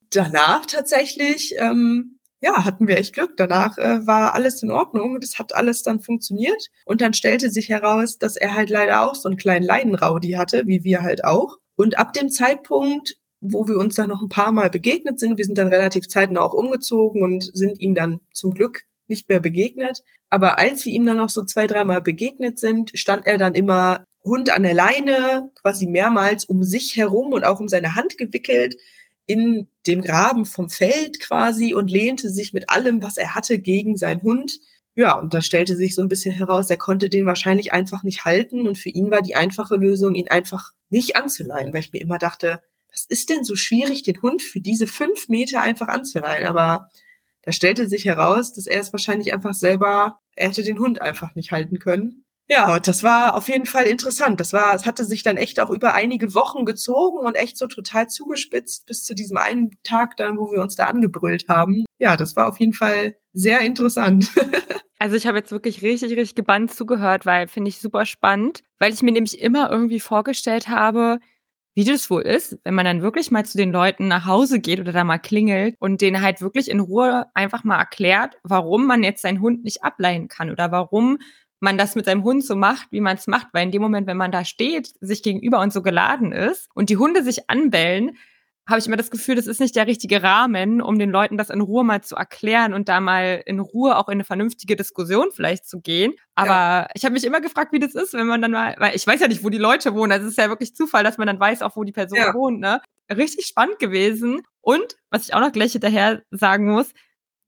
Danach 0.09 0.65
tatsächlich 0.65 1.55
ähm, 1.57 2.15
ja, 2.45 2.63
hatten 2.63 2.87
wir 2.87 2.97
echt 2.97 3.13
Glück. 3.13 3.37
Danach 3.37 3.77
äh, 3.77 4.05
war 4.05 4.35
alles 4.35 4.61
in 4.61 4.69
Ordnung. 4.69 5.19
Das 5.19 5.39
hat 5.39 5.55
alles 5.55 5.81
dann 5.81 5.99
funktioniert. 5.99 6.69
Und 6.85 7.01
dann 7.01 7.13
stellte 7.13 7.49
sich 7.49 7.69
heraus, 7.69 8.19
dass 8.19 8.35
er 8.35 8.53
halt 8.53 8.69
leider 8.69 9.01
auch 9.01 9.15
so 9.15 9.29
einen 9.29 9.37
kleinen 9.37 9.65
Leinenraudi 9.65 10.33
hatte, 10.33 10.67
wie 10.67 10.83
wir 10.83 11.01
halt 11.01 11.23
auch. 11.23 11.57
Und 11.75 11.97
ab 11.97 12.13
dem 12.13 12.29
Zeitpunkt, 12.29 13.17
wo 13.51 13.67
wir 13.67 13.77
uns 13.77 13.95
dann 13.95 14.09
noch 14.09 14.21
ein 14.21 14.29
paar 14.29 14.51
Mal 14.51 14.69
begegnet 14.69 15.19
sind, 15.19 15.37
wir 15.37 15.45
sind 15.45 15.57
dann 15.57 15.67
relativ 15.67 16.07
zeitnah 16.07 16.41
auch 16.41 16.53
umgezogen 16.53 17.23
und 17.23 17.43
sind 17.55 17.79
ihm 17.79 17.95
dann 17.95 18.19
zum 18.31 18.53
Glück 18.53 18.83
nicht 19.07 19.29
mehr 19.29 19.39
begegnet. 19.39 20.03
Aber 20.29 20.57
als 20.57 20.85
wir 20.85 20.93
ihm 20.93 21.05
dann 21.05 21.17
noch 21.17 21.29
so 21.29 21.43
zwei, 21.43 21.67
dreimal 21.67 22.01
begegnet 22.01 22.59
sind, 22.59 22.91
stand 22.95 23.25
er 23.27 23.37
dann 23.37 23.55
immer 23.55 24.05
Hund 24.23 24.49
an 24.49 24.63
der 24.63 24.73
Leine, 24.73 25.51
quasi 25.61 25.85
mehrmals 25.85 26.45
um 26.45 26.63
sich 26.63 26.95
herum 26.95 27.31
und 27.31 27.43
auch 27.45 27.59
um 27.59 27.67
seine 27.67 27.95
Hand 27.95 28.17
gewickelt, 28.17 28.75
in 29.27 29.67
dem 29.87 30.01
Graben 30.01 30.45
vom 30.45 30.69
Feld 30.69 31.19
quasi 31.19 31.73
und 31.73 31.89
lehnte 31.89 32.29
sich 32.29 32.53
mit 32.53 32.69
allem, 32.69 33.01
was 33.01 33.17
er 33.17 33.35
hatte, 33.35 33.59
gegen 33.59 33.97
seinen 33.97 34.21
Hund. 34.21 34.59
Ja, 34.95 35.19
und 35.19 35.33
da 35.33 35.41
stellte 35.41 35.75
sich 35.75 35.93
so 35.93 36.01
ein 36.01 36.07
bisschen 36.07 36.33
heraus, 36.33 36.69
er 36.69 36.77
konnte 36.77 37.09
den 37.09 37.25
wahrscheinlich 37.25 37.73
einfach 37.73 38.03
nicht 38.03 38.25
halten 38.25 38.67
und 38.67 38.77
für 38.77 38.89
ihn 38.89 39.11
war 39.11 39.21
die 39.21 39.35
einfache 39.35 39.75
Lösung, 39.75 40.15
ihn 40.15 40.29
einfach 40.29 40.71
nicht 40.89 41.15
anzuleihen, 41.15 41.73
weil 41.73 41.81
ich 41.81 41.91
mir 41.91 42.01
immer 42.01 42.17
dachte, 42.17 42.61
was 42.95 43.05
ist 43.05 43.29
denn 43.29 43.43
so 43.43 43.55
schwierig, 43.55 44.03
den 44.03 44.21
Hund 44.21 44.41
für 44.41 44.61
diese 44.61 44.87
fünf 44.87 45.27
Meter 45.27 45.61
einfach 45.61 45.89
anzuleihen? 45.89 46.47
Aber 46.47 46.89
da 47.41 47.51
stellte 47.51 47.89
sich 47.89 48.05
heraus, 48.05 48.53
dass 48.53 48.67
er 48.67 48.79
es 48.79 48.93
wahrscheinlich 48.93 49.33
einfach 49.33 49.53
selber, 49.53 50.19
er 50.35 50.47
hätte 50.47 50.63
den 50.63 50.79
Hund 50.79 51.01
einfach 51.01 51.35
nicht 51.35 51.51
halten 51.51 51.79
können. 51.79 52.25
Ja, 52.47 52.79
das 52.79 53.01
war 53.03 53.35
auf 53.35 53.49
jeden 53.49 53.65
Fall 53.65 53.85
interessant. 53.85 54.39
Das 54.39 54.53
war, 54.53 54.75
es 54.75 54.85
hatte 54.85 55.03
sich 55.03 55.23
dann 55.23 55.35
echt 55.35 55.59
auch 55.59 55.71
über 55.71 55.95
einige 55.95 56.35
Wochen 56.35 56.63
gezogen 56.63 57.17
und 57.25 57.35
echt 57.35 57.57
so 57.57 57.67
total 57.67 58.07
zugespitzt 58.07 58.85
bis 58.85 59.03
zu 59.03 59.15
diesem 59.15 59.37
einen 59.37 59.71
Tag 59.83 60.15
dann, 60.17 60.37
wo 60.37 60.51
wir 60.51 60.61
uns 60.61 60.75
da 60.75 60.85
angebrüllt 60.85 61.49
haben. 61.49 61.85
Ja, 61.97 62.15
das 62.15 62.35
war 62.35 62.47
auf 62.47 62.59
jeden 62.59 62.73
Fall 62.73 63.17
sehr 63.33 63.61
interessant. 63.61 64.29
Also 64.97 65.17
ich 65.17 65.27
habe 65.27 65.37
jetzt 65.37 65.51
wirklich 65.51 65.81
richtig, 65.81 66.11
richtig 66.11 66.35
gebannt 66.35 66.73
zugehört, 66.73 67.25
weil 67.25 67.49
finde 67.49 67.67
ich 67.67 67.79
super 67.79 68.05
spannend, 68.05 68.63
weil 68.79 68.93
ich 68.93 69.03
mir 69.03 69.11
nämlich 69.11 69.41
immer 69.41 69.69
irgendwie 69.69 69.99
vorgestellt 69.99 70.69
habe, 70.69 71.19
wie 71.75 71.83
das 71.83 72.09
wohl 72.09 72.21
ist, 72.21 72.57
wenn 72.63 72.73
man 72.73 72.85
dann 72.85 73.01
wirklich 73.01 73.31
mal 73.31 73.45
zu 73.45 73.57
den 73.57 73.71
Leuten 73.71 74.07
nach 74.07 74.25
Hause 74.25 74.59
geht 74.59 74.79
oder 74.79 74.93
da 74.93 75.03
mal 75.03 75.19
klingelt 75.19 75.75
und 75.79 75.99
denen 76.01 76.21
halt 76.21 76.41
wirklich 76.41 76.71
in 76.71 76.79
Ruhe 76.79 77.25
einfach 77.33 77.65
mal 77.65 77.77
erklärt, 77.77 78.37
warum 78.43 78.87
man 78.87 79.03
jetzt 79.03 79.21
seinen 79.21 79.41
Hund 79.41 79.65
nicht 79.65 79.83
ableihen 79.83 80.29
kann 80.29 80.49
oder 80.49 80.71
warum 80.71 81.19
man 81.59 81.77
das 81.77 81.95
mit 81.95 82.05
seinem 82.05 82.23
Hund 82.23 82.45
so 82.45 82.55
macht, 82.55 82.87
wie 82.91 83.01
man 83.01 83.17
es 83.17 83.27
macht, 83.27 83.47
weil 83.51 83.63
in 83.63 83.71
dem 83.71 83.81
Moment, 83.81 84.07
wenn 84.07 84.17
man 84.17 84.31
da 84.31 84.45
steht, 84.45 84.93
sich 85.01 85.21
gegenüber 85.21 85.59
und 85.59 85.73
so 85.73 85.81
geladen 85.81 86.31
ist 86.31 86.69
und 86.75 86.89
die 86.89 86.97
Hunde 86.97 87.23
sich 87.23 87.49
anbellen, 87.49 88.17
habe 88.67 88.79
ich 88.79 88.87
immer 88.87 88.97
das 88.97 89.11
Gefühl, 89.11 89.35
das 89.35 89.45
ist 89.45 89.59
nicht 89.59 89.75
der 89.75 89.85
richtige 89.85 90.23
Rahmen, 90.23 90.81
um 90.81 90.97
den 90.97 91.11
Leuten 91.11 91.37
das 91.37 91.51
in 91.51 91.61
Ruhe 91.61 91.83
mal 91.83 92.01
zu 92.01 92.15
erklären 92.15 92.73
und 92.73 92.89
da 92.89 92.99
mal 92.99 93.43
in 93.45 93.59
Ruhe 93.59 93.97
auch 93.97 94.07
in 94.07 94.13
eine 94.13 94.23
vernünftige 94.23 94.75
Diskussion 94.75 95.29
vielleicht 95.31 95.67
zu 95.67 95.81
gehen. 95.81 96.13
Aber 96.33 96.49
ja. 96.49 96.87
ich 96.95 97.05
habe 97.05 97.13
mich 97.13 97.25
immer 97.25 97.41
gefragt, 97.41 97.73
wie 97.73 97.79
das 97.79 97.93
ist, 97.93 98.13
wenn 98.13 98.25
man 98.25 98.41
dann 98.41 98.51
mal, 98.51 98.75
weil 98.79 98.95
ich 98.95 99.05
weiß 99.05 99.19
ja 99.19 99.27
nicht, 99.27 99.43
wo 99.43 99.49
die 99.49 99.59
Leute 99.59 99.93
wohnen. 99.93 100.11
Also 100.11 100.25
es 100.25 100.31
ist 100.31 100.37
ja 100.37 100.49
wirklich 100.49 100.75
Zufall, 100.75 101.03
dass 101.03 101.17
man 101.17 101.27
dann 101.27 101.39
weiß, 101.39 101.61
auch 101.61 101.75
wo 101.75 101.83
die 101.83 101.91
Person 101.91 102.17
ja. 102.17 102.33
wohnt. 102.33 102.59
Ne? 102.59 102.81
Richtig 103.15 103.45
spannend 103.45 103.77
gewesen. 103.77 104.41
Und 104.61 104.97
was 105.11 105.27
ich 105.27 105.33
auch 105.35 105.41
noch 105.41 105.51
gleich 105.51 105.73
hinterher 105.73 106.23
sagen 106.31 106.71
muss, 106.71 106.91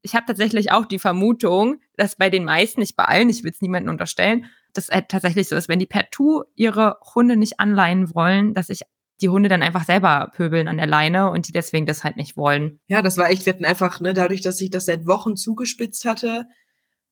ich 0.03 0.13
habe 0.13 0.27
tatsächlich 0.27 0.71
auch 0.71 0.85
die 0.85 0.99
Vermutung, 0.99 1.81
dass 1.95 2.15
bei 2.15 2.29
den 2.29 2.45
meisten, 2.45 2.79
nicht 2.79 2.95
bei 2.95 3.05
allen, 3.05 3.29
ich 3.29 3.43
will 3.43 3.51
es 3.51 3.61
niemandem 3.61 3.89
unterstellen, 3.89 4.45
dass 4.73 4.89
es 4.89 5.03
tatsächlich 5.07 5.49
so 5.49 5.55
ist, 5.55 5.67
wenn 5.67 5.79
die 5.79 5.87
partout 5.87 6.43
ihre 6.55 6.97
Hunde 7.15 7.35
nicht 7.35 7.59
anleihen 7.59 8.13
wollen, 8.13 8.53
dass 8.53 8.67
sich 8.67 8.81
die 9.21 9.29
Hunde 9.29 9.49
dann 9.49 9.63
einfach 9.63 9.85
selber 9.85 10.31
pöbeln 10.35 10.67
an 10.67 10.77
der 10.77 10.87
Leine 10.87 11.31
und 11.31 11.47
die 11.47 11.51
deswegen 11.51 11.85
das 11.85 12.03
halt 12.03 12.17
nicht 12.17 12.37
wollen. 12.37 12.79
Ja, 12.87 13.01
das 13.01 13.17
war 13.17 13.29
echt, 13.29 13.45
wir 13.45 13.53
hatten 13.53 13.65
einfach, 13.65 13.99
ne, 13.99 14.13
dadurch, 14.13 14.41
dass 14.41 14.57
sich 14.57 14.69
das 14.69 14.85
seit 14.85 15.07
Wochen 15.07 15.35
zugespitzt 15.35 16.05
hatte 16.05 16.45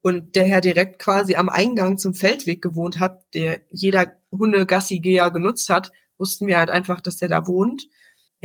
und 0.02 0.36
der 0.36 0.46
Herr 0.46 0.62
direkt 0.62 1.00
quasi 1.00 1.36
am 1.36 1.50
Eingang 1.50 1.98
zum 1.98 2.14
Feldweg 2.14 2.62
gewohnt 2.62 3.00
hat, 3.00 3.24
der 3.34 3.62
jeder 3.72 4.14
Hundegassi-Geher 4.32 5.32
genutzt 5.32 5.70
hat, 5.70 5.92
wussten 6.18 6.48
wir 6.48 6.58
halt 6.58 6.70
einfach, 6.70 7.02
dass 7.02 7.18
der 7.18 7.30
da 7.30 7.48
wohnt 7.48 7.88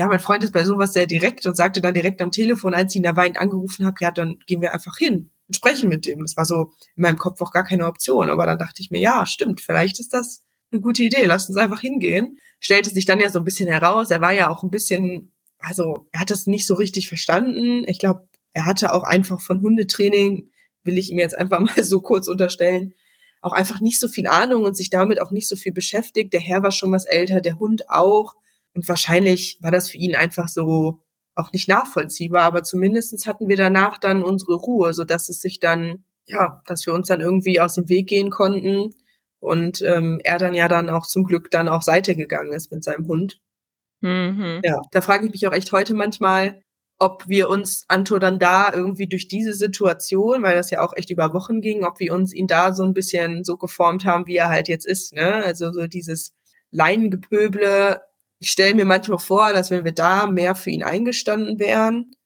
ja, 0.00 0.06
mein 0.06 0.18
Freund 0.18 0.42
ist 0.42 0.54
bei 0.54 0.64
sowas 0.64 0.94
sehr 0.94 1.06
direkt 1.06 1.44
und 1.44 1.56
sagte 1.56 1.82
dann 1.82 1.92
direkt 1.92 2.22
am 2.22 2.30
Telefon, 2.30 2.72
als 2.72 2.92
ich 2.92 2.96
ihn 2.96 3.02
da 3.02 3.16
weinend 3.16 3.38
angerufen 3.38 3.84
habe, 3.84 3.96
ja, 4.00 4.10
dann 4.10 4.38
gehen 4.46 4.62
wir 4.62 4.72
einfach 4.72 4.96
hin 4.96 5.30
und 5.46 5.56
sprechen 5.56 5.90
mit 5.90 6.06
dem. 6.06 6.20
Das 6.20 6.38
war 6.38 6.46
so 6.46 6.72
in 6.96 7.02
meinem 7.02 7.18
Kopf 7.18 7.42
auch 7.42 7.52
gar 7.52 7.64
keine 7.64 7.86
Option. 7.86 8.30
Aber 8.30 8.46
dann 8.46 8.58
dachte 8.58 8.80
ich 8.80 8.90
mir, 8.90 9.00
ja, 9.00 9.26
stimmt, 9.26 9.60
vielleicht 9.60 10.00
ist 10.00 10.14
das 10.14 10.42
eine 10.72 10.80
gute 10.80 11.02
Idee. 11.02 11.24
Lass 11.24 11.48
uns 11.48 11.58
einfach 11.58 11.80
hingehen. 11.80 12.38
Stellte 12.60 12.90
sich 12.90 13.06
dann 13.06 13.20
ja 13.20 13.30
so 13.30 13.38
ein 13.38 13.44
bisschen 13.44 13.68
heraus. 13.68 14.10
Er 14.10 14.20
war 14.20 14.32
ja 14.32 14.50
auch 14.50 14.62
ein 14.62 14.70
bisschen, 14.70 15.32
also 15.58 16.06
er 16.12 16.20
hat 16.20 16.30
das 16.30 16.46
nicht 16.46 16.66
so 16.66 16.74
richtig 16.74 17.08
verstanden. 17.08 17.84
Ich 17.86 17.98
glaube, 17.98 18.28
er 18.52 18.66
hatte 18.66 18.92
auch 18.92 19.04
einfach 19.04 19.40
von 19.40 19.60
Hundetraining, 19.60 20.50
will 20.84 20.98
ich 20.98 21.10
ihm 21.10 21.18
jetzt 21.18 21.36
einfach 21.36 21.60
mal 21.76 21.84
so 21.84 22.00
kurz 22.00 22.28
unterstellen, 22.28 22.94
auch 23.42 23.52
einfach 23.52 23.80
nicht 23.80 24.00
so 24.00 24.08
viel 24.08 24.26
Ahnung 24.26 24.64
und 24.64 24.76
sich 24.76 24.90
damit 24.90 25.20
auch 25.20 25.30
nicht 25.30 25.48
so 25.48 25.56
viel 25.56 25.72
beschäftigt. 25.72 26.32
Der 26.32 26.40
Herr 26.40 26.62
war 26.62 26.72
schon 26.72 26.92
was 26.92 27.06
älter, 27.06 27.40
der 27.40 27.58
Hund 27.58 27.88
auch. 27.88 28.34
Und 28.74 28.86
wahrscheinlich 28.88 29.58
war 29.60 29.70
das 29.70 29.90
für 29.90 29.98
ihn 29.98 30.14
einfach 30.14 30.48
so 30.48 31.00
auch 31.34 31.52
nicht 31.52 31.68
nachvollziehbar, 31.68 32.42
aber 32.42 32.62
zumindestens 32.62 33.26
hatten 33.26 33.48
wir 33.48 33.56
danach 33.56 33.98
dann 33.98 34.22
unsere 34.22 34.54
Ruhe, 34.54 34.92
so 34.92 35.04
dass 35.04 35.28
es 35.28 35.40
sich 35.40 35.58
dann, 35.58 36.04
ja, 36.26 36.62
dass 36.66 36.84
wir 36.86 36.92
uns 36.92 37.08
dann 37.08 37.20
irgendwie 37.20 37.60
aus 37.60 37.76
dem 37.76 37.88
Weg 37.88 38.08
gehen 38.08 38.30
konnten 38.30 38.94
und 39.40 39.82
ähm, 39.82 40.20
er 40.22 40.38
dann 40.38 40.54
ja 40.54 40.68
dann 40.68 40.90
auch 40.90 41.06
zum 41.06 41.24
Glück 41.24 41.50
dann 41.50 41.68
auch 41.68 41.82
Seite 41.82 42.14
gegangen 42.14 42.52
ist 42.52 42.70
mit 42.72 42.84
seinem 42.84 43.06
Hund. 43.08 43.40
Mhm. 44.00 44.60
Ja, 44.64 44.80
da 44.92 45.00
frage 45.00 45.26
ich 45.26 45.32
mich 45.32 45.46
auch 45.48 45.52
echt 45.52 45.72
heute 45.72 45.94
manchmal, 45.94 46.62
ob 46.98 47.26
wir 47.28 47.48
uns 47.48 47.84
Anto 47.88 48.18
dann 48.18 48.38
da 48.38 48.72
irgendwie 48.72 49.06
durch 49.06 49.28
diese 49.28 49.54
Situation, 49.54 50.42
weil 50.42 50.56
das 50.56 50.70
ja 50.70 50.82
auch 50.82 50.94
echt 50.96 51.10
über 51.10 51.32
Wochen 51.34 51.60
ging, 51.60 51.84
ob 51.84 51.98
wir 51.98 52.14
uns 52.14 52.32
ihn 52.32 52.46
da 52.46 52.72
so 52.74 52.84
ein 52.84 52.94
bisschen 52.94 53.44
so 53.44 53.56
geformt 53.56 54.04
haben, 54.04 54.26
wie 54.26 54.36
er 54.36 54.50
halt 54.50 54.68
jetzt 54.68 54.86
ist, 54.86 55.14
ne? 55.14 55.42
Also 55.44 55.72
so 55.72 55.86
dieses 55.86 56.32
Leinengepöble 56.70 58.00
ich 58.40 58.50
stelle 58.50 58.74
mir 58.74 58.86
manchmal 58.86 59.18
vor, 59.18 59.52
dass 59.52 59.70
wenn 59.70 59.84
wir 59.84 59.92
da 59.92 60.26
mehr 60.26 60.54
für 60.54 60.70
ihn 60.70 60.82
eingestanden 60.82 61.58
wären 61.58 62.16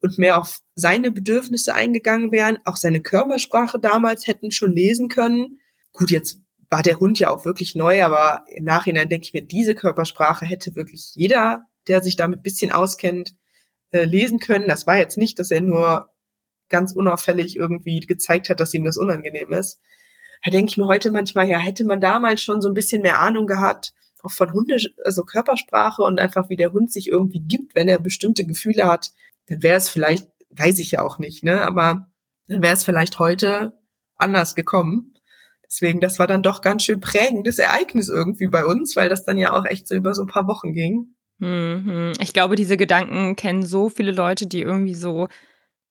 und 0.00 0.16
mehr 0.16 0.38
auf 0.38 0.60
seine 0.76 1.10
Bedürfnisse 1.10 1.74
eingegangen 1.74 2.30
wären, 2.30 2.58
auch 2.64 2.76
seine 2.76 3.02
Körpersprache 3.02 3.80
damals 3.80 4.28
hätten 4.28 4.52
schon 4.52 4.72
lesen 4.72 5.08
können. 5.08 5.60
Gut, 5.92 6.10
jetzt 6.10 6.40
war 6.70 6.82
der 6.82 6.98
Hund 6.98 7.18
ja 7.18 7.30
auch 7.30 7.44
wirklich 7.44 7.74
neu, 7.74 8.02
aber 8.02 8.44
im 8.48 8.64
Nachhinein 8.64 9.08
denke 9.08 9.26
ich 9.26 9.32
mir, 9.32 9.42
diese 9.42 9.74
Körpersprache 9.74 10.44
hätte 10.44 10.74
wirklich 10.74 11.14
jeder, 11.14 11.66
der 11.88 12.02
sich 12.02 12.16
damit 12.16 12.42
bisschen 12.42 12.72
auskennt, 12.72 13.34
äh, 13.92 14.04
lesen 14.04 14.38
können. 14.38 14.68
Das 14.68 14.86
war 14.86 14.98
jetzt 14.98 15.16
nicht, 15.16 15.38
dass 15.38 15.50
er 15.50 15.60
nur 15.60 16.10
ganz 16.68 16.92
unauffällig 16.92 17.56
irgendwie 17.56 18.00
gezeigt 18.00 18.48
hat, 18.50 18.60
dass 18.60 18.74
ihm 18.74 18.84
das 18.84 18.96
unangenehm 18.96 19.52
ist. 19.52 19.80
Da 20.44 20.50
denke 20.50 20.70
ich 20.70 20.76
mir 20.76 20.86
heute 20.86 21.10
manchmal, 21.10 21.48
ja, 21.48 21.58
hätte 21.58 21.84
man 21.84 22.00
damals 22.00 22.42
schon 22.42 22.60
so 22.60 22.68
ein 22.68 22.74
bisschen 22.74 23.02
mehr 23.02 23.20
Ahnung 23.20 23.46
gehabt, 23.46 23.94
auch 24.22 24.32
von 24.32 24.52
Hunde, 24.52 24.78
also 25.04 25.22
Körpersprache 25.24 26.02
und 26.02 26.18
einfach 26.18 26.48
wie 26.48 26.56
der 26.56 26.72
Hund 26.72 26.92
sich 26.92 27.08
irgendwie 27.08 27.40
gibt, 27.40 27.74
wenn 27.74 27.88
er 27.88 27.98
bestimmte 27.98 28.44
Gefühle 28.44 28.86
hat, 28.86 29.12
dann 29.46 29.62
wäre 29.62 29.76
es 29.76 29.88
vielleicht, 29.88 30.28
weiß 30.50 30.78
ich 30.80 30.92
ja 30.92 31.02
auch 31.02 31.18
nicht, 31.18 31.44
ne, 31.44 31.62
aber 31.62 32.08
dann 32.48 32.62
wäre 32.62 32.74
es 32.74 32.84
vielleicht 32.84 33.18
heute 33.18 33.78
anders 34.16 34.54
gekommen. 34.54 35.15
Deswegen, 35.68 36.00
das 36.00 36.18
war 36.18 36.26
dann 36.26 36.42
doch 36.42 36.62
ganz 36.62 36.84
schön 36.84 37.00
prägendes 37.00 37.58
Ereignis 37.58 38.08
irgendwie 38.08 38.46
bei 38.46 38.64
uns, 38.64 38.96
weil 38.96 39.08
das 39.08 39.24
dann 39.24 39.38
ja 39.38 39.52
auch 39.52 39.64
echt 39.64 39.88
so 39.88 39.94
über 39.94 40.14
so 40.14 40.22
ein 40.22 40.28
paar 40.28 40.46
Wochen 40.46 40.72
ging. 40.72 41.14
Mhm. 41.38 42.12
Ich 42.20 42.32
glaube, 42.32 42.56
diese 42.56 42.76
Gedanken 42.76 43.36
kennen 43.36 43.64
so 43.64 43.88
viele 43.88 44.12
Leute, 44.12 44.46
die 44.46 44.62
irgendwie 44.62 44.94
so 44.94 45.28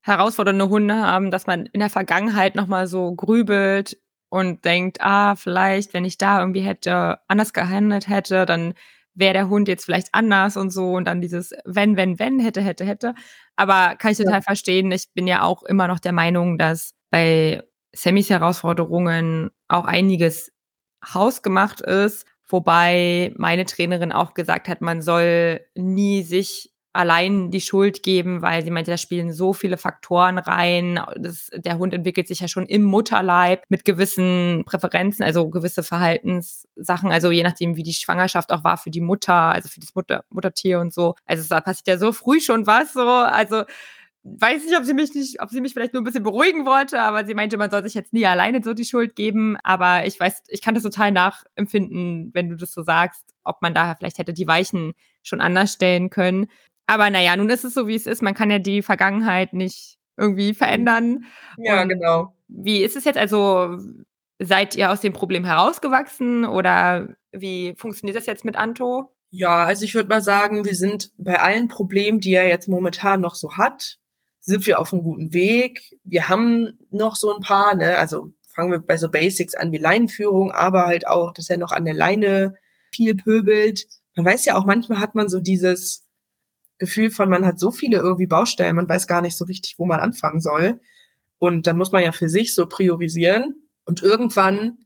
herausfordernde 0.02 0.70
Hunde 0.70 0.96
haben, 0.96 1.32
dass 1.32 1.48
man 1.48 1.66
in 1.68 1.80
der 1.80 1.90
Vergangenheit 1.90 2.56
nochmal 2.56 2.88
so 2.88 3.14
grübelt 3.14 3.98
und 4.30 4.66
denkt, 4.66 5.02
ah, 5.02 5.36
vielleicht, 5.36 5.94
wenn 5.94 6.06
ich 6.06 6.18
da 6.18 6.40
irgendwie 6.40 6.62
hätte, 6.62 7.20
anders 7.28 7.54
gehandelt 7.54 8.08
hätte, 8.08 8.46
dann 8.46 8.74
wäre 9.16 9.34
der 9.34 9.50
Hund 9.50 9.68
jetzt 9.68 9.86
vielleicht 9.86 10.10
anders 10.12 10.58
und 10.58 10.72
so 10.72 10.94
und 10.94 11.06
dann 11.06 11.22
dieses 11.22 11.54
wenn, 11.64 11.96
wenn, 11.98 12.20
wenn, 12.20 12.40
hätte, 12.40 12.62
hätte, 12.62 12.86
hätte. 12.86 13.16
Aber 13.56 13.96
kann 13.96 14.12
ich 14.12 14.18
total 14.18 14.34
ja. 14.34 14.42
verstehen. 14.42 14.92
Ich 14.92 15.08
bin 15.14 15.26
ja 15.26 15.44
auch 15.44 15.64
immer 15.64 15.88
noch 15.88 16.00
der 16.00 16.12
Meinung, 16.12 16.58
dass 16.58 16.94
bei 17.10 17.64
Sammys 17.96 18.30
Herausforderungen 18.30 19.52
auch 19.68 19.86
einiges 19.86 20.52
hausgemacht 21.14 21.82
ist, 21.82 22.26
wobei 22.48 23.34
meine 23.38 23.66
Trainerin 23.66 24.12
auch 24.12 24.34
gesagt 24.34 24.68
hat, 24.68 24.82
man 24.82 25.02
soll 25.02 25.62
nie 25.76 26.24
sich 26.24 26.72
allein 26.96 27.52
die 27.52 27.62
Schuld 27.62 28.04
geben, 28.04 28.42
weil 28.42 28.64
sie 28.64 28.72
meinte, 28.72 28.90
da 28.90 28.98
spielen 28.98 29.34
so 29.34 29.54
viele 29.54 29.78
Faktoren 29.78 30.38
rein. 30.38 31.00
Das, 31.18 31.50
der 31.54 31.78
Hund 31.78 31.94
entwickelt 31.94 32.28
sich 32.28 32.40
ja 32.40 32.48
schon 32.48 32.66
im 32.66 32.84
Mutterleib 32.84 33.64
mit 33.68 33.84
gewissen 33.84 34.64
Präferenzen, 34.66 35.24
also 35.24 35.50
gewisse 35.50 35.84
Verhaltenssachen, 35.84 37.12
also 37.12 37.32
je 37.32 37.44
nachdem, 37.44 37.76
wie 37.76 37.84
die 37.84 37.94
Schwangerschaft 37.94 38.52
auch 38.52 38.64
war 38.64 38.78
für 38.78 38.92
die 38.92 39.02
Mutter, 39.02 39.34
also 39.34 39.68
für 39.68 39.82
das 39.82 39.94
Mutter, 39.94 40.24
Muttertier 40.30 40.80
und 40.80 40.94
so. 40.94 41.16
Also 41.26 41.48
da 41.48 41.60
passiert 41.60 41.88
ja 41.88 41.98
so 41.98 42.14
früh 42.14 42.40
schon 42.40 42.66
was, 42.66 42.94
so, 42.94 43.02
also 43.02 43.64
weiß 44.26 44.66
nicht, 44.66 44.76
ob 44.76 44.84
sie 44.86 44.96
mich 44.96 45.14
nicht, 45.14 45.42
ob 45.42 45.50
sie 45.52 45.62
mich 45.62 45.74
vielleicht 45.74 45.94
nur 45.94 46.02
ein 46.02 46.06
bisschen 46.06 46.24
beruhigen 46.24 46.66
wollte, 46.66 47.00
aber 47.00 47.26
sie 47.26 47.36
meinte, 47.36 47.58
man 47.58 47.70
soll 47.70 47.84
sich 47.84 47.94
jetzt 47.94 48.12
nie 48.12 48.26
alleine 48.26 48.62
so 48.64 48.74
die 48.74 48.84
Schuld 48.84 49.16
geben. 49.16 49.56
Aber 49.64 50.06
ich 50.06 50.20
weiß, 50.20 50.44
ich 50.48 50.62
kann 50.62 50.74
das 50.74 50.84
total 50.84 51.12
nachempfinden, 51.12 52.32
wenn 52.34 52.50
du 52.50 52.56
das 52.56 52.74
so 52.74 52.82
sagst, 52.82 53.24
ob 53.44 53.62
man 53.62 53.76
daher 53.76 53.96
vielleicht 53.96 54.18
hätte 54.18 54.34
die 54.34 54.48
Weichen 54.48 54.94
schon 55.22 55.42
anders 55.42 55.74
stellen 55.74 56.10
können. 56.10 56.48
Aber 56.88 57.10
naja, 57.10 57.36
nun 57.36 57.50
ist 57.50 57.64
es 57.64 57.76
so, 57.76 57.88
wie 57.88 57.96
es 57.96 58.08
ist. 58.08 58.24
Man 58.24 58.34
kann 58.34 58.50
ja 58.50 58.60
die 58.60 58.82
Vergangenheit 58.82 59.54
nicht 59.54 59.98
irgendwie 60.18 60.54
verändern. 60.54 61.26
Ja, 61.58 61.84
Und 61.84 61.90
genau. 61.90 62.36
Wie 62.48 62.84
ist 62.84 62.96
es 62.96 63.06
jetzt? 63.06 63.18
Also, 63.18 63.78
seid 64.40 64.76
ihr 64.76 64.92
aus 64.92 65.02
dem 65.02 65.14
Problem 65.14 65.46
herausgewachsen 65.46 66.46
oder 66.46 67.16
wie 67.32 67.74
funktioniert 67.78 68.18
das 68.18 68.26
jetzt 68.26 68.46
mit 68.46 68.56
Anto? 68.56 69.12
Ja, 69.30 69.66
also 69.66 69.84
ich 69.84 69.96
würde 69.96 70.10
mal 70.10 70.22
sagen, 70.22 70.66
wir 70.66 70.76
sind 70.76 71.12
bei 71.18 71.40
allen 71.40 71.68
Problemen, 71.68 72.20
die 72.20 72.34
er 72.34 72.48
jetzt 72.48 72.70
momentan 72.70 73.22
noch 73.22 73.36
so 73.36 73.58
hat, 73.58 73.98
sind 74.46 74.66
wir 74.68 74.80
auf 74.80 74.94
einem 74.94 75.04
guten 75.04 75.34
Weg. 75.34 75.82
Wir 76.04 76.30
haben 76.30 76.80
noch 76.92 77.16
so 77.16 77.36
ein 77.36 77.42
paar, 77.42 77.76
ne, 77.76 77.98
also 77.98 78.34
fangen 78.54 78.72
wir 78.72 78.80
bei 78.80 78.98
so 78.98 79.10
Basics 79.10 79.56
an 79.56 79.72
wie 79.72 79.78
Leinenführung, 79.78 80.52
aber 80.52 80.86
halt 80.86 81.08
auch, 81.08 81.34
dass 81.34 81.50
er 81.50 81.58
noch 81.58 81.72
an 81.72 81.86
der 81.86 81.94
Leine 81.94 82.56
viel 82.94 83.16
pöbelt. 83.16 83.88
Man 84.16 84.26
weiß 84.26 84.46
ja 84.46 84.56
auch, 84.56 84.66
manchmal 84.66 85.00
hat 85.00 85.16
man 85.16 85.28
so 85.28 85.40
dieses, 85.40 86.06
Gefühl 86.78 87.10
von, 87.10 87.30
man 87.30 87.46
hat 87.46 87.60
so 87.60 87.72
viele 87.72 87.98
irgendwie 87.98 88.28
Baustellen, 88.28 88.76
man 88.76 88.90
weiß 88.90 89.08
gar 89.08 89.22
nicht 89.22 89.38
so 89.38 89.46
richtig, 89.46 89.76
wo 89.78 89.86
man 89.86 90.00
anfangen 90.00 90.42
soll. 90.42 90.82
Und 91.40 91.68
dann 91.68 91.78
muss 91.78 91.92
man 91.92 92.04
ja 92.04 92.12
für 92.12 92.30
sich 92.30 92.54
so 92.54 92.66
priorisieren. 92.68 93.70
Und 93.86 94.02
irgendwann 94.04 94.80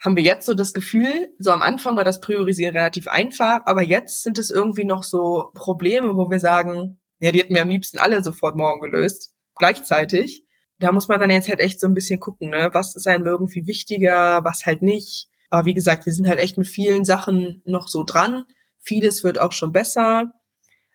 haben 0.00 0.16
wir 0.16 0.22
jetzt 0.22 0.46
so 0.46 0.54
das 0.54 0.72
Gefühl, 0.72 1.34
so 1.38 1.50
am 1.50 1.62
Anfang 1.62 1.96
war 1.96 2.04
das 2.04 2.20
Priorisieren 2.20 2.76
relativ 2.76 3.08
einfach, 3.08 3.62
aber 3.64 3.82
jetzt 3.82 4.22
sind 4.22 4.38
es 4.38 4.50
irgendwie 4.50 4.84
noch 4.84 5.02
so 5.02 5.50
Probleme, 5.54 6.16
wo 6.16 6.30
wir 6.30 6.38
sagen, 6.38 7.00
ja, 7.20 7.32
die 7.32 7.40
hätten 7.40 7.54
wir 7.54 7.62
am 7.62 7.68
liebsten 7.68 7.98
alle 7.98 8.22
sofort 8.22 8.56
morgen 8.56 8.80
gelöst, 8.80 9.32
gleichzeitig. 9.56 10.44
Da 10.78 10.92
muss 10.92 11.08
man 11.08 11.18
dann 11.18 11.30
jetzt 11.30 11.48
halt 11.48 11.60
echt 11.60 11.80
so 11.80 11.88
ein 11.88 11.94
bisschen 11.94 12.20
gucken, 12.20 12.50
ne? 12.50 12.70
was 12.72 12.94
ist 12.94 13.08
einem 13.08 13.26
irgendwie 13.26 13.66
wichtiger, 13.66 14.44
was 14.44 14.64
halt 14.64 14.82
nicht. 14.82 15.28
Aber 15.50 15.64
wie 15.64 15.74
gesagt, 15.74 16.06
wir 16.06 16.12
sind 16.12 16.28
halt 16.28 16.38
echt 16.38 16.58
mit 16.58 16.68
vielen 16.68 17.04
Sachen 17.04 17.62
noch 17.64 17.88
so 17.88 18.04
dran. 18.04 18.44
Vieles 18.80 19.24
wird 19.24 19.40
auch 19.40 19.52
schon 19.52 19.72
besser. 19.72 20.32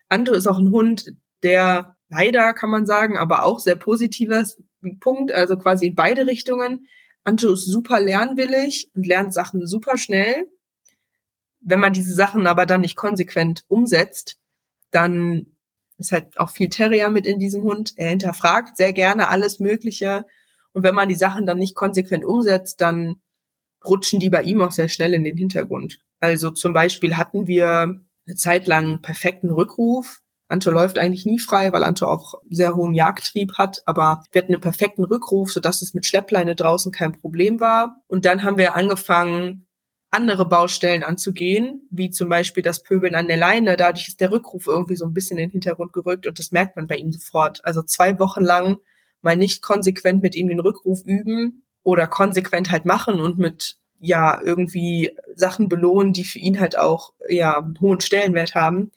Anto 0.08 0.32
ist 0.32 0.46
auch 0.46 0.58
ein 0.58 0.70
Hund, 0.70 1.12
der 1.42 1.96
leider, 2.08 2.54
kann 2.54 2.70
man 2.70 2.86
sagen, 2.86 3.18
aber 3.18 3.44
auch 3.44 3.58
sehr 3.58 3.76
positives 3.76 4.62
Punkt, 5.00 5.32
also 5.32 5.56
quasi 5.56 5.86
in 5.86 5.94
beide 5.94 6.26
Richtungen. 6.26 6.86
Anto 7.24 7.52
ist 7.52 7.66
super 7.66 8.00
lernwillig 8.00 8.90
und 8.94 9.06
lernt 9.06 9.34
Sachen 9.34 9.66
super 9.66 9.98
schnell. 9.98 10.46
Wenn 11.60 11.80
man 11.80 11.94
diese 11.94 12.14
Sachen 12.14 12.46
aber 12.46 12.66
dann 12.66 12.82
nicht 12.82 12.96
konsequent 12.96 13.64
umsetzt, 13.68 14.38
dann 14.90 15.53
ist 15.98 16.12
halt 16.12 16.38
auch 16.38 16.50
viel 16.50 16.68
Terrier 16.68 17.10
mit 17.10 17.26
in 17.26 17.38
diesem 17.38 17.62
Hund. 17.62 17.94
Er 17.96 18.10
hinterfragt 18.10 18.76
sehr 18.76 18.92
gerne 18.92 19.28
alles 19.28 19.60
Mögliche. 19.60 20.26
Und 20.72 20.82
wenn 20.82 20.94
man 20.94 21.08
die 21.08 21.14
Sachen 21.14 21.46
dann 21.46 21.58
nicht 21.58 21.74
konsequent 21.74 22.24
umsetzt, 22.24 22.80
dann 22.80 23.16
rutschen 23.84 24.20
die 24.20 24.30
bei 24.30 24.42
ihm 24.42 24.62
auch 24.62 24.72
sehr 24.72 24.88
schnell 24.88 25.14
in 25.14 25.24
den 25.24 25.36
Hintergrund. 25.36 26.00
Also 26.20 26.50
zum 26.50 26.72
Beispiel 26.72 27.16
hatten 27.16 27.46
wir 27.46 28.00
eine 28.26 28.36
Zeit 28.36 28.66
lang 28.66 29.02
perfekten 29.02 29.50
Rückruf. 29.50 30.20
Anto 30.48 30.70
läuft 30.70 30.98
eigentlich 30.98 31.26
nie 31.26 31.38
frei, 31.38 31.72
weil 31.72 31.84
Anto 31.84 32.06
auch 32.06 32.34
sehr 32.50 32.76
hohen 32.76 32.94
Jagdtrieb 32.94 33.54
hat, 33.54 33.82
aber 33.86 34.24
wir 34.32 34.42
hatten 34.42 34.52
einen 34.52 34.60
perfekten 34.60 35.04
Rückruf, 35.04 35.52
sodass 35.52 35.82
es 35.82 35.94
mit 35.94 36.06
Schleppleine 36.06 36.54
draußen 36.54 36.92
kein 36.92 37.12
Problem 37.12 37.60
war. 37.60 38.02
Und 38.06 38.24
dann 38.24 38.42
haben 38.42 38.58
wir 38.58 38.74
angefangen, 38.74 39.63
andere 40.14 40.46
Baustellen 40.46 41.02
anzugehen, 41.02 41.86
wie 41.90 42.10
zum 42.10 42.28
Beispiel 42.28 42.62
das 42.62 42.82
Pöbeln 42.82 43.14
an 43.14 43.28
der 43.28 43.36
Leine. 43.36 43.76
Dadurch 43.76 44.08
ist 44.08 44.20
der 44.20 44.30
Rückruf 44.30 44.66
irgendwie 44.66 44.96
so 44.96 45.04
ein 45.04 45.12
bisschen 45.12 45.38
in 45.38 45.48
den 45.48 45.52
Hintergrund 45.52 45.92
gerückt 45.92 46.26
und 46.26 46.38
das 46.38 46.52
merkt 46.52 46.76
man 46.76 46.86
bei 46.86 46.96
ihm 46.96 47.12
sofort. 47.12 47.64
Also 47.64 47.82
zwei 47.82 48.18
Wochen 48.18 48.42
lang 48.42 48.78
mal 49.22 49.36
nicht 49.36 49.62
konsequent 49.62 50.22
mit 50.22 50.34
ihm 50.34 50.48
den 50.48 50.60
Rückruf 50.60 51.02
üben 51.04 51.64
oder 51.82 52.06
konsequent 52.06 52.70
halt 52.70 52.84
machen 52.84 53.20
und 53.20 53.38
mit 53.38 53.76
ja 53.98 54.40
irgendwie 54.42 55.16
Sachen 55.34 55.68
belohnen, 55.68 56.12
die 56.12 56.24
für 56.24 56.38
ihn 56.38 56.60
halt 56.60 56.78
auch 56.78 57.12
ja 57.28 57.58
einen 57.58 57.80
hohen 57.80 58.00
Stellenwert 58.00 58.54
haben, 58.54 58.92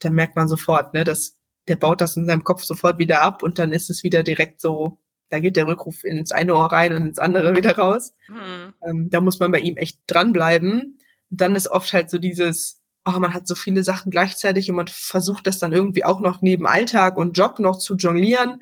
dann 0.00 0.14
merkt 0.14 0.36
man 0.36 0.48
sofort, 0.48 0.94
ne, 0.94 1.04
dass 1.04 1.36
der 1.68 1.76
baut 1.76 2.00
das 2.00 2.16
in 2.16 2.26
seinem 2.26 2.44
Kopf 2.44 2.64
sofort 2.64 2.98
wieder 2.98 3.22
ab 3.22 3.42
und 3.42 3.58
dann 3.58 3.72
ist 3.72 3.90
es 3.90 4.02
wieder 4.02 4.22
direkt 4.22 4.60
so, 4.60 4.98
da 5.32 5.40
geht 5.40 5.56
der 5.56 5.66
Rückruf 5.66 6.04
ins 6.04 6.32
eine 6.32 6.54
Ohr 6.54 6.70
rein 6.70 6.92
und 6.94 7.06
ins 7.06 7.18
andere 7.18 7.56
wieder 7.56 7.76
raus. 7.76 8.14
Mhm. 8.28 8.74
Ähm, 8.84 9.10
da 9.10 9.20
muss 9.20 9.40
man 9.40 9.50
bei 9.50 9.60
ihm 9.60 9.76
echt 9.76 10.00
dranbleiben. 10.06 10.98
Und 11.30 11.40
dann 11.40 11.56
ist 11.56 11.68
oft 11.68 11.92
halt 11.92 12.10
so 12.10 12.18
dieses, 12.18 12.80
oh, 13.04 13.18
man 13.18 13.34
hat 13.34 13.46
so 13.48 13.54
viele 13.54 13.82
Sachen 13.82 14.10
gleichzeitig 14.10 14.70
und 14.70 14.76
man 14.76 14.88
versucht 14.88 15.46
das 15.46 15.58
dann 15.58 15.72
irgendwie 15.72 16.04
auch 16.04 16.20
noch 16.20 16.42
neben 16.42 16.66
Alltag 16.66 17.16
und 17.16 17.36
Job 17.36 17.58
noch 17.58 17.78
zu 17.78 17.96
jonglieren 17.96 18.60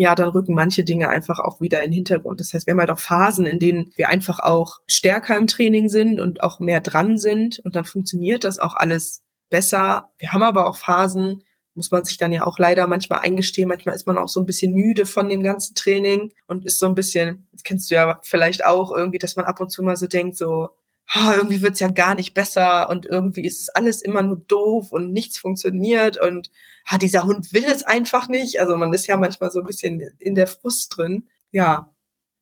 ja, 0.00 0.14
dann 0.14 0.30
rücken 0.30 0.54
manche 0.54 0.82
Dinge 0.82 1.10
einfach 1.10 1.40
auch 1.40 1.60
wieder 1.60 1.82
in 1.82 1.90
den 1.90 1.96
Hintergrund. 1.96 2.40
Das 2.40 2.54
heißt, 2.54 2.66
wir 2.66 2.72
haben 2.72 2.80
halt 2.80 2.90
auch 2.90 2.98
Phasen, 2.98 3.44
in 3.44 3.58
denen 3.58 3.92
wir 3.96 4.08
einfach 4.08 4.38
auch 4.38 4.78
stärker 4.86 5.36
im 5.36 5.46
Training 5.46 5.90
sind 5.90 6.20
und 6.20 6.42
auch 6.42 6.58
mehr 6.58 6.80
dran 6.80 7.18
sind 7.18 7.58
und 7.58 7.76
dann 7.76 7.84
funktioniert 7.84 8.44
das 8.44 8.58
auch 8.58 8.74
alles 8.74 9.20
besser. 9.50 10.08
Wir 10.16 10.32
haben 10.32 10.42
aber 10.42 10.66
auch 10.66 10.78
Phasen, 10.78 11.42
muss 11.74 11.90
man 11.90 12.04
sich 12.04 12.18
dann 12.18 12.32
ja 12.32 12.46
auch 12.46 12.58
leider 12.58 12.86
manchmal 12.86 13.20
eingestehen. 13.20 13.68
Manchmal 13.68 13.94
ist 13.94 14.06
man 14.06 14.18
auch 14.18 14.28
so 14.28 14.40
ein 14.40 14.46
bisschen 14.46 14.74
müde 14.74 15.06
von 15.06 15.28
dem 15.28 15.42
ganzen 15.42 15.74
Training 15.74 16.32
und 16.46 16.66
ist 16.66 16.78
so 16.78 16.86
ein 16.86 16.94
bisschen, 16.94 17.48
das 17.52 17.62
kennst 17.62 17.90
du 17.90 17.94
ja 17.94 18.20
vielleicht 18.22 18.64
auch 18.64 18.94
irgendwie, 18.94 19.18
dass 19.18 19.36
man 19.36 19.44
ab 19.44 19.60
und 19.60 19.70
zu 19.70 19.82
mal 19.82 19.96
so 19.96 20.06
denkt, 20.06 20.36
so, 20.36 20.70
oh, 21.14 21.32
irgendwie 21.34 21.62
wird's 21.62 21.80
ja 21.80 21.88
gar 21.88 22.14
nicht 22.14 22.34
besser 22.34 22.88
und 22.88 23.06
irgendwie 23.06 23.44
ist 23.44 23.60
es 23.60 23.68
alles 23.70 24.02
immer 24.02 24.22
nur 24.22 24.36
doof 24.36 24.92
und 24.92 25.12
nichts 25.12 25.38
funktioniert 25.38 26.20
und 26.20 26.50
ah, 26.86 26.98
dieser 26.98 27.24
Hund 27.24 27.52
will 27.52 27.64
es 27.64 27.82
einfach 27.82 28.28
nicht. 28.28 28.60
Also 28.60 28.76
man 28.76 28.92
ist 28.92 29.06
ja 29.06 29.16
manchmal 29.16 29.50
so 29.50 29.60
ein 29.60 29.66
bisschen 29.66 30.00
in 30.18 30.34
der 30.34 30.46
Frust 30.46 30.96
drin. 30.96 31.28
Ja, 31.50 31.92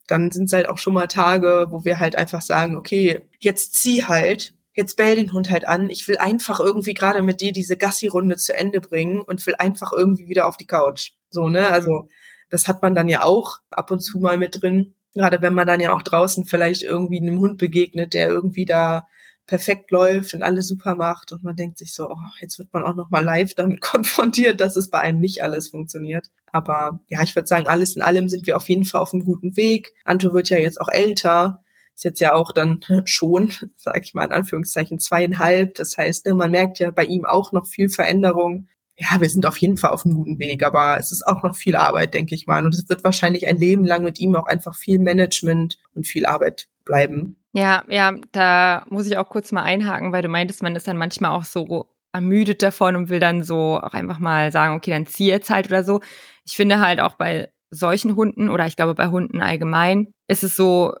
dann 0.07 0.31
sind 0.31 0.45
es 0.45 0.53
halt 0.53 0.69
auch 0.69 0.77
schon 0.77 0.93
mal 0.93 1.07
Tage, 1.07 1.67
wo 1.69 1.85
wir 1.85 1.99
halt 1.99 2.15
einfach 2.15 2.41
sagen, 2.41 2.75
okay, 2.77 3.21
jetzt 3.39 3.75
zieh 3.75 4.05
halt, 4.05 4.53
jetzt 4.79 4.97
bell 4.97 5.15
den 5.15 5.33
Hund 5.33 5.51
halt 5.51 5.67
an. 5.67 5.89
Ich 5.89 6.07
will 6.07 6.17
einfach 6.17 6.59
irgendwie 6.59 6.93
gerade 6.93 7.21
mit 7.21 7.41
dir 7.41 7.51
diese 7.51 7.77
Gassi-Runde 7.77 8.37
zu 8.37 8.55
Ende 8.55 8.81
bringen 8.81 9.21
und 9.21 9.45
will 9.45 9.55
einfach 9.59 9.91
irgendwie 9.91 10.29
wieder 10.29 10.47
auf 10.47 10.57
die 10.57 10.65
Couch. 10.65 11.11
So, 11.29 11.49
ne? 11.49 11.69
Also 11.69 12.07
das 12.49 12.67
hat 12.67 12.81
man 12.81 12.95
dann 12.95 13.09
ja 13.09 13.23
auch 13.23 13.59
ab 13.69 13.91
und 13.91 13.99
zu 13.99 14.19
mal 14.19 14.37
mit 14.37 14.61
drin. 14.61 14.95
Gerade 15.13 15.41
wenn 15.41 15.53
man 15.53 15.67
dann 15.67 15.81
ja 15.81 15.93
auch 15.93 16.01
draußen 16.01 16.45
vielleicht 16.45 16.81
irgendwie 16.83 17.19
einem 17.19 17.39
Hund 17.39 17.57
begegnet, 17.57 18.13
der 18.13 18.29
irgendwie 18.29 18.65
da 18.65 19.07
perfekt 19.47 19.91
läuft 19.91 20.33
und 20.33 20.43
alles 20.43 20.67
super 20.67 20.95
macht 20.95 21.31
und 21.31 21.43
man 21.43 21.55
denkt 21.55 21.79
sich 21.79 21.93
so, 21.93 22.09
oh, 22.09 22.29
jetzt 22.39 22.59
wird 22.59 22.71
man 22.71 22.83
auch 22.83 22.95
noch 22.95 23.09
mal 23.09 23.23
live 23.23 23.55
damit 23.55 23.81
konfrontiert, 23.81 24.61
dass 24.61 24.77
es 24.77 24.89
bei 24.89 24.99
einem 24.99 25.19
nicht 25.19 25.43
alles 25.43 25.69
funktioniert. 25.69 26.29
Aber 26.51 26.99
ja, 27.09 27.21
ich 27.21 27.35
würde 27.35 27.47
sagen, 27.47 27.67
alles 27.67 27.95
in 27.95 28.01
allem 28.01 28.29
sind 28.29 28.47
wir 28.47 28.55
auf 28.55 28.69
jeden 28.69 28.85
Fall 28.85 29.01
auf 29.01 29.13
einem 29.13 29.25
guten 29.25 29.57
Weg. 29.57 29.93
Anto 30.05 30.33
wird 30.33 30.49
ja 30.49 30.57
jetzt 30.57 30.79
auch 30.79 30.89
älter, 30.89 31.63
ist 31.99 32.05
jetzt 32.05 32.21
ja 32.21 32.33
auch 32.33 32.53
dann 32.53 32.79
schon, 33.03 33.51
sage 33.75 34.01
ich 34.03 34.13
mal 34.13 34.25
in 34.25 34.31
Anführungszeichen, 34.31 34.99
zweieinhalb. 34.99 35.75
Das 35.75 35.97
heißt, 35.97 36.25
ne, 36.25 36.33
man 36.33 36.51
merkt 36.51 36.79
ja 36.79 36.91
bei 36.91 37.03
ihm 37.03 37.25
auch 37.25 37.51
noch 37.51 37.67
viel 37.67 37.89
Veränderung. 37.89 38.67
ja, 38.97 39.19
wir 39.19 39.29
sind 39.29 39.45
auf 39.45 39.57
jeden 39.57 39.77
Fall 39.77 39.91
auf 39.91 40.05
einem 40.05 40.15
guten 40.15 40.39
Weg, 40.39 40.63
aber 40.63 40.97
es 40.97 41.11
ist 41.11 41.27
auch 41.27 41.43
noch 41.43 41.55
viel 41.55 41.75
Arbeit, 41.75 42.13
denke 42.13 42.35
ich 42.35 42.47
mal. 42.47 42.65
Und 42.65 42.73
es 42.73 42.87
wird 42.87 43.03
wahrscheinlich 43.03 43.47
ein 43.47 43.57
Leben 43.57 43.83
lang 43.83 44.03
mit 44.03 44.19
ihm 44.19 44.35
auch 44.35 44.47
einfach 44.47 44.75
viel 44.75 44.99
Management 44.99 45.77
und 45.93 46.07
viel 46.07 46.25
Arbeit 46.25 46.67
bleiben. 46.85 47.35
Ja, 47.53 47.83
ja, 47.89 48.13
da 48.31 48.85
muss 48.89 49.07
ich 49.07 49.17
auch 49.17 49.29
kurz 49.29 49.51
mal 49.51 49.63
einhaken, 49.63 50.13
weil 50.13 50.21
du 50.21 50.29
meintest, 50.29 50.63
man 50.63 50.75
ist 50.75 50.87
dann 50.87 50.97
manchmal 50.97 51.31
auch 51.31 51.43
so 51.43 51.87
ermüdet 52.13 52.61
davon 52.61 52.95
und 52.95 53.09
will 53.09 53.19
dann 53.19 53.43
so 53.43 53.79
auch 53.81 53.93
einfach 53.93 54.19
mal 54.19 54.51
sagen, 54.51 54.75
okay, 54.75 54.91
dann 54.91 55.05
zieh 55.05 55.27
jetzt 55.27 55.49
halt 55.49 55.67
oder 55.67 55.83
so. 55.83 56.01
Ich 56.45 56.55
finde 56.55 56.79
halt 56.79 56.99
auch 57.01 57.15
bei 57.15 57.49
solchen 57.71 58.15
Hunden 58.15 58.49
oder 58.49 58.65
ich 58.65 58.75
glaube 58.75 58.95
bei 58.95 59.07
Hunden 59.07 59.41
allgemein 59.41 60.13
ist 60.27 60.43
es 60.43 60.55
so, 60.55 60.93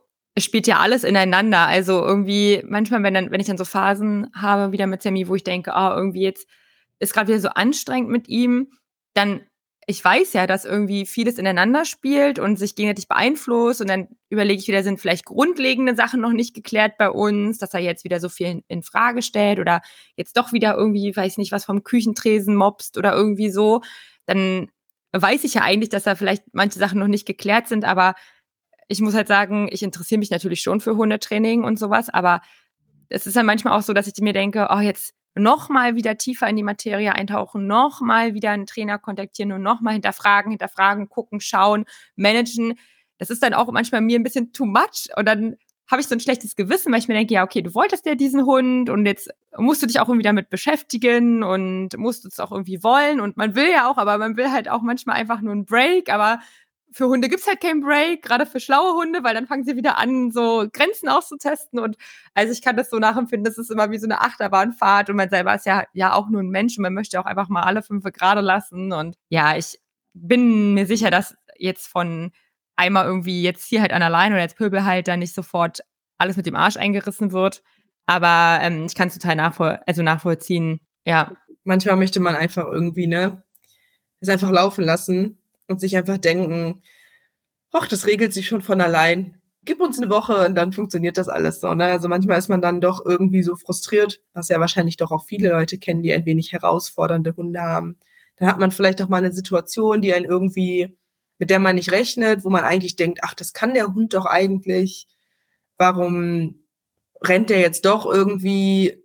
spielt 0.43 0.67
ja 0.67 0.79
alles 0.79 1.03
ineinander. 1.03 1.67
Also 1.67 2.03
irgendwie 2.05 2.63
manchmal, 2.67 3.03
wenn 3.03 3.13
dann, 3.13 3.31
wenn 3.31 3.41
ich 3.41 3.47
dann 3.47 3.57
so 3.57 3.65
Phasen 3.65 4.29
habe 4.35 4.71
wieder 4.71 4.87
mit 4.87 5.01
Sammy, 5.01 5.27
wo 5.27 5.35
ich 5.35 5.43
denke, 5.43 5.71
oh, 5.75 5.89
irgendwie 5.95 6.23
jetzt 6.23 6.47
ist 6.99 7.13
gerade 7.13 7.29
wieder 7.29 7.39
so 7.39 7.49
anstrengend 7.49 8.09
mit 8.09 8.27
ihm, 8.27 8.71
dann 9.13 9.41
ich 9.89 10.05
weiß 10.05 10.33
ja, 10.33 10.45
dass 10.45 10.65
irgendwie 10.65 11.07
vieles 11.07 11.39
ineinander 11.39 11.83
spielt 11.83 12.37
und 12.37 12.59
sich 12.59 12.75
gegenseitig 12.75 13.07
beeinflusst 13.07 13.81
und 13.81 13.89
dann 13.89 14.07
überlege 14.29 14.61
ich 14.61 14.67
wieder, 14.67 14.83
sind 14.83 14.99
vielleicht 14.99 15.25
grundlegende 15.25 15.95
Sachen 15.95 16.21
noch 16.21 16.31
nicht 16.31 16.53
geklärt 16.53 16.95
bei 16.99 17.09
uns, 17.09 17.57
dass 17.57 17.73
er 17.73 17.79
jetzt 17.79 18.03
wieder 18.03 18.19
so 18.19 18.29
viel 18.29 18.45
in, 18.45 18.63
in 18.67 18.83
Frage 18.83 19.23
stellt 19.23 19.57
oder 19.57 19.81
jetzt 20.15 20.37
doch 20.37 20.53
wieder 20.53 20.75
irgendwie, 20.77 21.15
weiß 21.15 21.39
nicht, 21.39 21.51
was 21.51 21.65
vom 21.65 21.83
Küchentresen 21.83 22.55
mobst 22.55 22.99
oder 22.99 23.15
irgendwie 23.15 23.49
so, 23.49 23.81
dann 24.27 24.69
weiß 25.11 25.43
ich 25.43 25.55
ja 25.55 25.63
eigentlich, 25.63 25.89
dass 25.89 26.03
da 26.03 26.13
vielleicht 26.13 26.43
manche 26.53 26.77
Sachen 26.77 26.99
noch 26.99 27.07
nicht 27.07 27.25
geklärt 27.25 27.67
sind, 27.67 27.83
aber 27.83 28.13
ich 28.89 28.99
muss 29.01 29.13
halt 29.13 29.27
sagen, 29.27 29.69
ich 29.71 29.83
interessiere 29.83 30.19
mich 30.19 30.31
natürlich 30.31 30.61
schon 30.61 30.81
für 30.81 30.97
Hundetraining 30.97 31.63
und 31.63 31.79
sowas, 31.79 32.09
aber 32.09 32.41
es 33.07 33.27
ist 33.27 33.37
dann 33.37 33.45
manchmal 33.45 33.77
auch 33.77 33.83
so, 33.83 33.93
dass 33.93 34.07
ich 34.07 34.15
mir 34.19 34.33
denke, 34.33 34.67
oh, 34.71 34.79
jetzt 34.79 35.13
nochmal 35.35 35.95
wieder 35.95 36.17
tiefer 36.17 36.49
in 36.49 36.55
die 36.55 36.63
Materie 36.63 37.13
eintauchen, 37.13 37.67
nochmal 37.67 38.33
wieder 38.33 38.49
einen 38.49 38.65
Trainer 38.65 38.97
kontaktieren 38.97 39.51
und 39.51 39.61
nochmal 39.61 39.93
hinterfragen, 39.93 40.51
hinterfragen, 40.51 41.07
gucken, 41.07 41.39
schauen, 41.39 41.85
managen. 42.15 42.79
Das 43.19 43.29
ist 43.29 43.43
dann 43.43 43.53
auch 43.53 43.71
manchmal 43.71 44.01
mir 44.01 44.19
ein 44.19 44.23
bisschen 44.23 44.53
too 44.53 44.65
much 44.65 45.07
und 45.15 45.27
dann 45.27 45.55
habe 45.89 46.01
ich 46.01 46.07
so 46.07 46.15
ein 46.15 46.19
schlechtes 46.19 46.55
Gewissen, 46.55 46.91
weil 46.91 46.99
ich 46.99 47.07
mir 47.07 47.15
denke, 47.15 47.33
ja, 47.33 47.43
okay, 47.43 47.61
du 47.61 47.73
wolltest 47.73 48.05
ja 48.07 48.15
diesen 48.15 48.45
Hund 48.45 48.89
und 48.89 49.05
jetzt 49.05 49.29
musst 49.57 49.83
du 49.83 49.87
dich 49.87 49.99
auch 49.99 50.07
irgendwie 50.07 50.23
damit 50.23 50.49
beschäftigen 50.49 51.43
und 51.43 51.97
musst 51.97 52.25
es 52.25 52.39
auch 52.39 52.51
irgendwie 52.51 52.83
wollen 52.83 53.19
und 53.19 53.37
man 53.37 53.55
will 53.55 53.69
ja 53.69 53.89
auch, 53.89 53.97
aber 53.97 54.17
man 54.17 54.35
will 54.35 54.51
halt 54.51 54.69
auch 54.69 54.81
manchmal 54.81 55.15
einfach 55.15 55.41
nur 55.41 55.53
einen 55.53 55.65
Break, 55.65 56.11
aber 56.11 56.39
für 56.91 57.07
Hunde 57.07 57.29
gibt's 57.29 57.47
halt 57.47 57.61
keinen 57.61 57.81
Break, 57.81 58.23
gerade 58.23 58.45
für 58.45 58.59
schlaue 58.59 58.93
Hunde, 58.93 59.23
weil 59.23 59.33
dann 59.33 59.47
fangen 59.47 59.63
sie 59.63 59.75
wieder 59.75 59.97
an, 59.97 60.31
so 60.31 60.67
Grenzen 60.71 61.07
auszutesten. 61.09 61.79
Und 61.79 61.97
also 62.33 62.51
ich 62.51 62.61
kann 62.61 62.77
das 62.77 62.89
so 62.89 62.97
nachempfinden, 62.97 63.43
das 63.43 63.57
ist 63.57 63.71
immer 63.71 63.91
wie 63.91 63.99
so 63.99 64.07
eine 64.07 64.21
Achterbahnfahrt 64.21 65.09
und 65.09 65.15
man 65.15 65.29
selber 65.29 65.53
ist 65.55 65.65
ja, 65.65 65.83
ja 65.93 66.13
auch 66.13 66.29
nur 66.29 66.41
ein 66.41 66.49
Mensch 66.49 66.77
und 66.77 66.83
man 66.83 66.93
möchte 66.93 67.19
auch 67.19 67.25
einfach 67.25 67.49
mal 67.49 67.63
alle 67.63 67.83
fünf 67.83 68.03
gerade 68.05 68.41
lassen. 68.41 68.91
Und 68.91 69.17
ja, 69.29 69.55
ich 69.55 69.79
bin 70.13 70.73
mir 70.73 70.85
sicher, 70.85 71.11
dass 71.11 71.35
jetzt 71.57 71.87
von 71.87 72.31
einmal 72.75 73.05
irgendwie 73.05 73.43
jetzt 73.43 73.65
hier 73.65 73.81
halt 73.81 73.93
an 73.93 74.01
der 74.01 74.09
Leine 74.09 74.35
oder 74.35 74.47
Pöbel 74.47 74.85
halt 74.85 75.07
dann 75.07 75.19
nicht 75.19 75.35
sofort 75.35 75.81
alles 76.17 76.37
mit 76.37 76.45
dem 76.45 76.55
Arsch 76.55 76.77
eingerissen 76.77 77.31
wird. 77.31 77.61
Aber 78.05 78.59
ähm, 78.61 78.85
ich 78.85 78.95
kann 78.95 79.09
es 79.09 79.13
total 79.15 79.35
nachvoll 79.35 79.79
also 79.85 80.01
nachvollziehen, 80.01 80.81
ja. 81.05 81.33
Manchmal 81.65 81.97
möchte 81.97 82.19
man 82.19 82.35
einfach 82.35 82.65
irgendwie, 82.65 83.05
ne, 83.05 83.43
es 84.21 84.29
einfach 84.29 84.49
laufen 84.49 84.83
lassen 84.83 85.38
und 85.69 85.79
sich 85.79 85.95
einfach 85.95 86.17
denken, 86.17 86.81
ach, 87.71 87.87
das 87.87 88.07
regelt 88.07 88.33
sich 88.33 88.47
schon 88.47 88.61
von 88.61 88.81
allein. 88.81 89.41
Gib 89.63 89.81
uns 89.81 89.99
eine 89.99 90.09
Woche 90.09 90.45
und 90.47 90.55
dann 90.55 90.73
funktioniert 90.73 91.17
das 91.17 91.29
alles 91.29 91.59
so. 91.61 91.73
Ne? 91.73 91.85
Also 91.85 92.07
manchmal 92.07 92.39
ist 92.39 92.49
man 92.49 92.61
dann 92.61 92.81
doch 92.81 93.05
irgendwie 93.05 93.43
so 93.43 93.55
frustriert, 93.55 94.21
was 94.33 94.49
ja 94.49 94.59
wahrscheinlich 94.59 94.97
doch 94.97 95.11
auch 95.11 95.25
viele 95.25 95.49
Leute 95.49 95.77
kennen, 95.77 96.01
die 96.01 96.13
ein 96.13 96.25
wenig 96.25 96.53
herausfordernde 96.53 97.35
Hunde 97.35 97.61
haben. 97.61 97.97
Dann 98.37 98.47
hat 98.47 98.59
man 98.59 98.71
vielleicht 98.71 99.01
auch 99.01 99.09
mal 99.09 99.17
eine 99.17 99.33
Situation, 99.33 100.01
die 100.01 100.13
einen 100.13 100.25
irgendwie, 100.25 100.97
mit 101.37 101.49
der 101.49 101.59
man 101.59 101.75
nicht 101.75 101.91
rechnet, 101.91 102.43
wo 102.43 102.49
man 102.49 102.63
eigentlich 102.63 102.95
denkt, 102.95 103.19
ach, 103.21 103.33
das 103.33 103.53
kann 103.53 103.73
der 103.73 103.93
Hund 103.93 104.13
doch 104.13 104.25
eigentlich. 104.25 105.07
Warum 105.77 106.63
rennt 107.21 107.49
der 107.49 107.59
jetzt 107.59 107.85
doch 107.85 108.05
irgendwie 108.05 109.03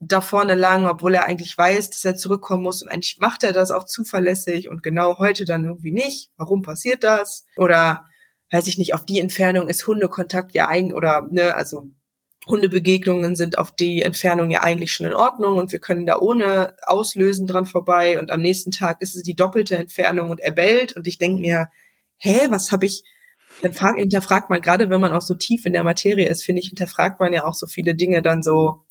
da 0.00 0.22
vorne 0.22 0.54
lang, 0.54 0.86
obwohl 0.86 1.14
er 1.14 1.26
eigentlich 1.26 1.56
weiß, 1.56 1.90
dass 1.90 2.04
er 2.04 2.16
zurückkommen 2.16 2.62
muss 2.62 2.82
und 2.82 2.88
eigentlich 2.88 3.18
macht 3.20 3.44
er 3.44 3.52
das 3.52 3.70
auch 3.70 3.84
zuverlässig 3.84 4.68
und 4.68 4.82
genau 4.82 5.18
heute 5.18 5.44
dann 5.44 5.64
irgendwie 5.64 5.92
nicht. 5.92 6.30
Warum 6.36 6.62
passiert 6.62 7.04
das? 7.04 7.44
Oder 7.56 8.06
weiß 8.50 8.66
ich 8.66 8.78
nicht, 8.78 8.94
auf 8.94 9.04
die 9.04 9.20
Entfernung 9.20 9.68
ist 9.68 9.86
Hundekontakt 9.86 10.54
ja 10.54 10.68
eigentlich 10.68 10.94
oder 10.96 11.28
ne, 11.30 11.54
also 11.54 11.90
Hundebegegnungen 12.46 13.36
sind 13.36 13.58
auf 13.58 13.72
die 13.72 14.00
Entfernung 14.00 14.50
ja 14.50 14.62
eigentlich 14.62 14.92
schon 14.92 15.06
in 15.06 15.14
Ordnung 15.14 15.58
und 15.58 15.70
wir 15.70 15.78
können 15.78 16.06
da 16.06 16.18
ohne 16.18 16.74
Auslösen 16.86 17.46
dran 17.46 17.66
vorbei 17.66 18.18
und 18.18 18.30
am 18.30 18.40
nächsten 18.40 18.70
Tag 18.70 19.02
ist 19.02 19.14
es 19.14 19.22
die 19.22 19.36
doppelte 19.36 19.76
Entfernung 19.76 20.30
und 20.30 20.40
er 20.40 20.52
bellt 20.52 20.96
und 20.96 21.06
ich 21.06 21.18
denke 21.18 21.42
mir, 21.42 21.68
hä, 22.16 22.46
was 22.48 22.72
habe 22.72 22.86
ich 22.86 23.04
dann 23.62 23.74
frag, 23.74 23.96
hinterfragt 23.96 24.48
man, 24.48 24.62
gerade 24.62 24.88
wenn 24.88 25.00
man 25.02 25.12
auch 25.12 25.20
so 25.20 25.34
tief 25.34 25.66
in 25.66 25.74
der 25.74 25.84
Materie 25.84 26.28
ist, 26.28 26.42
finde 26.42 26.62
ich, 26.62 26.68
hinterfragt 26.68 27.20
man 27.20 27.34
ja 27.34 27.44
auch 27.44 27.54
so 27.54 27.66
viele 27.66 27.94
Dinge 27.94 28.22
dann 28.22 28.42
so, 28.42 28.84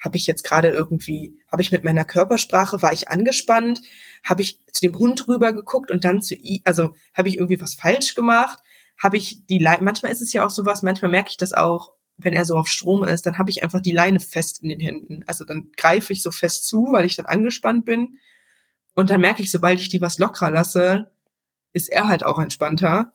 habe 0.00 0.16
ich 0.16 0.26
jetzt 0.26 0.44
gerade 0.44 0.68
irgendwie, 0.68 1.38
habe 1.50 1.62
ich 1.62 1.72
mit 1.72 1.84
meiner 1.84 2.04
Körpersprache, 2.04 2.82
war 2.82 2.92
ich 2.92 3.08
angespannt, 3.08 3.82
habe 4.24 4.42
ich 4.42 4.60
zu 4.72 4.80
dem 4.80 4.98
Hund 4.98 5.28
rüber 5.28 5.52
geguckt 5.52 5.90
und 5.90 6.04
dann 6.04 6.22
zu 6.22 6.34
ihm, 6.34 6.62
also 6.64 6.94
habe 7.14 7.28
ich 7.28 7.36
irgendwie 7.36 7.60
was 7.60 7.74
falsch 7.74 8.14
gemacht, 8.14 8.58
habe 8.98 9.16
ich 9.16 9.46
die 9.46 9.58
Leine, 9.58 9.82
manchmal 9.82 10.12
ist 10.12 10.22
es 10.22 10.32
ja 10.32 10.44
auch 10.44 10.50
sowas, 10.50 10.82
manchmal 10.82 11.10
merke 11.10 11.30
ich 11.30 11.36
das 11.36 11.52
auch, 11.52 11.92
wenn 12.16 12.34
er 12.34 12.44
so 12.44 12.56
auf 12.56 12.68
Strom 12.68 13.04
ist, 13.04 13.26
dann 13.26 13.38
habe 13.38 13.50
ich 13.50 13.62
einfach 13.62 13.80
die 13.80 13.92
Leine 13.92 14.20
fest 14.20 14.62
in 14.62 14.68
den 14.68 14.80
Händen. 14.80 15.24
Also 15.26 15.44
dann 15.44 15.70
greife 15.76 16.12
ich 16.12 16.22
so 16.22 16.30
fest 16.30 16.66
zu, 16.66 16.88
weil 16.90 17.06
ich 17.06 17.16
dann 17.16 17.26
angespannt 17.26 17.84
bin. 17.84 18.18
Und 18.94 19.10
dann 19.10 19.20
merke 19.22 19.42
ich, 19.42 19.50
sobald 19.50 19.80
ich 19.80 19.88
die 19.88 20.00
was 20.02 20.18
lockerer 20.18 20.50
lasse, 20.50 21.10
ist 21.72 21.88
er 21.88 22.08
halt 22.08 22.24
auch 22.24 22.38
entspannter. 22.38 23.14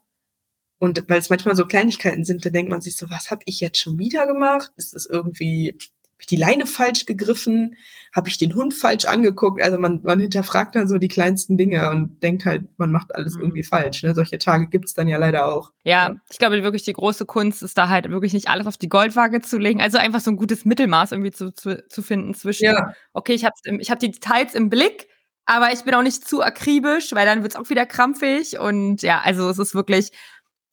Und 0.80 1.08
weil 1.08 1.20
es 1.20 1.30
manchmal 1.30 1.56
so 1.56 1.66
Kleinigkeiten 1.66 2.26
sind, 2.26 2.46
dann 2.46 2.54
denkt 2.54 2.72
man 2.72 2.82
sich 2.82 2.96
so, 2.96 3.10
was 3.10 3.32
habe 3.32 3.44
ich 3.46 3.60
jetzt 3.60 3.80
schon 3.80 4.00
wieder 4.00 4.28
gemacht? 4.28 4.72
Ist 4.76 4.94
das 4.94 5.06
irgendwie 5.06 5.78
habe 6.16 6.22
ich 6.22 6.28
die 6.28 6.38
Leine 6.38 6.66
falsch 6.66 7.06
gegriffen? 7.06 7.76
Habe 8.16 8.30
ich 8.30 8.38
den 8.38 8.56
Hund 8.56 8.74
falsch 8.74 9.04
angeguckt? 9.04 9.62
Also 9.62 9.78
man, 9.78 10.00
man 10.04 10.22
hinterfragt 10.22 10.74
dann 10.74 10.88
so 10.88 10.98
die 10.98 11.10
kleinsten 11.10 11.58
Dinge 11.58 11.90
und 11.90 12.24
denkt 12.24 12.46
halt, 12.46 12.64
man 12.78 12.90
macht 12.90 13.14
alles 13.14 13.36
mhm. 13.36 13.42
irgendwie 13.42 13.64
falsch. 13.64 14.02
Ne? 14.02 14.16
Solche 14.16 14.38
Tage 14.38 14.68
gibt's 14.68 14.94
dann 14.94 15.10
ja 15.10 15.18
leider 15.18 15.46
auch. 15.46 15.74
Ja, 15.84 16.16
ich 16.30 16.38
glaube 16.38 16.64
wirklich, 16.64 16.84
die 16.84 16.94
große 16.94 17.26
Kunst 17.26 17.64
ist 17.64 17.78
da 17.78 17.90
halt 17.90 18.10
wirklich 18.10 18.32
nicht 18.32 18.48
alles 18.48 18.66
auf 18.66 18.78
die 18.78 18.88
Goldwaage 18.88 19.42
zu 19.42 19.58
legen. 19.58 19.82
Also 19.82 19.98
einfach 19.98 20.22
so 20.22 20.32
ein 20.32 20.38
gutes 20.38 20.64
Mittelmaß 20.64 21.12
irgendwie 21.12 21.32
zu, 21.32 21.54
zu, 21.54 21.86
zu 21.90 22.02
finden 22.02 22.34
zwischen, 22.34 22.64
ja. 22.64 22.94
okay, 23.12 23.34
ich 23.34 23.44
habe 23.44 23.56
ich 23.78 23.92
hab 23.92 24.00
die 24.00 24.12
Details 24.12 24.56
im 24.56 24.70
Blick, 24.70 25.10
aber 25.46 25.74
ich 25.74 25.84
bin 25.84 25.94
auch 25.96 26.02
nicht 26.02 26.26
zu 26.26 26.42
akribisch, 26.42 27.12
weil 27.12 27.26
dann 27.26 27.44
wird's 27.44 27.58
auch 27.58 27.70
wieder 27.70 27.86
krampfig. 27.86 28.58
Und 28.58 29.02
ja, 29.02 29.20
also 29.22 29.50
es 29.50 29.60
ist 29.60 29.76
wirklich 29.76 30.12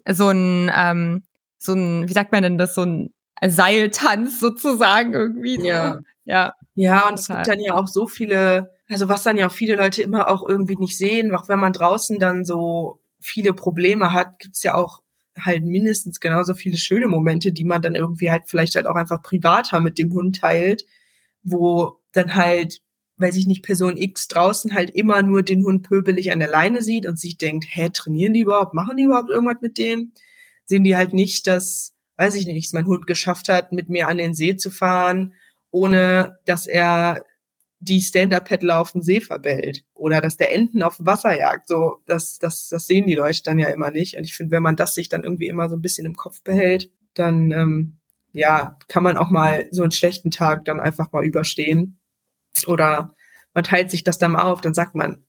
so 0.09 0.29
ein, 0.29 0.71
ähm, 0.73 1.25
so 1.59 1.73
ein, 1.73 2.09
wie 2.09 2.13
sagt 2.13 2.31
man 2.31 2.45
denn 2.45 2.59
das, 2.59 2.77
so 2.77 2.83
ein 2.83 3.13
Seiltanz 3.51 4.41
sozusagen 4.41 5.13
irgendwie. 5.13 5.57
So. 5.57 5.67
Ja. 5.67 6.01
Ja. 6.25 6.55
Ja, 6.75 7.09
und 7.09 7.19
es 7.19 7.29
gibt 7.29 7.47
dann 7.47 7.61
ja 7.61 7.75
auch 7.75 7.87
so 7.87 8.07
viele, 8.07 8.71
also 8.89 9.09
was 9.09 9.23
dann 9.25 9.37
ja 9.37 9.49
auch 9.49 9.53
viele 9.53 9.77
Leute 9.77 10.03
immer 10.03 10.29
auch 10.29 10.49
irgendwie 10.49 10.77
nicht 10.77 10.97
sehen, 10.97 11.35
auch 11.35 11.49
wenn 11.49 11.59
man 11.59 11.75
draußen 11.75 12.19
dann 12.19 12.45
so 12.45 13.01
viele 13.21 13.53
Probleme 13.53 14.13
hat, 14.13 14.39
gibt's 14.39 14.63
ja 14.63 14.75
auch 14.75 15.03
halt 15.39 15.65
mindestens 15.65 16.21
genauso 16.21 16.55
viele 16.55 16.77
schöne 16.77 17.09
Momente, 17.09 17.53
die 17.53 17.65
man 17.65 17.83
dann 17.83 17.95
irgendwie 17.95 18.31
halt 18.31 18.45
vielleicht 18.47 18.75
halt 18.75 18.87
auch 18.87 18.95
einfach 18.95 19.23
privater 19.23 19.81
mit 19.81 19.99
dem 19.99 20.13
Hund 20.13 20.41
teilt, 20.41 20.87
wo 21.43 21.99
dann 22.13 22.35
halt, 22.35 22.81
weiß 23.19 23.37
ich 23.37 23.47
nicht, 23.47 23.63
Person 23.63 23.97
X 23.97 24.29
draußen 24.29 24.75
halt 24.75 24.91
immer 24.91 25.23
nur 25.23 25.43
den 25.43 25.65
Hund 25.65 25.83
pöbelig 25.89 26.33
an 26.33 26.39
der 26.39 26.51
Leine 26.51 26.83
sieht 26.83 27.07
und 27.07 27.19
sich 27.19 27.37
denkt, 27.37 27.67
hä, 27.69 27.91
trainieren 27.91 28.35
die 28.35 28.41
überhaupt, 28.41 28.75
machen 28.75 28.97
die 28.97 29.05
überhaupt 29.05 29.31
irgendwas 29.31 29.61
mit 29.61 29.79
dem? 29.79 30.13
Sehen 30.65 30.85
die 30.85 30.97
halt 30.97 31.13
nicht, 31.13 31.47
dass 31.47 31.92
weiß 32.23 32.37
ich 32.37 32.47
nicht, 32.47 32.73
mein 32.73 32.87
Hund 32.87 33.09
geschafft 33.09 33.49
hat, 33.49 33.73
mit 33.73 33.89
mir 33.89 34.07
an 34.07 34.17
den 34.17 34.33
See 34.33 34.57
zu 34.57 34.71
fahren, 34.71 35.35
ohne 35.73 36.39
dass 36.45 36.69
er 36.69 37.25
die 37.81 38.01
Stand-Up-Paddler 38.01 38.79
auf 38.79 38.93
dem 38.93 39.03
See 39.03 39.21
verbellt 39.21 39.85
oder 39.95 40.21
dass 40.21 40.37
der 40.37 40.55
Enten 40.55 40.85
auf 40.85 40.99
dem 40.99 41.07
Wasser 41.07 41.37
jagt. 41.37 41.67
So, 41.67 41.97
das, 42.07 42.39
das, 42.39 42.69
das 42.69 42.87
sehen 42.87 43.09
die 43.09 43.17
Leute 43.17 43.43
dann 43.43 43.59
ja 43.59 43.69
immer 43.71 43.91
nicht. 43.91 44.17
Und 44.17 44.23
ich 44.23 44.35
finde, 44.35 44.53
wenn 44.53 44.63
man 44.63 44.77
das 44.77 44.95
sich 44.95 45.09
dann 45.09 45.25
irgendwie 45.25 45.49
immer 45.49 45.69
so 45.69 45.75
ein 45.75 45.83
bisschen 45.83 46.07
im 46.07 46.15
Kopf 46.15 46.43
behält, 46.43 46.93
dann 47.15 47.51
ähm, 47.51 47.97
ja, 48.33 48.79
kann 48.87 49.03
man 49.03 49.17
auch 49.17 49.31
mal 49.31 49.67
so 49.73 49.83
einen 49.83 49.91
schlechten 49.91 50.31
Tag 50.31 50.65
dann 50.65 50.79
einfach 50.79 51.11
mal 51.11 51.25
überstehen. 51.25 51.99
Oder 52.69 53.17
man 53.53 53.65
teilt 53.65 53.91
sich 53.91 54.05
das 54.05 54.19
dann 54.19 54.33
mal 54.33 54.43
auf, 54.43 54.61
dann 54.61 54.75
sagt 54.75 54.95
man, 54.95 55.25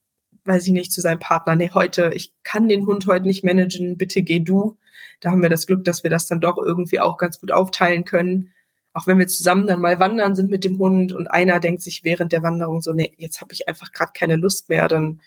weiß 0.45 0.67
ich 0.67 0.73
nicht, 0.73 0.91
zu 0.91 1.01
seinem 1.01 1.19
Partner, 1.19 1.55
nee, 1.55 1.71
heute, 1.73 2.11
ich 2.13 2.33
kann 2.43 2.69
den 2.69 2.85
Hund 2.85 3.07
heute 3.07 3.25
nicht 3.25 3.43
managen, 3.43 3.97
bitte 3.97 4.21
geh 4.21 4.41
du. 4.41 4.77
Da 5.19 5.31
haben 5.31 5.41
wir 5.41 5.49
das 5.49 5.67
Glück, 5.67 5.83
dass 5.83 6.03
wir 6.03 6.09
das 6.09 6.27
dann 6.27 6.41
doch 6.41 6.57
irgendwie 6.57 6.99
auch 6.99 7.17
ganz 7.17 7.39
gut 7.39 7.51
aufteilen 7.51 8.05
können. 8.05 8.51
Auch 8.93 9.07
wenn 9.07 9.19
wir 9.19 9.27
zusammen 9.27 9.67
dann 9.67 9.81
mal 9.81 9.99
wandern 9.99 10.35
sind 10.35 10.51
mit 10.51 10.63
dem 10.63 10.77
Hund 10.77 11.13
und 11.13 11.27
einer 11.27 11.59
denkt 11.59 11.81
sich 11.81 12.03
während 12.03 12.31
der 12.31 12.43
Wanderung 12.43 12.81
so, 12.81 12.93
nee, 12.93 13.13
jetzt 13.17 13.41
habe 13.41 13.53
ich 13.53 13.67
einfach 13.67 13.91
gerade 13.91 14.11
keine 14.13 14.35
Lust 14.35 14.69
mehr, 14.69 14.87
dann 14.87 15.21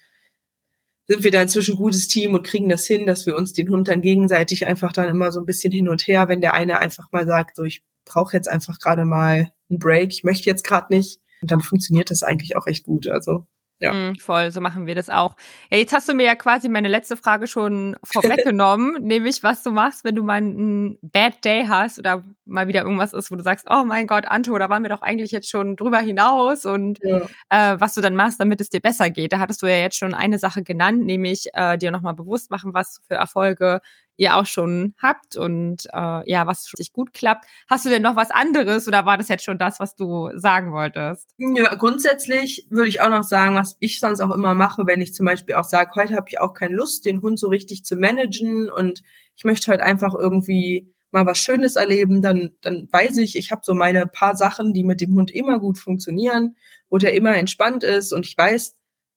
sind 1.09 1.25
wir 1.25 1.31
da 1.31 1.43
inzwischen 1.43 1.75
ein 1.75 1.79
gutes 1.79 2.09
Team 2.09 2.35
und 2.35 2.47
kriegen 2.47 2.69
das 2.69 2.87
hin, 2.87 3.07
dass 3.07 3.27
wir 3.27 3.37
uns 3.37 3.53
den 3.53 3.69
Hund 3.71 3.89
dann 3.89 4.03
gegenseitig 4.03 4.67
einfach 4.67 4.93
dann 4.93 5.09
immer 5.09 5.31
so 5.33 5.41
ein 5.41 5.47
bisschen 5.47 5.73
hin 5.73 5.89
und 5.89 6.07
her, 6.07 6.29
wenn 6.29 6.41
der 6.41 6.55
eine 6.55 6.79
einfach 6.79 7.11
mal 7.13 7.27
sagt, 7.27 7.57
so 7.57 7.65
ich 7.65 7.83
brauche 8.05 8.37
jetzt 8.37 8.49
einfach 8.49 8.79
gerade 8.79 9.05
mal 9.05 9.53
einen 9.69 9.79
Break, 9.79 10.13
ich 10.13 10.25
möchte 10.25 10.49
jetzt 10.49 10.65
gerade 10.65 10.95
nicht. 10.95 11.21
Und 11.43 11.51
dann 11.51 11.61
funktioniert 11.61 12.11
das 12.11 12.23
eigentlich 12.23 12.57
auch 12.57 12.67
echt 12.67 12.85
gut. 12.85 13.09
Also 13.09 13.47
Ja. 13.79 13.93
Mm, 13.93 14.17
voll, 14.17 14.51
so 14.53 14.61
machen 14.63 14.87
wir 14.87 14.95
das 14.95 15.11
auch. 15.11 15.37
Ja, 15.71 15.77
jetzt 15.77 15.93
hast 15.93 16.09
du 16.09 16.15
mir 16.15 16.25
ja 16.25 16.35
quasi 16.35 16.69
meine 16.69 16.89
letzte 16.89 17.17
Frage 17.17 17.47
schon 17.47 17.97
vorweggenommen, 18.03 18.97
nämlich 19.03 19.43
was 19.43 19.63
du 19.63 19.71
machst, 19.71 20.03
wenn 20.03 20.15
du 20.15 20.23
mal 20.23 20.37
einen 20.37 20.99
Bad 21.03 21.45
Day 21.45 21.67
hast 21.69 21.99
oder 21.99 22.25
mal 22.47 22.69
wieder 22.69 22.83
irgendwas 22.83 23.13
ist, 23.13 23.31
wo 23.31 23.37
du 23.37 23.43
sagst, 23.43 23.67
oh 23.69 23.85
mein 23.85 24.07
Gott, 24.07 24.27
Anto, 24.27 24.57
da 24.59 24.71
waren 24.71 24.83
wir 24.83 24.89
doch 24.89 25.03
eigentlich 25.03 25.31
jetzt 25.31 25.51
schon 25.51 25.77
drüber 25.77 25.99
hinaus 25.99 26.65
und 26.65 27.01
ja. 27.03 27.21
äh, 27.51 27.79
was 27.79 27.93
du 27.93 28.01
dann 28.01 28.17
machst, 28.17 28.41
damit 28.41 28.63
es 28.63 28.71
dir 28.71 28.81
besser 28.81 29.11
geht. 29.11 29.33
Da 29.35 29.41
hattest 29.41 29.61
du 29.63 29.67
ja 29.67 29.77
jetzt 29.77 29.99
schon 29.99 30.15
eine 30.15 30.39
Sache 30.39 30.63
genannt, 30.63 31.05
nämlich 31.05 31.49
äh, 31.53 31.77
dir 31.77 31.91
nochmal 31.91 32.15
bewusst 32.15 32.51
machen, 32.51 32.73
was 32.73 33.01
für 33.07 33.15
Erfolge 33.17 33.81
ihr 34.17 34.37
auch 34.37 34.47
schon 34.47 34.95
habt 35.01 35.37
und 35.37 35.87
äh, 35.93 36.31
ja, 36.31 36.47
was 36.47 36.73
richtig 36.73 36.93
gut 36.93 37.13
klappt. 37.13 37.47
Hast 37.69 37.85
du 37.85 37.91
denn 37.91 38.03
noch 38.03 38.17
was 38.17 38.31
anderes 38.31 38.89
oder 38.89 39.05
war 39.07 39.19
das 39.19 39.29
jetzt 39.29 39.45
schon 39.45 39.59
das, 39.59 39.79
was 39.81 39.95
du 39.95 40.31
sagen 40.35 40.73
wolltest? 40.73 41.29
Ja, 41.39 41.75
grundsätzlich 41.75 42.67
würde 42.71 42.89
ich 42.89 43.01
auch 43.01 43.11
noch 43.11 43.25
sagen, 43.25 43.55
was 43.55 43.77
ich 43.81 44.01
sonst 44.01 44.21
auch 44.21 44.35
immer 44.35 44.55
mache, 44.55 44.87
wenn 44.87 45.01
ich 45.01 45.15
zum 45.15 45.27
Beispiel 45.27 45.55
auch 45.55 45.65
sage, 45.65 45.91
heute 45.95 46.17
habe 46.17 46.29
ich 46.29 46.41
auch 46.41 46.55
keine 46.55 46.75
Lust, 46.75 47.05
den 47.05 47.23
Hund 47.23 47.39
so 47.39 47.49
richtig 47.49 47.85
zu 47.85 47.97
managen 47.97 48.71
und 48.71 49.03
ich 49.37 49.45
möchte 49.45 49.71
heute 49.71 49.83
einfach 49.83 50.15
irgendwie 50.15 50.93
mal 51.11 51.27
was 51.27 51.39
Schönes 51.39 51.77
erleben, 51.77 52.21
dann, 52.23 52.53
dann 52.63 52.89
weiß 52.91 53.19
ich, 53.19 53.37
ich 53.37 53.51
habe 53.51 53.63
so 53.65 53.75
meine 53.75 54.07
paar 54.07 54.37
Sachen, 54.37 54.75
die 54.75 54.85
mit 54.85 55.01
dem 55.01 55.15
Hund 55.15 55.31
immer 55.31 55.59
gut 55.59 55.79
funktionieren, 55.79 56.57
wo 56.89 56.99
der 56.99 57.15
immer 57.15 57.37
entspannt 57.37 57.85
ist 57.85 58.13
und 58.13 58.27
ich 58.27 58.37
weiß, 58.37 58.76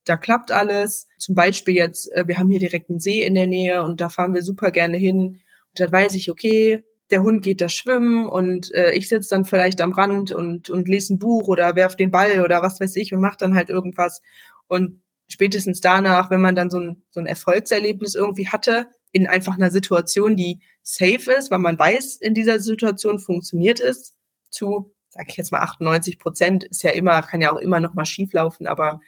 da 0.09 0.17
klappt 0.17 0.51
alles. 0.51 1.07
Zum 1.17 1.35
Beispiel 1.35 1.75
jetzt, 1.75 2.11
äh, 2.13 2.27
wir 2.27 2.37
haben 2.37 2.49
hier 2.49 2.59
direkt 2.59 2.89
einen 2.89 2.99
See 2.99 3.23
in 3.23 3.35
der 3.35 3.47
Nähe 3.47 3.83
und 3.83 4.01
da 4.01 4.09
fahren 4.09 4.33
wir 4.33 4.41
super 4.41 4.71
gerne 4.71 4.97
hin. 4.97 5.17
Und 5.19 5.79
dann 5.79 5.91
weiß 5.91 6.15
ich, 6.15 6.31
okay, 6.31 6.83
der 7.11 7.23
Hund 7.23 7.43
geht 7.43 7.61
da 7.61 7.69
schwimmen 7.69 8.27
und 8.27 8.73
äh, 8.73 8.91
ich 8.93 9.07
sitze 9.07 9.29
dann 9.31 9.45
vielleicht 9.45 9.81
am 9.81 9.93
Rand 9.93 10.31
und, 10.31 10.69
und 10.69 10.87
lese 10.87 11.13
ein 11.13 11.19
Buch 11.19 11.47
oder 11.47 11.75
werf 11.75 11.95
den 11.95 12.11
Ball 12.11 12.41
oder 12.43 12.61
was 12.61 12.79
weiß 12.79 12.95
ich 12.95 13.13
und 13.13 13.21
mache 13.21 13.37
dann 13.37 13.55
halt 13.55 13.69
irgendwas. 13.69 14.21
Und 14.67 15.01
spätestens 15.27 15.81
danach, 15.81 16.29
wenn 16.29 16.41
man 16.41 16.55
dann 16.55 16.69
so 16.69 16.79
ein, 16.79 17.03
so 17.09 17.19
ein 17.19 17.25
Erfolgserlebnis 17.25 18.15
irgendwie 18.15 18.47
hatte, 18.47 18.87
in 19.11 19.27
einfach 19.27 19.55
einer 19.55 19.71
Situation, 19.71 20.35
die 20.35 20.59
safe 20.83 21.31
ist, 21.37 21.49
weil 21.49 21.59
man 21.59 21.79
weiß, 21.79 22.17
in 22.17 22.33
dieser 22.33 22.59
Situation 22.59 23.19
funktioniert 23.19 23.79
es, 23.79 24.15
zu, 24.49 24.93
sag 25.09 25.29
ich 25.29 25.37
jetzt 25.37 25.51
mal 25.51 25.61
98 25.61 26.19
Prozent, 26.19 26.63
ist 26.63 26.83
ja 26.83 26.91
immer, 26.91 27.21
kann 27.21 27.41
ja 27.41 27.51
auch 27.51 27.59
immer 27.59 27.79
noch 27.79 27.93
mal 27.93 28.05
schief 28.05 28.33
laufen, 28.33 28.67
aber 28.67 28.99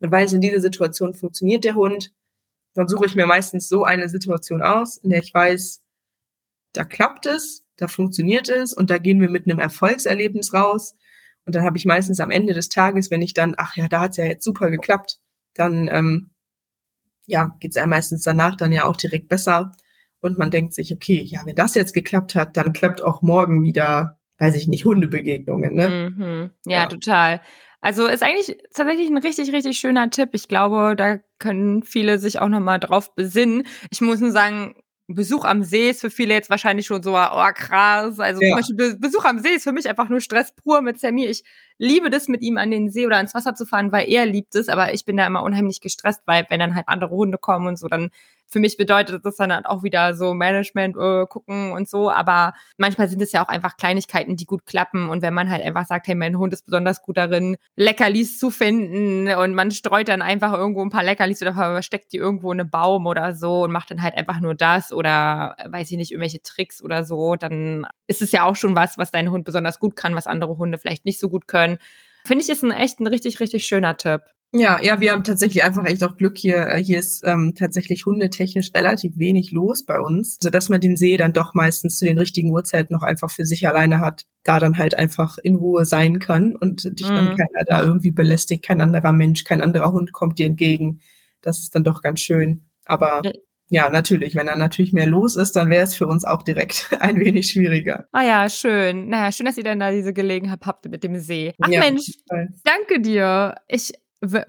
man 0.00 0.10
weiß, 0.10 0.32
in 0.32 0.40
dieser 0.40 0.60
Situation 0.60 1.14
funktioniert 1.14 1.64
der 1.64 1.74
Hund, 1.74 2.12
dann 2.74 2.88
suche 2.88 3.06
ich 3.06 3.14
mir 3.14 3.26
meistens 3.26 3.68
so 3.68 3.84
eine 3.84 4.08
Situation 4.08 4.62
aus, 4.62 4.96
in 4.98 5.10
der 5.10 5.20
ich 5.20 5.32
weiß, 5.32 5.82
da 6.72 6.84
klappt 6.84 7.26
es, 7.26 7.64
da 7.76 7.88
funktioniert 7.88 8.48
es 8.48 8.72
und 8.72 8.90
da 8.90 8.98
gehen 8.98 9.20
wir 9.20 9.30
mit 9.30 9.46
einem 9.46 9.58
Erfolgserlebnis 9.58 10.54
raus. 10.54 10.94
Und 11.46 11.54
dann 11.54 11.64
habe 11.64 11.78
ich 11.78 11.84
meistens 11.84 12.20
am 12.20 12.30
Ende 12.30 12.54
des 12.54 12.68
Tages, 12.68 13.10
wenn 13.10 13.22
ich 13.22 13.34
dann, 13.34 13.54
ach 13.56 13.76
ja, 13.76 13.88
da 13.88 14.00
hat 14.00 14.12
es 14.12 14.16
ja 14.18 14.24
jetzt 14.24 14.44
super 14.44 14.70
geklappt, 14.70 15.18
dann 15.54 15.88
ähm, 15.88 16.30
ja, 17.26 17.56
geht 17.60 17.72
es 17.72 17.76
einem 17.76 17.90
meistens 17.90 18.22
danach 18.22 18.56
dann 18.56 18.72
ja 18.72 18.84
auch 18.84 18.96
direkt 18.96 19.28
besser. 19.28 19.72
Und 20.20 20.38
man 20.38 20.50
denkt 20.50 20.74
sich, 20.74 20.92
okay, 20.92 21.22
ja, 21.22 21.40
wenn 21.46 21.56
das 21.56 21.74
jetzt 21.74 21.94
geklappt 21.94 22.34
hat, 22.34 22.56
dann 22.56 22.72
klappt 22.72 23.02
auch 23.02 23.22
morgen 23.22 23.62
wieder, 23.62 24.18
weiß 24.38 24.54
ich 24.54 24.68
nicht, 24.68 24.84
Hundebegegnungen. 24.84 25.74
Ne? 25.74 25.88
Mhm. 25.88 26.50
Ja, 26.66 26.82
ja, 26.82 26.86
total. 26.86 27.40
Also 27.80 28.06
ist 28.06 28.22
eigentlich 28.22 28.58
tatsächlich 28.74 29.08
ein 29.08 29.16
richtig, 29.16 29.52
richtig 29.52 29.78
schöner 29.78 30.10
Tipp. 30.10 30.30
Ich 30.32 30.48
glaube, 30.48 30.94
da 30.96 31.18
können 31.38 31.82
viele 31.82 32.18
sich 32.18 32.38
auch 32.38 32.48
nochmal 32.48 32.78
drauf 32.78 33.14
besinnen. 33.14 33.66
Ich 33.90 34.00
muss 34.00 34.20
nur 34.20 34.32
sagen, 34.32 34.74
Besuch 35.14 35.44
am 35.44 35.64
See 35.64 35.90
ist 35.90 36.02
für 36.02 36.10
viele 36.10 36.34
jetzt 36.34 36.50
wahrscheinlich 36.50 36.86
schon 36.86 37.02
so, 37.02 37.16
oh 37.16 37.50
krass. 37.54 38.20
Also 38.20 38.40
ja. 38.42 38.48
zum 38.48 38.56
Beispiel 38.56 38.98
Besuch 38.98 39.24
am 39.24 39.38
See 39.40 39.54
ist 39.54 39.64
für 39.64 39.72
mich 39.72 39.88
einfach 39.88 40.08
nur 40.08 40.20
Stress 40.20 40.54
pur 40.54 40.82
mit 40.82 41.00
Sammy. 41.00 41.26
Ich 41.26 41.42
liebe 41.78 42.10
das, 42.10 42.28
mit 42.28 42.42
ihm 42.42 42.58
an 42.58 42.70
den 42.70 42.90
See 42.90 43.06
oder 43.06 43.16
ans 43.16 43.34
Wasser 43.34 43.54
zu 43.54 43.66
fahren, 43.66 43.92
weil 43.92 44.08
er 44.08 44.26
liebt 44.26 44.54
es, 44.54 44.68
aber 44.68 44.94
ich 44.94 45.04
bin 45.04 45.16
da 45.16 45.26
immer 45.26 45.42
unheimlich 45.42 45.80
gestresst, 45.80 46.22
weil 46.26 46.46
wenn 46.48 46.60
dann 46.60 46.74
halt 46.74 46.86
andere 46.88 47.10
Hunde 47.10 47.38
kommen 47.38 47.66
und 47.66 47.78
so, 47.78 47.88
dann 47.88 48.10
für 48.50 48.58
mich 48.58 48.76
bedeutet 48.76 49.24
das 49.24 49.36
dann 49.36 49.52
halt 49.52 49.66
auch 49.66 49.82
wieder 49.82 50.14
so 50.14 50.34
Management 50.34 50.96
äh, 50.96 51.26
gucken 51.26 51.72
und 51.72 51.88
so. 51.88 52.10
Aber 52.10 52.54
manchmal 52.76 53.08
sind 53.08 53.22
es 53.22 53.32
ja 53.32 53.44
auch 53.44 53.48
einfach 53.48 53.76
Kleinigkeiten, 53.76 54.36
die 54.36 54.44
gut 54.44 54.66
klappen. 54.66 55.08
Und 55.08 55.22
wenn 55.22 55.32
man 55.32 55.48
halt 55.48 55.62
einfach 55.62 55.86
sagt, 55.86 56.08
hey, 56.08 56.16
mein 56.16 56.36
Hund 56.36 56.52
ist 56.52 56.66
besonders 56.66 57.02
gut 57.02 57.16
darin, 57.16 57.56
Leckerlis 57.76 58.38
zu 58.38 58.50
finden 58.50 59.28
und 59.34 59.54
man 59.54 59.70
streut 59.70 60.08
dann 60.08 60.20
einfach 60.20 60.52
irgendwo 60.52 60.82
ein 60.82 60.90
paar 60.90 61.04
Leckerlis 61.04 61.40
oder 61.42 61.54
versteckt 61.54 62.12
die 62.12 62.16
irgendwo 62.16 62.50
in 62.52 62.60
einem 62.60 62.70
Baum 62.70 63.06
oder 63.06 63.34
so 63.34 63.62
und 63.62 63.72
macht 63.72 63.90
dann 63.90 64.02
halt 64.02 64.16
einfach 64.16 64.40
nur 64.40 64.54
das 64.54 64.92
oder 64.92 65.56
weiß 65.66 65.90
ich 65.90 65.96
nicht, 65.96 66.10
irgendwelche 66.10 66.42
Tricks 66.42 66.82
oder 66.82 67.04
so, 67.04 67.36
dann 67.36 67.86
ist 68.08 68.22
es 68.22 68.32
ja 68.32 68.44
auch 68.44 68.56
schon 68.56 68.74
was, 68.74 68.98
was 68.98 69.12
dein 69.12 69.30
Hund 69.30 69.44
besonders 69.44 69.78
gut 69.78 69.94
kann, 69.94 70.16
was 70.16 70.26
andere 70.26 70.58
Hunde 70.58 70.78
vielleicht 70.78 71.04
nicht 71.04 71.20
so 71.20 71.28
gut 71.28 71.46
können. 71.46 71.78
Finde 72.26 72.44
ich 72.44 72.50
ist 72.50 72.62
ein 72.62 72.72
echt 72.72 73.00
ein 73.00 73.06
richtig, 73.06 73.40
richtig 73.40 73.66
schöner 73.66 73.96
Tipp. 73.96 74.22
Ja, 74.52 74.82
ja, 74.82 75.00
wir 75.00 75.12
haben 75.12 75.22
tatsächlich 75.22 75.62
einfach 75.62 75.84
echt 75.84 76.02
auch 76.02 76.16
Glück 76.16 76.36
hier. 76.36 76.66
Äh, 76.66 76.82
hier 76.82 76.98
ist 76.98 77.22
ähm, 77.24 77.54
tatsächlich 77.56 78.04
hundetechnisch 78.04 78.72
relativ 78.74 79.16
wenig 79.16 79.52
los 79.52 79.84
bei 79.84 80.00
uns, 80.00 80.38
sodass 80.42 80.68
man 80.68 80.80
den 80.80 80.96
See 80.96 81.16
dann 81.16 81.32
doch 81.32 81.54
meistens 81.54 81.98
zu 81.98 82.04
den 82.04 82.18
richtigen 82.18 82.50
Uhrzeiten 82.50 82.92
noch 82.92 83.04
einfach 83.04 83.30
für 83.30 83.46
sich 83.46 83.68
alleine 83.68 84.00
hat, 84.00 84.26
da 84.42 84.58
dann 84.58 84.76
halt 84.76 84.96
einfach 84.96 85.38
in 85.38 85.54
Ruhe 85.54 85.84
sein 85.84 86.18
kann 86.18 86.56
und 86.56 86.98
dich 86.98 87.08
mhm. 87.08 87.14
dann 87.14 87.36
keiner 87.36 87.64
da 87.64 87.82
irgendwie 87.82 88.10
belästigt, 88.10 88.64
kein 88.64 88.80
anderer 88.80 89.12
Mensch, 89.12 89.44
kein 89.44 89.62
anderer 89.62 89.92
Hund 89.92 90.12
kommt 90.12 90.40
dir 90.40 90.46
entgegen. 90.46 91.00
Das 91.42 91.60
ist 91.60 91.74
dann 91.76 91.84
doch 91.84 92.02
ganz 92.02 92.18
schön. 92.18 92.64
Aber 92.86 93.22
ja, 93.68 93.88
natürlich, 93.88 94.34
wenn 94.34 94.48
da 94.48 94.56
natürlich 94.56 94.92
mehr 94.92 95.06
los 95.06 95.36
ist, 95.36 95.54
dann 95.54 95.70
wäre 95.70 95.84
es 95.84 95.94
für 95.94 96.08
uns 96.08 96.24
auch 96.24 96.42
direkt 96.42 96.90
ein 96.98 97.20
wenig 97.20 97.52
schwieriger. 97.52 98.08
Ah 98.10 98.24
ja, 98.24 98.50
schön. 98.50 99.08
Naja, 99.08 99.30
schön, 99.30 99.46
dass 99.46 99.56
ihr 99.56 99.64
dann 99.64 99.78
da 99.78 99.92
diese 99.92 100.12
Gelegenheit 100.12 100.66
habt 100.66 100.86
mit 100.90 101.04
dem 101.04 101.20
See. 101.20 101.54
Ach 101.60 101.68
ja, 101.68 101.78
Mensch, 101.78 102.10
danke 102.64 103.00
dir. 103.00 103.54
Ich 103.68 103.92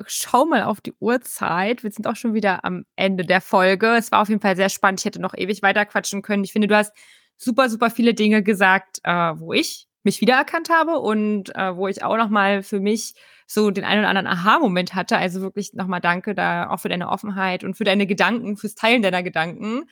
schau 0.08 0.46
mal 0.46 0.64
auf 0.64 0.82
die 0.82 0.94
Uhrzeit. 1.00 1.84
Wir 1.84 1.92
sind 1.92 2.08
auch 2.08 2.16
schon 2.16 2.34
wieder 2.34 2.66
am 2.66 2.86
Ende 2.96 3.26
der 3.26 3.42
Folge. 3.42 3.96
Es 3.96 4.12
war 4.12 4.22
auf 4.22 4.30
jeden 4.30 4.42
Fall 4.42 4.56
sehr 4.56 4.70
spannend. 4.70 5.02
Ich 5.02 5.06
hätte 5.06 5.22
noch 5.22 5.34
ewig 5.36 5.62
weiter 5.62 5.86
quatschen 5.86 6.22
können. 6.22 6.44
Ich 6.44 6.54
finde, 6.54 6.68
du 6.68 6.76
hast 6.76 6.94
super, 7.38 7.70
super 7.70 7.90
viele 7.90 8.14
Dinge 8.14 8.44
gesagt, 8.44 9.00
äh, 9.04 9.12
wo 9.12 9.54
ich 9.54 9.88
mich 10.04 10.22
wiedererkannt 10.22 10.70
habe 10.70 11.00
und 11.00 11.56
äh, 11.56 11.76
wo 11.76 11.88
ich 11.88 12.04
auch 12.04 12.18
noch 12.18 12.30
mal 12.30 12.64
für 12.64 12.80
mich 12.80 13.14
so 13.48 13.72
den 13.72 13.84
einen 13.84 14.00
oder 14.00 14.10
anderen 14.10 14.28
Aha-Moment 14.28 14.96
hatte. 14.96 15.18
Also 15.18 15.42
wirklich 15.42 15.74
nochmal 15.74 16.02
danke 16.02 16.34
da 16.34 16.70
auch 16.70 16.80
für 16.80 16.90
deine 16.90 17.10
Offenheit 17.10 17.64
und 17.64 17.76
für 17.76 17.84
deine 17.84 18.08
Gedanken, 18.08 18.58
fürs 18.58 18.76
Teilen 18.76 19.02
deiner 19.02 19.24
Gedanken. 19.24 19.84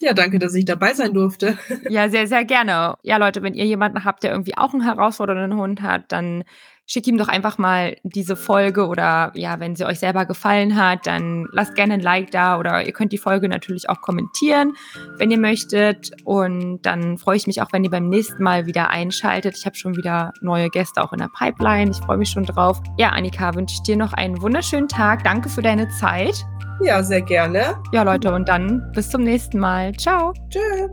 Ja, 0.00 0.14
danke, 0.14 0.38
dass 0.38 0.54
ich 0.54 0.64
dabei 0.64 0.94
sein 0.94 1.12
durfte. 1.12 1.58
Ja, 1.88 2.08
sehr, 2.08 2.28
sehr 2.28 2.44
gerne. 2.44 2.94
Ja, 3.02 3.16
Leute, 3.16 3.42
wenn 3.42 3.54
ihr 3.54 3.64
jemanden 3.64 4.04
habt, 4.04 4.22
der 4.22 4.30
irgendwie 4.30 4.56
auch 4.56 4.72
einen 4.72 4.84
herausfordernden 4.84 5.58
Hund 5.58 5.82
hat, 5.82 6.12
dann 6.12 6.44
schickt 6.88 7.06
ihm 7.06 7.18
doch 7.18 7.28
einfach 7.28 7.58
mal 7.58 7.96
diese 8.02 8.34
Folge 8.34 8.88
oder 8.88 9.30
ja, 9.34 9.60
wenn 9.60 9.76
sie 9.76 9.84
euch 9.84 9.98
selber 10.00 10.24
gefallen 10.24 10.74
hat, 10.74 11.06
dann 11.06 11.46
lasst 11.52 11.74
gerne 11.74 11.94
ein 11.94 12.00
Like 12.00 12.30
da 12.30 12.58
oder 12.58 12.84
ihr 12.84 12.92
könnt 12.92 13.12
die 13.12 13.18
Folge 13.18 13.48
natürlich 13.48 13.88
auch 13.90 14.00
kommentieren, 14.00 14.72
wenn 15.18 15.30
ihr 15.30 15.38
möchtet. 15.38 16.10
Und 16.24 16.80
dann 16.82 17.18
freue 17.18 17.36
ich 17.36 17.46
mich 17.46 17.60
auch, 17.60 17.72
wenn 17.72 17.84
ihr 17.84 17.90
beim 17.90 18.08
nächsten 18.08 18.42
Mal 18.42 18.66
wieder 18.66 18.88
einschaltet. 18.88 19.56
Ich 19.58 19.66
habe 19.66 19.76
schon 19.76 19.96
wieder 19.96 20.32
neue 20.40 20.70
Gäste 20.70 21.04
auch 21.04 21.12
in 21.12 21.18
der 21.18 21.28
Pipeline. 21.38 21.90
Ich 21.90 21.98
freue 21.98 22.16
mich 22.16 22.30
schon 22.30 22.44
drauf. 22.44 22.80
Ja, 22.96 23.10
Annika, 23.10 23.54
wünsche 23.54 23.74
ich 23.74 23.82
dir 23.82 23.96
noch 23.96 24.14
einen 24.14 24.40
wunderschönen 24.40 24.88
Tag. 24.88 25.22
Danke 25.24 25.50
für 25.50 25.62
deine 25.62 25.88
Zeit. 25.90 26.42
Ja, 26.80 27.02
sehr 27.02 27.22
gerne. 27.22 27.76
Ja, 27.92 28.02
Leute, 28.02 28.32
und 28.32 28.48
dann 28.48 28.90
bis 28.92 29.10
zum 29.10 29.24
nächsten 29.24 29.58
Mal. 29.58 29.92
Ciao. 29.96 30.32
Tschüss. 30.48 30.88